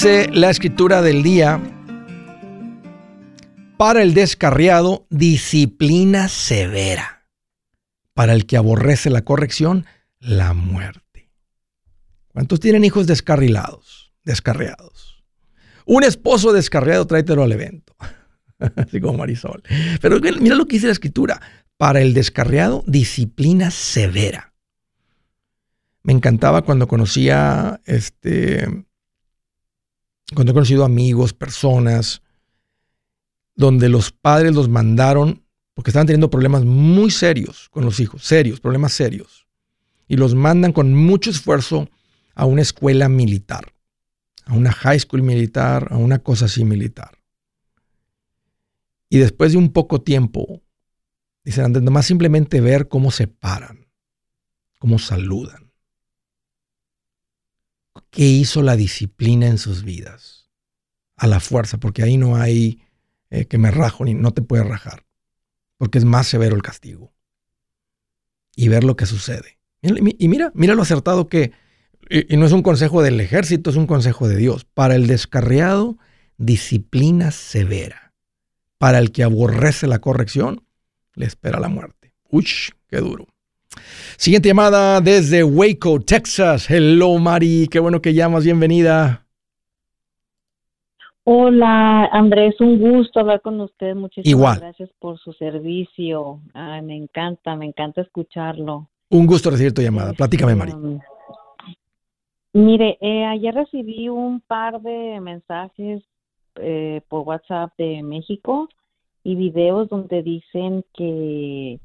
Dice 0.00 0.30
la 0.32 0.48
escritura 0.48 1.02
del 1.02 1.24
día, 1.24 1.60
para 3.76 4.00
el 4.00 4.14
descarriado, 4.14 5.08
disciplina 5.10 6.28
severa. 6.28 7.26
Para 8.14 8.32
el 8.32 8.46
que 8.46 8.56
aborrece 8.56 9.10
la 9.10 9.22
corrección, 9.22 9.86
la 10.20 10.54
muerte. 10.54 11.32
¿Cuántos 12.28 12.60
tienen 12.60 12.84
hijos 12.84 13.08
descarrilados, 13.08 14.12
descarriados? 14.22 15.24
Un 15.84 16.04
esposo 16.04 16.52
descarriado, 16.52 17.04
tráetelo 17.04 17.42
al 17.42 17.50
evento. 17.50 17.96
Así 18.76 19.00
como 19.00 19.18
Marisol. 19.18 19.64
Pero 20.00 20.20
mira 20.20 20.54
lo 20.54 20.66
que 20.66 20.76
dice 20.76 20.86
la 20.86 20.92
escritura. 20.92 21.40
Para 21.76 22.02
el 22.02 22.14
descarriado, 22.14 22.84
disciplina 22.86 23.72
severa. 23.72 24.54
Me 26.04 26.12
encantaba 26.12 26.62
cuando 26.62 26.86
conocía 26.86 27.80
este, 27.84 28.86
cuando 30.34 30.52
he 30.52 30.54
conocido 30.54 30.84
amigos, 30.84 31.32
personas, 31.32 32.22
donde 33.54 33.88
los 33.88 34.12
padres 34.12 34.54
los 34.54 34.68
mandaron 34.68 35.44
porque 35.74 35.90
estaban 35.90 36.06
teniendo 36.06 36.30
problemas 36.30 36.64
muy 36.64 37.10
serios 37.10 37.68
con 37.70 37.84
los 37.84 38.00
hijos, 38.00 38.24
serios, 38.24 38.60
problemas 38.60 38.92
serios, 38.92 39.46
y 40.08 40.16
los 40.16 40.34
mandan 40.34 40.72
con 40.72 40.92
mucho 40.92 41.30
esfuerzo 41.30 41.88
a 42.34 42.46
una 42.46 42.62
escuela 42.62 43.08
militar, 43.08 43.72
a 44.44 44.54
una 44.54 44.72
high 44.72 44.98
school 44.98 45.22
militar, 45.22 45.88
a 45.90 45.96
una 45.96 46.18
cosa 46.18 46.46
así 46.46 46.64
militar. 46.64 47.18
Y 49.08 49.18
después 49.18 49.52
de 49.52 49.58
un 49.58 49.72
poco 49.72 50.02
tiempo, 50.02 50.62
dicen, 51.44 51.72
más 51.92 52.06
simplemente 52.06 52.60
ver 52.60 52.88
cómo 52.88 53.10
se 53.10 53.28
paran, 53.28 53.86
cómo 54.78 54.98
saludan 54.98 55.67
¿Qué 58.10 58.24
hizo 58.24 58.62
la 58.62 58.76
disciplina 58.76 59.46
en 59.46 59.58
sus 59.58 59.84
vidas? 59.84 60.50
A 61.16 61.26
la 61.26 61.40
fuerza, 61.40 61.78
porque 61.78 62.02
ahí 62.02 62.16
no 62.16 62.36
hay 62.36 62.82
eh, 63.30 63.46
que 63.46 63.58
me 63.58 63.70
rajo 63.70 64.04
ni 64.04 64.14
no 64.14 64.32
te 64.32 64.42
puede 64.42 64.64
rajar, 64.64 65.04
porque 65.76 65.98
es 65.98 66.04
más 66.04 66.26
severo 66.26 66.56
el 66.56 66.62
castigo. 66.62 67.12
Y 68.54 68.68
ver 68.68 68.84
lo 68.84 68.96
que 68.96 69.06
sucede. 69.06 69.58
Y 69.82 70.28
mira, 70.28 70.50
mira 70.54 70.74
lo 70.74 70.82
acertado 70.82 71.28
que, 71.28 71.52
y, 72.10 72.36
no 72.36 72.46
es 72.46 72.52
un 72.52 72.62
consejo 72.62 73.02
del 73.02 73.20
ejército, 73.20 73.70
es 73.70 73.76
un 73.76 73.86
consejo 73.86 74.28
de 74.28 74.36
Dios. 74.36 74.64
Para 74.64 74.96
el 74.96 75.06
descarriado, 75.06 75.98
disciplina 76.36 77.30
severa. 77.30 78.14
Para 78.78 78.98
el 78.98 79.12
que 79.12 79.22
aborrece 79.22 79.86
la 79.86 80.00
corrección, 80.00 80.64
le 81.14 81.26
espera 81.26 81.60
la 81.60 81.68
muerte. 81.68 82.14
Uy, 82.30 82.46
qué 82.88 82.98
duro. 82.98 83.26
Siguiente 84.16 84.48
llamada 84.48 85.00
desde 85.00 85.44
Waco, 85.44 86.00
Texas. 86.00 86.68
Hello, 86.70 87.18
Mari. 87.18 87.68
Qué 87.70 87.78
bueno 87.78 88.00
que 88.00 88.14
llamas. 88.14 88.44
Bienvenida. 88.44 89.24
Hola, 91.24 92.06
Andrés. 92.06 92.58
Un 92.60 92.78
gusto 92.78 93.20
hablar 93.20 93.42
con 93.42 93.60
usted. 93.60 93.94
Muchísimas 93.94 94.60
gracias 94.60 94.90
por 94.98 95.18
su 95.18 95.32
servicio. 95.34 96.40
me 96.54 96.96
encanta, 96.96 97.54
me 97.54 97.66
encanta 97.66 98.00
escucharlo. 98.00 98.88
Un 99.10 99.26
gusto 99.26 99.50
recibir 99.50 99.74
tu 99.74 99.82
llamada. 99.82 100.12
Platícame, 100.12 100.54
Mari. 100.54 100.72
Um, 100.72 101.00
mire, 102.52 102.98
eh, 103.00 103.24
ayer 103.26 103.54
recibí 103.54 104.08
un 104.08 104.40
par 104.40 104.80
de 104.80 105.20
mensajes 105.20 106.02
eh, 106.56 107.02
por 107.08 107.28
WhatsApp 107.28 107.72
de 107.78 108.02
México 108.02 108.68
y 109.22 109.34
videos 109.34 109.88
donde 109.88 110.22
dicen 110.22 110.84
que 110.94 111.78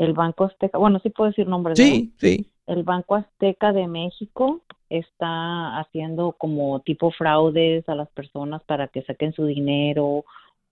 el 0.00 0.14
Banco 0.14 0.44
Azteca, 0.44 0.78
bueno, 0.78 0.98
sí 1.02 1.10
puedo 1.10 1.28
decir 1.28 1.46
nombres. 1.46 1.76
Sí, 1.76 2.14
sí. 2.16 2.46
El 2.66 2.84
Banco 2.84 3.16
Azteca 3.16 3.74
de 3.74 3.86
México 3.86 4.62
está 4.88 5.78
haciendo 5.78 6.32
como 6.38 6.80
tipo 6.80 7.10
fraudes 7.10 7.86
a 7.86 7.94
las 7.94 8.08
personas 8.08 8.64
para 8.64 8.88
que 8.88 9.02
saquen 9.02 9.34
su 9.34 9.44
dinero 9.44 10.24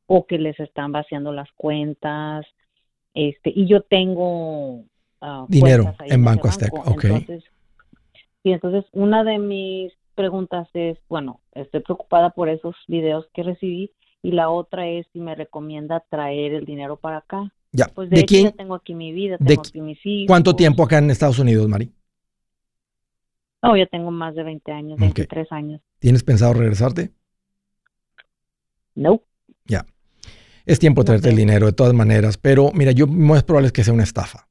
o 0.07 0.27
que 0.27 0.39
les 0.39 0.59
están 0.59 0.93
vaciando 0.93 1.31
las 1.33 1.53
cuentas. 1.53 2.47
Este, 3.13 3.53
y 3.55 3.67
yo 3.67 3.83
tengo 3.83 4.77
uh, 5.21 5.47
dinero 5.47 5.95
en 6.07 6.25
Banco 6.25 6.49
Azteca, 6.49 6.81
ok. 6.87 7.05
y 8.45 8.53
entonces 8.53 8.87
una 8.93 9.25
de 9.25 9.39
mis 9.39 9.93
preguntas 10.15 10.69
es, 10.73 10.97
bueno, 11.11 11.41
estoy 11.53 11.81
preocupada 11.81 12.31
por 12.31 12.49
esos 12.49 12.77
videos 12.87 13.27
que 13.35 13.43
recibí 13.43 13.93
y 14.23 14.33
la 14.33 14.49
otra 14.49 14.89
es 14.89 15.07
si 15.13 15.21
me 15.21 15.35
recomienda 15.35 16.03
traer 16.09 16.55
el 16.55 16.65
dinero 16.65 16.97
para 16.97 17.19
acá. 17.19 17.53
Ya. 17.73 17.87
Pues 17.95 18.11
de, 18.11 18.25
quién? 18.25 18.53
tengo 18.53 18.75
aquí 18.75 18.95
mi 18.95 19.13
vida, 19.13 19.37
tengo 19.39 19.61
aquí 19.61 19.81
mis 19.81 19.99
hijos. 20.05 20.27
¿Cuánto 20.29 20.57
tiempo 20.57 20.83
acá 20.83 20.99
en 20.99 21.11
Estados 21.11 21.39
Unidos, 21.39 21.69
Mari? 21.69 21.93
No, 23.63 23.77
ya 23.77 23.87
tengo 23.87 24.11
más 24.11 24.35
de 24.35 24.43
20 24.45 24.73
años, 24.73 24.99
23 24.99 25.53
años. 25.53 25.81
¿Tienes 25.99 26.23
pensado 26.23 26.53
regresarte? 26.55 27.11
No. 28.95 29.23
Ya. 29.67 29.85
Es 30.65 30.79
tiempo 30.79 31.03
de 31.03 31.07
traerte 31.07 31.31
el 31.31 31.37
dinero 31.37 31.67
de 31.67 31.73
todas 31.73 31.95
maneras, 31.95 32.39
pero 32.39 32.71
mira, 32.73 32.93
yo 32.93 33.07
más 33.07 33.43
probable 33.43 33.67
es 33.69 33.73
que 33.73 33.85
sea 33.85 33.95
una 33.95 34.03
estafa. 34.03 34.49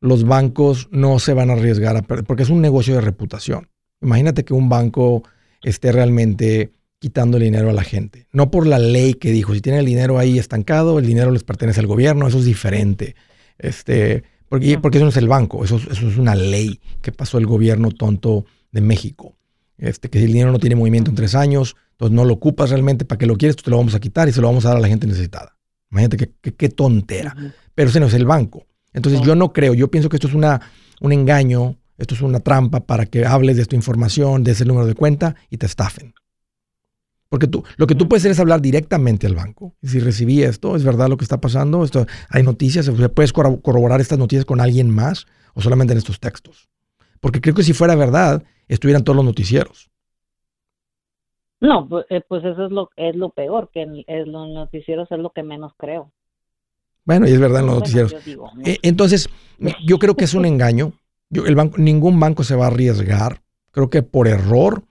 Los 0.00 0.24
bancos 0.24 0.88
no 0.92 1.18
se 1.18 1.34
van 1.34 1.50
a 1.50 1.54
arriesgar 1.54 1.96
a 1.96 2.02
perder, 2.02 2.24
porque 2.24 2.42
es 2.42 2.50
un 2.50 2.60
negocio 2.60 2.94
de 2.94 3.00
reputación. 3.00 3.68
Imagínate 4.00 4.44
que 4.44 4.54
un 4.54 4.68
banco 4.68 5.22
esté 5.62 5.92
realmente 5.92 6.72
quitando 6.98 7.36
el 7.36 7.44
dinero 7.44 7.70
a 7.70 7.72
la 7.72 7.82
gente. 7.82 8.26
No 8.32 8.50
por 8.50 8.66
la 8.66 8.78
ley 8.78 9.14
que 9.14 9.30
dijo, 9.30 9.54
si 9.54 9.60
tienen 9.60 9.80
el 9.80 9.86
dinero 9.86 10.18
ahí 10.18 10.38
estancado, 10.38 10.98
el 10.98 11.06
dinero 11.06 11.30
les 11.30 11.44
pertenece 11.44 11.80
al 11.80 11.86
gobierno, 11.86 12.26
eso 12.26 12.38
es 12.38 12.44
diferente. 12.44 13.14
Este, 13.58 14.24
porque, 14.48 14.78
porque 14.78 14.98
eso 14.98 15.04
no 15.04 15.10
es 15.10 15.16
el 15.16 15.28
banco, 15.28 15.64
eso, 15.64 15.76
eso 15.76 16.08
es 16.08 16.16
una 16.16 16.34
ley 16.34 16.80
que 17.02 17.12
pasó 17.12 17.38
el 17.38 17.46
gobierno 17.46 17.90
tonto 17.90 18.46
de 18.72 18.80
México. 18.80 19.36
Este, 19.78 20.08
que 20.08 20.18
si 20.18 20.24
el 20.24 20.32
dinero 20.32 20.52
no 20.52 20.58
tiene 20.58 20.76
movimiento 20.76 21.10
en 21.10 21.16
tres 21.16 21.34
años, 21.34 21.76
entonces 21.92 22.14
no 22.14 22.24
lo 22.24 22.34
ocupas 22.34 22.70
realmente, 22.70 23.04
¿para 23.04 23.18
que 23.18 23.26
lo 23.26 23.36
quieres? 23.36 23.56
te 23.56 23.70
lo 23.70 23.76
vamos 23.76 23.94
a 23.94 24.00
quitar 24.00 24.28
y 24.28 24.32
se 24.32 24.40
lo 24.40 24.48
vamos 24.48 24.64
a 24.64 24.68
dar 24.68 24.78
a 24.78 24.80
la 24.80 24.88
gente 24.88 25.06
necesitada. 25.06 25.56
Imagínate 25.90 26.32
qué 26.40 26.68
tontera. 26.68 27.34
Pero 27.74 27.90
ese 27.90 28.00
no 28.00 28.06
es 28.06 28.14
el 28.14 28.26
banco. 28.26 28.66
Entonces 28.92 29.20
yo 29.20 29.36
no 29.36 29.52
creo, 29.52 29.74
yo 29.74 29.90
pienso 29.90 30.08
que 30.08 30.16
esto 30.16 30.26
es 30.26 30.34
una, 30.34 30.60
un 31.02 31.12
engaño, 31.12 31.76
esto 31.98 32.14
es 32.14 32.22
una 32.22 32.40
trampa 32.40 32.80
para 32.80 33.04
que 33.04 33.26
hables 33.26 33.58
de 33.58 33.66
tu 33.66 33.76
información, 33.76 34.42
de 34.42 34.52
ese 34.52 34.64
número 34.64 34.86
de 34.86 34.94
cuenta 34.94 35.36
y 35.50 35.58
te 35.58 35.66
estafen. 35.66 36.14
Porque 37.28 37.48
tú, 37.48 37.64
lo 37.76 37.86
que 37.86 37.94
tú 37.94 38.08
puedes 38.08 38.22
hacer 38.22 38.32
es 38.32 38.40
hablar 38.40 38.60
directamente 38.60 39.26
al 39.26 39.34
banco. 39.34 39.74
Y 39.82 39.88
si 39.88 39.98
recibí 39.98 40.42
esto, 40.42 40.76
¿es 40.76 40.84
verdad 40.84 41.08
lo 41.08 41.16
que 41.16 41.24
está 41.24 41.40
pasando? 41.40 41.82
Esto, 41.84 42.06
¿Hay 42.30 42.42
noticias? 42.42 42.90
¿Puedes 43.14 43.32
corroborar 43.32 44.00
estas 44.00 44.18
noticias 44.18 44.44
con 44.44 44.60
alguien 44.60 44.90
más 44.90 45.26
o 45.54 45.60
solamente 45.60 45.92
en 45.92 45.98
estos 45.98 46.20
textos? 46.20 46.68
Porque 47.20 47.40
creo 47.40 47.54
que 47.54 47.64
si 47.64 47.72
fuera 47.72 47.96
verdad, 47.96 48.44
estuvieran 48.68 49.02
todos 49.02 49.16
los 49.16 49.24
noticieros. 49.24 49.90
No, 51.60 51.88
pues, 51.88 52.06
eh, 52.10 52.20
pues 52.26 52.44
eso 52.44 52.66
es 52.66 52.70
lo, 52.70 52.90
es 52.96 53.16
lo 53.16 53.30
peor, 53.30 53.70
que 53.72 53.82
en, 53.82 54.32
los 54.32 54.48
noticieros 54.48 55.10
es 55.10 55.18
lo 55.18 55.30
que 55.30 55.42
menos 55.42 55.72
creo. 55.76 56.12
Bueno, 57.04 57.26
y 57.28 57.32
es 57.32 57.40
verdad 57.40 57.60
en 57.60 57.66
los 57.66 57.76
noticieros. 57.76 58.14
Eh, 58.64 58.78
entonces, 58.82 59.28
yo 59.84 59.98
creo 59.98 60.14
que 60.16 60.24
es 60.24 60.34
un 60.34 60.44
engaño. 60.44 60.92
Yo, 61.30 61.46
el 61.46 61.54
banco, 61.54 61.78
ningún 61.78 62.20
banco 62.20 62.44
se 62.44 62.56
va 62.56 62.64
a 62.64 62.68
arriesgar. 62.68 63.42
Creo 63.70 63.90
que 63.90 64.02
por 64.02 64.28
error 64.28 64.84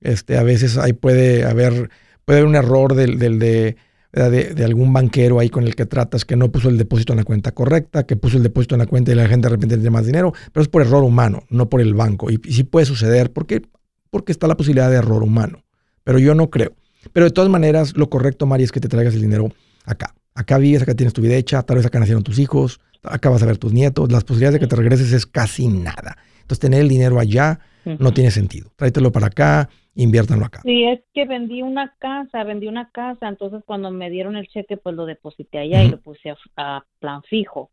este, 0.00 0.38
a 0.38 0.42
veces 0.42 0.78
ahí 0.78 0.92
puede 0.92 1.44
haber, 1.44 1.90
puede 2.24 2.40
haber 2.40 2.48
un 2.48 2.56
error 2.56 2.94
del, 2.94 3.18
de, 3.18 3.76
de, 4.12 4.64
algún 4.64 4.92
banquero 4.92 5.38
ahí 5.38 5.50
con 5.50 5.64
el 5.64 5.74
que 5.74 5.86
tratas 5.86 6.24
que 6.24 6.36
no 6.36 6.50
puso 6.50 6.68
el 6.68 6.78
depósito 6.78 7.12
en 7.12 7.18
la 7.18 7.24
cuenta 7.24 7.52
correcta, 7.52 8.04
que 8.04 8.16
puso 8.16 8.36
el 8.36 8.42
depósito 8.42 8.74
en 8.74 8.80
la 8.80 8.86
cuenta 8.86 9.12
y 9.12 9.14
la 9.14 9.28
gente 9.28 9.48
de 9.48 9.54
repente 9.54 9.76
tiene 9.76 9.90
más 9.90 10.06
dinero, 10.06 10.32
pero 10.52 10.62
es 10.62 10.68
por 10.68 10.82
error 10.82 11.04
humano, 11.04 11.44
no 11.50 11.68
por 11.68 11.80
el 11.80 11.94
banco. 11.94 12.30
Y, 12.30 12.40
sí 12.50 12.64
puede 12.64 12.86
suceder 12.86 13.32
porque, 13.32 13.62
porque 14.10 14.32
está 14.32 14.46
la 14.46 14.56
posibilidad 14.56 14.90
de 14.90 14.96
error 14.96 15.22
humano. 15.22 15.64
Pero 16.04 16.18
yo 16.18 16.34
no 16.34 16.48
creo. 16.48 16.72
Pero 17.12 17.26
de 17.26 17.32
todas 17.32 17.50
maneras, 17.50 17.96
lo 17.96 18.08
correcto, 18.08 18.46
Mari, 18.46 18.64
es 18.64 18.72
que 18.72 18.80
te 18.80 18.88
traigas 18.88 19.14
el 19.14 19.20
dinero 19.20 19.52
acá. 19.84 20.14
Acá 20.34 20.58
vives, 20.58 20.82
acá 20.82 20.94
tienes 20.94 21.12
tu 21.12 21.20
vida 21.20 21.34
hecha, 21.34 21.62
tal 21.62 21.76
vez 21.76 21.86
acá 21.86 21.98
nacieron 21.98 22.22
tus 22.22 22.38
hijos, 22.38 22.80
acá 23.02 23.28
vas 23.28 23.42
a 23.42 23.46
ver 23.46 23.58
tus 23.58 23.72
nietos. 23.72 24.10
Las 24.10 24.24
posibilidades 24.24 24.54
de 24.54 24.60
que 24.60 24.66
te 24.68 24.76
regreses 24.76 25.12
es 25.12 25.26
casi 25.26 25.68
nada. 25.68 26.16
Entonces, 26.40 26.60
tener 26.60 26.80
el 26.80 26.88
dinero 26.88 27.18
allá 27.20 27.60
no 27.98 28.12
tiene 28.12 28.30
sentido. 28.30 28.70
Tráetelo 28.76 29.12
para 29.12 29.28
acá, 29.28 29.68
inviértanlo 29.94 30.44
acá. 30.44 30.60
Sí, 30.62 30.84
es 30.84 31.00
que 31.14 31.26
vendí 31.26 31.62
una 31.62 31.94
casa, 31.98 32.44
vendí 32.44 32.68
una 32.68 32.90
casa, 32.90 33.28
entonces 33.28 33.62
cuando 33.64 33.90
me 33.90 34.10
dieron 34.10 34.36
el 34.36 34.48
cheque, 34.48 34.76
pues 34.76 34.94
lo 34.94 35.06
deposité 35.06 35.58
allá 35.58 35.82
y 35.82 35.90
lo 35.90 36.00
puse 36.00 36.34
a, 36.56 36.84
plan 36.98 37.22
fijo. 37.22 37.70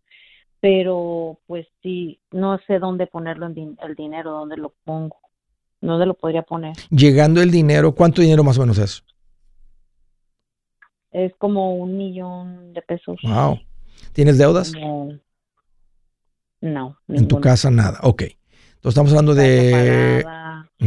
Pero 0.59 1.39
pues 1.45 1.67
sí, 1.83 2.19
no 2.31 2.59
sé 2.65 2.79
dónde 2.79 3.07
ponerlo 3.07 3.45
en 3.47 3.77
el 3.81 3.95
dinero, 3.95 4.31
dónde 4.31 4.57
lo 4.57 4.73
pongo, 4.83 5.17
dónde 5.81 6.05
lo 6.05 6.13
podría 6.15 6.41
poner. 6.41 6.75
Llegando 6.89 7.41
el 7.41 7.51
dinero, 7.51 7.93
¿cuánto 7.93 8.21
dinero 8.21 8.43
más 8.43 8.57
o 8.57 8.61
menos 8.61 8.77
es? 8.77 9.03
Es 11.11 11.33
como 11.37 11.75
un 11.75 11.97
millón 11.97 12.73
de 12.73 12.81
pesos. 12.81 13.19
Wow. 13.23 13.59
¿Tienes 14.13 14.37
deudas? 14.37 14.73
No. 16.61 16.97
En 17.07 17.27
tu 17.27 17.39
casa 17.39 17.69
nada. 17.69 17.99
Ok. 18.01 18.23
Entonces 18.85 19.01
estamos 19.01 19.11
hablando 19.13 19.33
de... 19.33 20.23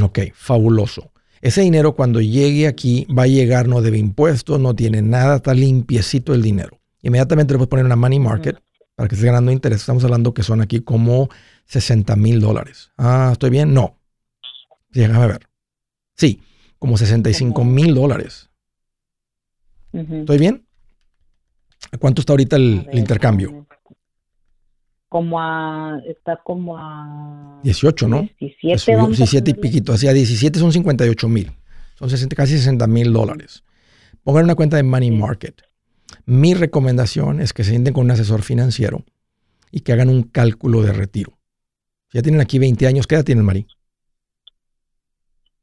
Ok, 0.01 0.18
fabuloso. 0.32 1.11
Ese 1.40 1.62
dinero 1.62 1.96
cuando 1.96 2.20
llegue 2.20 2.68
aquí 2.68 3.07
va 3.07 3.24
a 3.24 3.26
llegar, 3.26 3.66
no 3.66 3.82
debe 3.82 3.99
impuestos, 3.99 4.61
no 4.61 4.76
tiene 4.76 5.03
nada, 5.03 5.36
está 5.36 5.53
limpiecito 5.53 6.32
el 6.32 6.40
dinero. 6.40 6.78
Inmediatamente 7.03 7.55
le 7.55 7.59
puedes 7.59 7.70
poner 7.70 7.84
una 7.84 7.96
money 7.96 8.20
market 8.20 8.57
para 8.94 9.09
que 9.09 9.16
estés 9.16 9.26
ganando 9.26 9.51
interés. 9.51 9.80
Estamos 9.80 10.05
hablando 10.05 10.32
que 10.32 10.44
son 10.44 10.61
aquí 10.61 10.78
como 10.78 11.28
60 11.64 12.14
mil 12.14 12.40
dólares. 12.40 12.92
Ah, 12.96 13.30
¿estoy 13.32 13.51
bien? 13.51 13.74
No. 13.74 13.99
Déjame 14.90 15.26
ver. 15.26 15.49
Sí, 16.14 16.40
como 16.78 16.96
65 16.96 17.64
mil 17.64 17.96
dólares. 17.96 18.49
¿Estoy 19.92 20.38
bien? 20.38 20.68
¿Cuánto 21.99 22.22
está 22.22 22.32
ahorita 22.32 22.55
el, 22.55 22.88
intercambio? 22.92 23.66
Como 25.09 25.40
a, 25.40 26.00
está 26.06 26.40
como 26.44 26.76
a... 26.76 27.61
18, 27.62 28.09
¿no? 28.09 28.28
17. 28.38 29.06
17 29.06 29.50
y 29.50 29.54
piquito. 29.54 29.92
Hacia 29.92 30.12
17 30.12 30.59
son 30.59 30.72
58 30.72 31.28
mil. 31.28 31.52
Son 31.94 32.09
casi 32.36 32.59
60 32.59 32.86
mil 32.86 33.12
dólares. 33.12 33.64
Pongan 34.22 34.44
una 34.44 34.54
cuenta 34.54 34.76
de 34.76 34.82
Money 34.82 35.11
Market. 35.11 35.62
Mi 36.26 36.54
recomendación 36.54 37.40
es 37.40 37.52
que 37.52 37.64
se 37.64 37.70
sienten 37.70 37.94
con 37.94 38.04
un 38.04 38.11
asesor 38.11 38.42
financiero 38.42 39.04
y 39.70 39.80
que 39.80 39.92
hagan 39.92 40.09
un 40.09 40.22
cálculo 40.22 40.82
de 40.82 40.92
retiro. 40.92 41.38
Si 42.09 42.18
ya 42.18 42.22
tienen 42.22 42.40
aquí 42.40 42.59
20 42.59 42.86
años, 42.86 43.06
¿qué 43.06 43.14
edad 43.14 43.24
tienen, 43.24 43.44
Mari? 43.44 43.66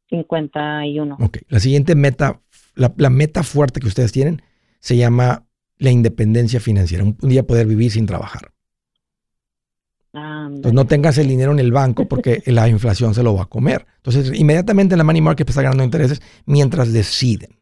51. 0.09 1.17
Ok. 1.19 1.37
La 1.47 1.59
siguiente 1.59 1.95
meta, 1.95 2.41
la, 2.75 2.93
la, 2.97 3.09
meta 3.09 3.43
fuerte 3.43 3.79
que 3.79 3.87
ustedes 3.87 4.11
tienen 4.11 4.41
se 4.79 4.97
llama 4.97 5.45
la 5.77 5.91
independencia 5.91 6.59
financiera. 6.59 7.03
Un 7.03 7.17
día 7.21 7.45
poder 7.45 7.65
vivir 7.67 7.91
sin 7.91 8.05
trabajar. 8.05 8.51
Entonces 10.16 10.74
no 10.74 10.86
tengas 10.86 11.18
el 11.18 11.28
dinero 11.28 11.51
en 11.51 11.59
el 11.59 11.72
banco 11.72 12.07
porque 12.07 12.41
la 12.47 12.70
inflación 12.70 13.13
se 13.13 13.24
lo 13.24 13.36
va 13.36 13.43
a 13.43 13.47
comer. 13.47 13.86
Entonces 13.97 14.38
inmediatamente 14.39 14.93
en 14.93 14.99
la 14.99 15.03
money 15.03 15.22
market 15.22 15.49
está 15.49 15.61
ganando 15.61 15.84
intereses 15.84 16.22
mientras 16.45 16.93
deciden. 16.93 17.59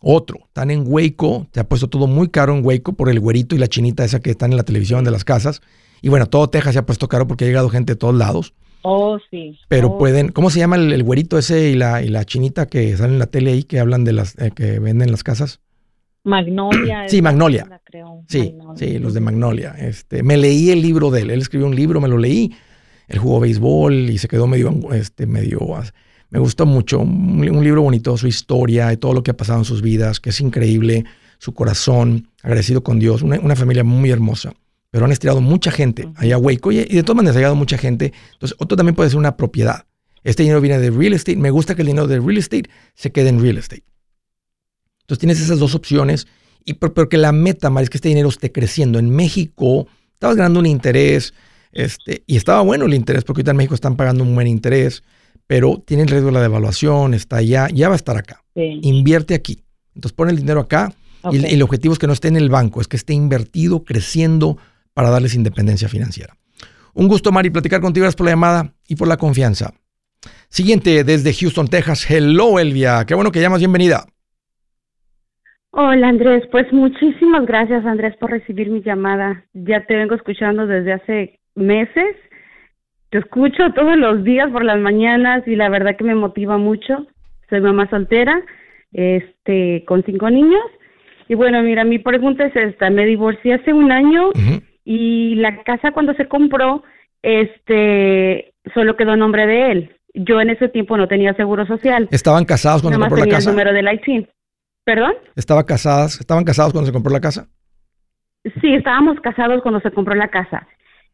Otro, 0.00 0.40
están 0.46 0.70
en 0.70 0.84
Waco, 0.86 1.46
te 1.50 1.60
ha 1.60 1.68
puesto 1.68 1.88
todo 1.88 2.06
muy 2.06 2.28
caro 2.28 2.56
en 2.56 2.64
Waco 2.64 2.92
por 2.92 3.08
el 3.08 3.18
güerito 3.18 3.56
y 3.56 3.58
la 3.58 3.66
chinita 3.66 4.04
esa 4.04 4.20
que 4.20 4.30
están 4.30 4.52
en 4.52 4.56
la 4.56 4.62
televisión 4.62 5.04
de 5.04 5.10
las 5.10 5.24
casas. 5.24 5.62
Y 6.02 6.08
bueno, 6.08 6.26
todo 6.26 6.48
Texas 6.48 6.74
se 6.74 6.78
ha 6.78 6.86
puesto 6.86 7.08
caro 7.08 7.26
porque 7.26 7.44
ha 7.44 7.48
llegado 7.48 7.68
gente 7.70 7.94
de 7.94 7.96
todos 7.96 8.14
lados. 8.14 8.54
Oh, 8.82 9.18
sí. 9.30 9.58
Pero 9.68 9.88
oh. 9.88 9.98
pueden, 9.98 10.28
¿cómo 10.28 10.50
se 10.50 10.60
llama 10.60 10.76
el, 10.76 11.02
güerito 11.02 11.38
ese 11.38 11.70
y 11.70 11.74
la, 11.74 12.02
y 12.02 12.08
la 12.08 12.24
chinita 12.24 12.66
que 12.66 12.96
salen 12.96 13.14
en 13.14 13.18
la 13.18 13.26
tele 13.26 13.52
ahí 13.52 13.64
que 13.64 13.80
hablan 13.80 14.04
de 14.04 14.12
las, 14.12 14.38
eh, 14.38 14.52
que 14.54 14.78
venden 14.78 15.10
las 15.10 15.24
casas? 15.24 15.60
Magnolia. 16.26 17.08
Sí, 17.08 17.22
Magnolia. 17.22 17.80
Sí, 18.26 18.52
sí, 18.74 18.98
los 18.98 19.14
de 19.14 19.20
Magnolia. 19.20 19.76
Este, 19.78 20.24
me 20.24 20.36
leí 20.36 20.70
el 20.70 20.82
libro 20.82 21.12
de 21.12 21.22
él. 21.22 21.30
Él 21.30 21.40
escribió 21.40 21.68
un 21.68 21.76
libro, 21.76 22.00
me 22.00 22.08
lo 22.08 22.18
leí. 22.18 22.52
Él 23.06 23.18
jugó 23.20 23.38
béisbol 23.38 24.10
y 24.10 24.18
se 24.18 24.26
quedó 24.26 24.48
medio, 24.48 24.74
este, 24.92 25.26
medio. 25.26 25.60
Me 26.30 26.40
gustó 26.40 26.66
mucho. 26.66 26.98
Un, 26.98 27.62
libro 27.62 27.82
bonito, 27.82 28.16
su 28.16 28.26
historia 28.26 28.92
y 28.92 28.96
todo 28.96 29.14
lo 29.14 29.22
que 29.22 29.30
ha 29.30 29.36
pasado 29.36 29.60
en 29.60 29.64
sus 29.64 29.82
vidas, 29.82 30.18
que 30.18 30.30
es 30.30 30.40
increíble. 30.40 31.04
Su 31.38 31.54
corazón, 31.54 32.28
agradecido 32.42 32.82
con 32.82 32.98
Dios. 32.98 33.22
Una, 33.22 33.54
familia 33.54 33.84
muy 33.84 34.10
hermosa. 34.10 34.52
Pero 34.90 35.04
han 35.04 35.12
estirado 35.12 35.40
mucha 35.40 35.70
gente 35.70 36.08
allá 36.16 36.34
a 36.34 36.38
Waco 36.38 36.72
y, 36.72 36.84
de 36.86 37.02
todas 37.04 37.16
maneras 37.18 37.36
ha 37.36 37.38
llegado 37.38 37.54
mucha 37.54 37.78
gente. 37.78 38.12
Entonces, 38.32 38.56
otro 38.58 38.76
también 38.76 38.96
puede 38.96 39.10
ser 39.10 39.18
una 39.20 39.36
propiedad. 39.36 39.86
Este 40.24 40.42
dinero 40.42 40.60
viene 40.60 40.80
de 40.80 40.90
real 40.90 41.12
estate. 41.12 41.36
Me 41.36 41.50
gusta 41.50 41.76
que 41.76 41.82
el 41.82 41.86
dinero 41.86 42.08
de 42.08 42.18
real 42.18 42.38
estate 42.38 42.68
se 42.94 43.12
quede 43.12 43.28
en 43.28 43.40
real 43.40 43.58
estate. 43.58 43.84
Entonces 45.06 45.20
tienes 45.20 45.40
esas 45.40 45.60
dos 45.60 45.76
opciones, 45.76 46.26
y 46.64 46.74
porque 46.74 47.16
la 47.16 47.30
meta, 47.30 47.70
Mar, 47.70 47.84
es 47.84 47.90
que 47.90 47.98
este 47.98 48.08
dinero 48.08 48.28
esté 48.28 48.50
creciendo. 48.50 48.98
En 48.98 49.08
México 49.08 49.86
estabas 50.14 50.36
ganando 50.36 50.58
un 50.58 50.66
interés, 50.66 51.32
este, 51.70 52.24
y 52.26 52.36
estaba 52.36 52.60
bueno 52.62 52.86
el 52.86 52.94
interés, 52.94 53.22
porque 53.22 53.40
ahorita 53.40 53.52
en 53.52 53.56
México 53.58 53.76
están 53.76 53.94
pagando 53.94 54.24
un 54.24 54.34
buen 54.34 54.48
interés, 54.48 55.04
pero 55.46 55.80
tiene 55.86 56.02
el 56.02 56.08
riesgo 56.08 56.26
de 56.26 56.32
la 56.32 56.42
devaluación, 56.42 57.14
está 57.14 57.36
allá, 57.36 57.68
ya 57.72 57.88
va 57.88 57.94
a 57.94 57.96
estar 57.96 58.16
acá. 58.16 58.42
Invierte 58.56 59.34
aquí. 59.34 59.62
Entonces 59.94 60.12
pon 60.12 60.28
el 60.28 60.36
dinero 60.36 60.60
acá 60.60 60.92
y, 61.30 61.44
el 61.44 61.62
objetivo 61.62 61.92
es 61.92 62.00
que 62.00 62.08
no 62.08 62.12
esté 62.12 62.26
en 62.26 62.36
el 62.36 62.50
banco, 62.50 62.80
es 62.80 62.88
que 62.88 62.96
esté 62.96 63.14
invertido, 63.14 63.84
creciendo 63.84 64.58
para 64.92 65.10
darles 65.10 65.34
independencia 65.34 65.88
financiera. 65.88 66.36
Un 66.94 67.06
gusto, 67.06 67.30
Mari, 67.30 67.50
platicar 67.50 67.80
contigo. 67.80 68.02
Gracias 68.02 68.16
por 68.16 68.24
la 68.24 68.32
llamada 68.32 68.74
y 68.88 68.96
por 68.96 69.06
la 69.06 69.18
confianza. 69.18 69.72
Siguiente, 70.48 71.04
desde 71.04 71.32
Houston, 71.32 71.68
Texas. 71.68 72.10
Hello, 72.10 72.58
Elvia. 72.58 73.04
Qué 73.04 73.14
bueno 73.14 73.30
que 73.30 73.40
llamas. 73.40 73.60
Bienvenida. 73.60 74.06
Hola, 75.78 76.08
Andrés. 76.08 76.42
Pues 76.50 76.72
muchísimas 76.72 77.44
gracias, 77.44 77.84
Andrés, 77.84 78.16
por 78.16 78.30
recibir 78.30 78.70
mi 78.70 78.80
llamada. 78.80 79.44
Ya 79.52 79.84
te 79.84 79.94
vengo 79.94 80.14
escuchando 80.14 80.66
desde 80.66 80.94
hace 80.94 81.38
meses. 81.54 82.16
Te 83.10 83.18
escucho 83.18 83.74
todos 83.74 83.94
los 83.98 84.24
días 84.24 84.50
por 84.50 84.64
las 84.64 84.78
mañanas 84.78 85.46
y 85.46 85.54
la 85.54 85.68
verdad 85.68 85.94
que 85.98 86.04
me 86.04 86.14
motiva 86.14 86.56
mucho. 86.56 87.06
Soy 87.50 87.60
mamá 87.60 87.90
soltera, 87.90 88.40
este, 88.94 89.84
con 89.86 90.02
cinco 90.04 90.30
niños. 90.30 90.64
Y 91.28 91.34
bueno, 91.34 91.62
mira, 91.62 91.84
mi 91.84 91.98
pregunta 91.98 92.46
es 92.46 92.56
esta. 92.56 92.88
Me 92.88 93.04
divorcié 93.04 93.52
hace 93.52 93.74
un 93.74 93.92
año 93.92 94.30
y 94.82 95.34
la 95.34 95.62
casa 95.62 95.90
cuando 95.92 96.14
se 96.14 96.26
compró, 96.26 96.84
este, 97.20 98.54
solo 98.72 98.96
quedó 98.96 99.14
nombre 99.14 99.46
de 99.46 99.72
él. 99.72 99.96
Yo 100.14 100.40
en 100.40 100.48
ese 100.48 100.70
tiempo 100.70 100.96
no 100.96 101.06
tenía 101.06 101.34
seguro 101.34 101.66
social. 101.66 102.08
¿Estaban 102.10 102.46
casados 102.46 102.80
cuando 102.80 102.98
compró 102.98 103.18
la 103.18 103.26
casa? 103.26 103.50
el 103.50 103.56
número 103.56 103.74
del 103.74 103.92
IT. 103.92 104.26
¿Perdón? 104.86 105.14
¿Estaba 105.34 105.66
casadas, 105.66 106.20
¿Estaban 106.20 106.44
casados 106.44 106.72
cuando 106.72 106.86
se 106.86 106.92
compró 106.92 107.12
la 107.12 107.20
casa? 107.20 107.48
Sí, 108.60 108.72
estábamos 108.72 109.18
casados 109.20 109.60
cuando 109.60 109.80
se 109.80 109.90
compró 109.90 110.14
la 110.14 110.28
casa. 110.28 110.68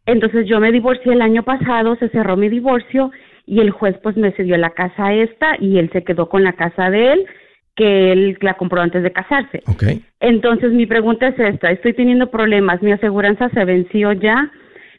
Entonces 0.04 0.46
yo 0.46 0.60
me 0.60 0.70
divorcié 0.70 1.14
el 1.14 1.22
año 1.22 1.42
pasado, 1.42 1.96
se 1.96 2.10
cerró 2.10 2.36
mi 2.36 2.50
divorcio 2.50 3.10
y 3.46 3.60
el 3.60 3.70
juez 3.70 3.96
pues 4.02 4.14
me 4.18 4.32
cedió 4.32 4.58
la 4.58 4.70
casa 4.70 5.14
esta 5.14 5.56
y 5.58 5.78
él 5.78 5.88
se 5.90 6.04
quedó 6.04 6.28
con 6.28 6.44
la 6.44 6.52
casa 6.52 6.90
de 6.90 7.14
él 7.14 7.26
que 7.74 8.12
él 8.12 8.36
la 8.42 8.58
compró 8.58 8.82
antes 8.82 9.02
de 9.02 9.10
casarse. 9.10 9.62
Okay. 9.66 10.04
Entonces 10.20 10.72
mi 10.72 10.84
pregunta 10.84 11.28
es 11.28 11.38
esta, 11.38 11.70
estoy 11.70 11.94
teniendo 11.94 12.30
problemas, 12.30 12.82
mi 12.82 12.92
aseguranza 12.92 13.48
se 13.48 13.64
venció 13.64 14.12
ya, 14.12 14.52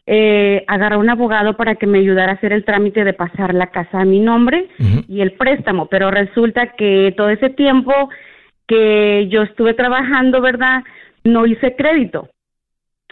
eh, 0.07 0.65
agarré 0.67 0.97
un 0.97 1.11
abogado 1.11 1.55
para 1.57 1.75
que 1.75 1.85
me 1.85 1.99
ayudara 1.99 2.31
a 2.31 2.35
hacer 2.35 2.51
el 2.51 2.65
trámite 2.65 3.03
de 3.03 3.13
pasar 3.13 3.53
la 3.53 3.67
casa 3.67 3.99
a 3.99 4.05
mi 4.05 4.19
nombre 4.19 4.67
y 5.07 5.21
el 5.21 5.33
préstamo, 5.33 5.85
pero 5.89 6.09
resulta 6.09 6.73
que 6.75 7.13
todo 7.15 7.29
ese 7.29 7.51
tiempo 7.51 8.09
que 8.67 9.27
yo 9.29 9.43
estuve 9.43 9.73
trabajando, 9.73 10.41
¿verdad? 10.41 10.83
No 11.23 11.45
hice 11.45 11.75
crédito. 11.75 12.29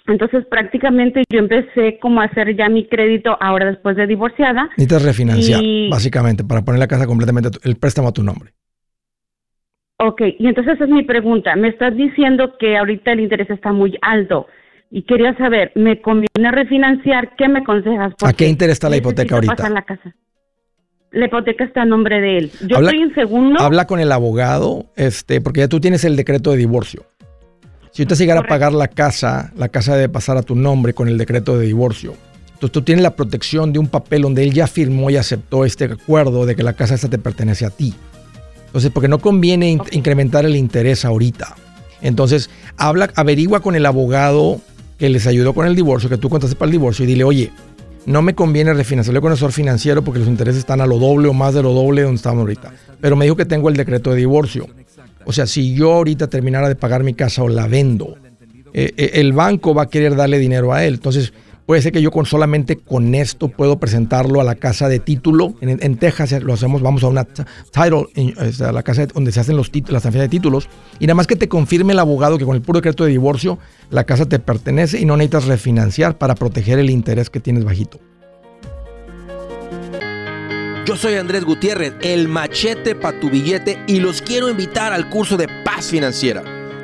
Entonces 0.08 0.46
prácticamente 0.46 1.24
yo 1.30 1.40
empecé 1.40 2.00
como 2.00 2.22
a 2.22 2.26
hacer 2.26 2.56
ya 2.56 2.70
mi 2.70 2.88
crédito 2.88 3.38
ahora 3.40 3.68
después 3.68 3.96
de 3.96 4.08
divorciada. 4.08 4.64
Necesitas 4.78 5.04
refinanciar, 5.04 5.62
básicamente, 5.90 6.44
para 6.44 6.64
poner 6.64 6.80
la 6.80 6.88
casa 6.88 7.06
completamente, 7.06 7.50
el 7.64 7.76
préstamo 7.78 8.08
a 8.08 8.12
tu 8.12 8.24
nombre. 8.24 8.52
Ok, 9.98 10.22
y 10.40 10.48
entonces 10.48 10.82
es 10.82 10.90
mi 10.90 11.04
pregunta. 11.04 11.56
Me 11.56 11.68
estás 11.68 11.96
diciendo 11.96 12.58
que 12.58 12.76
ahorita 12.78 13.12
el 13.12 13.20
interés 13.20 13.50
está 13.52 13.72
muy 13.72 13.98
alto 14.02 14.48
y 14.90 15.04
quería 15.04 15.38
saber, 15.38 15.72
¿me 15.76 16.02
conviene 16.02 16.52
refinanciar? 16.52 17.36
¿Qué 17.36 17.48
me 17.48 17.60
aconsejas? 17.60 18.14
¿A 18.24 18.34
qué 18.34 18.48
interés 18.48 18.74
está 18.74 18.90
la 18.90 18.98
hipoteca 18.98 19.36
ahorita? 19.36 19.56
Pasar 19.56 19.72
la 19.72 19.84
casa. 19.84 20.16
La 21.12 21.26
hipoteca 21.26 21.66
está 21.66 21.82
a 21.82 21.86
nombre 21.86 22.22
de 22.22 22.38
él. 22.38 22.52
Yo 22.68 22.78
estoy 22.78 23.02
en 23.02 23.14
segundo. 23.14 23.60
Habla 23.60 23.86
con 23.86 24.00
el 24.00 24.12
abogado, 24.12 24.86
este, 24.96 25.42
porque 25.42 25.60
ya 25.60 25.68
tú 25.68 25.82
tienes 25.82 26.06
el 26.06 26.16
decreto 26.16 26.52
de 26.52 26.58
divorcio. 26.58 27.06
Si 27.92 28.04
usted 28.04 28.16
llegara 28.16 28.40
a 28.40 28.44
pagar 28.44 28.72
la 28.72 28.88
casa, 28.88 29.52
la 29.58 29.68
casa 29.68 29.96
debe 29.96 30.08
pasar 30.08 30.38
a 30.38 30.42
tu 30.42 30.56
nombre 30.56 30.94
con 30.94 31.10
el 31.10 31.18
decreto 31.18 31.58
de 31.58 31.66
divorcio. 31.66 32.14
Entonces 32.54 32.72
tú 32.72 32.82
tienes 32.84 33.04
la 33.04 33.16
protección 33.16 33.74
de 33.74 33.80
un 33.80 33.88
papel 33.88 34.22
donde 34.22 34.44
él 34.44 34.54
ya 34.54 34.68
firmó 34.68 35.10
y 35.10 35.18
aceptó 35.18 35.66
este 35.66 35.86
acuerdo 35.86 36.46
de 36.46 36.56
que 36.56 36.64
la 36.64 36.74
casa 36.74 36.96
esta 36.96 37.10
te 37.10 37.18
pertenece 37.18 37.66
a 37.66 37.70
ti. 37.70 37.94
Entonces, 38.68 38.90
porque 38.92 39.10
no 39.10 39.20
conviene 39.20 39.70
incrementar 39.92 40.46
el 40.46 40.56
interés 40.56 41.04
ahorita. 41.04 41.56
Entonces, 42.02 42.50
habla, 42.78 43.10
averigua 43.16 43.60
con 43.60 43.76
el 43.76 43.86
abogado 43.86 44.62
que 44.98 45.10
les 45.10 45.28
ayudó 45.28 45.54
con 45.54 45.68
el 45.68 45.76
divorcio, 45.76 46.10
que 46.10 46.18
tú 46.18 46.30
contaste 46.30 46.56
para 46.56 46.68
el 46.68 46.72
divorcio, 46.72 47.04
y 47.04 47.08
dile, 47.08 47.26
oye, 47.26 47.52
no 48.06 48.22
me 48.22 48.36
conviene 48.36 48.74
refinanciarlo 48.74 49.22
con 49.22 49.32
el 49.32 49.34
asesor 49.34 49.52
financiero 49.52 50.04
porque 50.04 50.20
los 50.20 50.28
intereses 50.28 50.60
están 50.60 50.82
a 50.82 50.86
lo 50.86 50.98
doble 50.98 51.28
o 51.28 51.34
más 51.34 51.54
de 51.54 51.62
lo 51.62 51.74
doble 51.74 52.02
donde 52.04 52.18
estamos 52.18 52.42
ahorita. 52.42 52.74
Pero 53.00 53.16
me 53.16 53.26
dijo 53.26 53.36
que 53.36 53.46
tengo 53.46 53.70
el 53.70 53.76
decreto 53.76 54.12
de 54.12 54.18
divorcio. 54.18 54.68
O 55.26 55.34
sea, 55.34 55.46
si 55.46 55.74
yo 55.74 55.94
ahorita 55.94 56.28
terminara 56.28 56.68
de 56.68 56.76
pagar 56.76 57.04
mi 57.04 57.14
casa 57.14 57.44
o 57.44 57.50
la 57.50 57.68
vendo, 57.68 58.18
eh, 58.74 58.94
eh, 58.98 59.12
el 59.16 59.34
banco 59.34 59.74
va 59.74 59.84
a 59.84 59.90
querer 59.90 60.16
darle 60.16 60.40
dinero 60.40 60.74
a 60.74 60.84
él. 60.84 60.96
Entonces, 60.96 61.34
Puede 61.66 61.82
ser 61.82 61.92
que 61.92 62.02
yo 62.02 62.12
solamente 62.26 62.78
con 62.78 63.16
esto 63.16 63.48
puedo 63.48 63.80
presentarlo 63.80 64.42
a 64.42 64.44
la 64.44 64.56
casa 64.56 64.90
de 64.90 65.00
título. 65.00 65.56
En, 65.62 65.98
Texas 65.98 66.32
lo 66.44 66.54
hacemos, 66.54 66.82
vamos 66.82 67.04
a 67.04 67.08
una 67.08 67.24
title, 67.24 68.08
a 68.66 68.72
la 68.72 68.84
casa 68.84 69.06
donde 69.06 69.32
se 69.32 69.40
hacen 69.40 69.56
los 69.56 69.72
las 69.74 70.02
transferencias 70.02 70.24
de 70.24 70.30
títulos. 70.30 70.70
Y 71.00 71.08
nada 71.08 71.16
más 71.16 71.28
que 71.28 71.36
te 71.36 71.48
confirme 71.48 71.94
el 71.94 72.00
abogado 72.00 72.38
que 72.38 72.46
con 72.46 72.56
el 72.56 72.62
puro 72.62 72.80
decreto 72.80 73.06
de 73.06 73.12
divorcio 73.12 73.60
la 73.90 74.04
casa 74.04 74.26
te 74.26 74.40
pertenece 74.40 75.00
y 75.00 75.06
no 75.06 75.16
necesitas 75.18 75.46
refinanciar 75.46 76.18
para 76.18 76.36
proteger 76.36 76.80
el 76.80 76.90
interés 76.90 77.30
que 77.30 77.40
tienes 77.40 77.64
bajito. 77.64 78.00
Yo 80.86 80.96
soy 80.98 81.14
Andrés 81.14 81.46
Gutiérrez, 81.46 81.94
el 82.02 82.28
machete 82.28 82.96
para 82.96 83.20
tu 83.20 83.30
billete 83.30 83.80
y 83.88 84.00
los 84.00 84.22
quiero 84.22 84.50
invitar 84.50 84.92
al 84.92 85.10
curso 85.10 85.38
de 85.38 85.48
paz 85.64 85.86
financiera. 85.86 86.61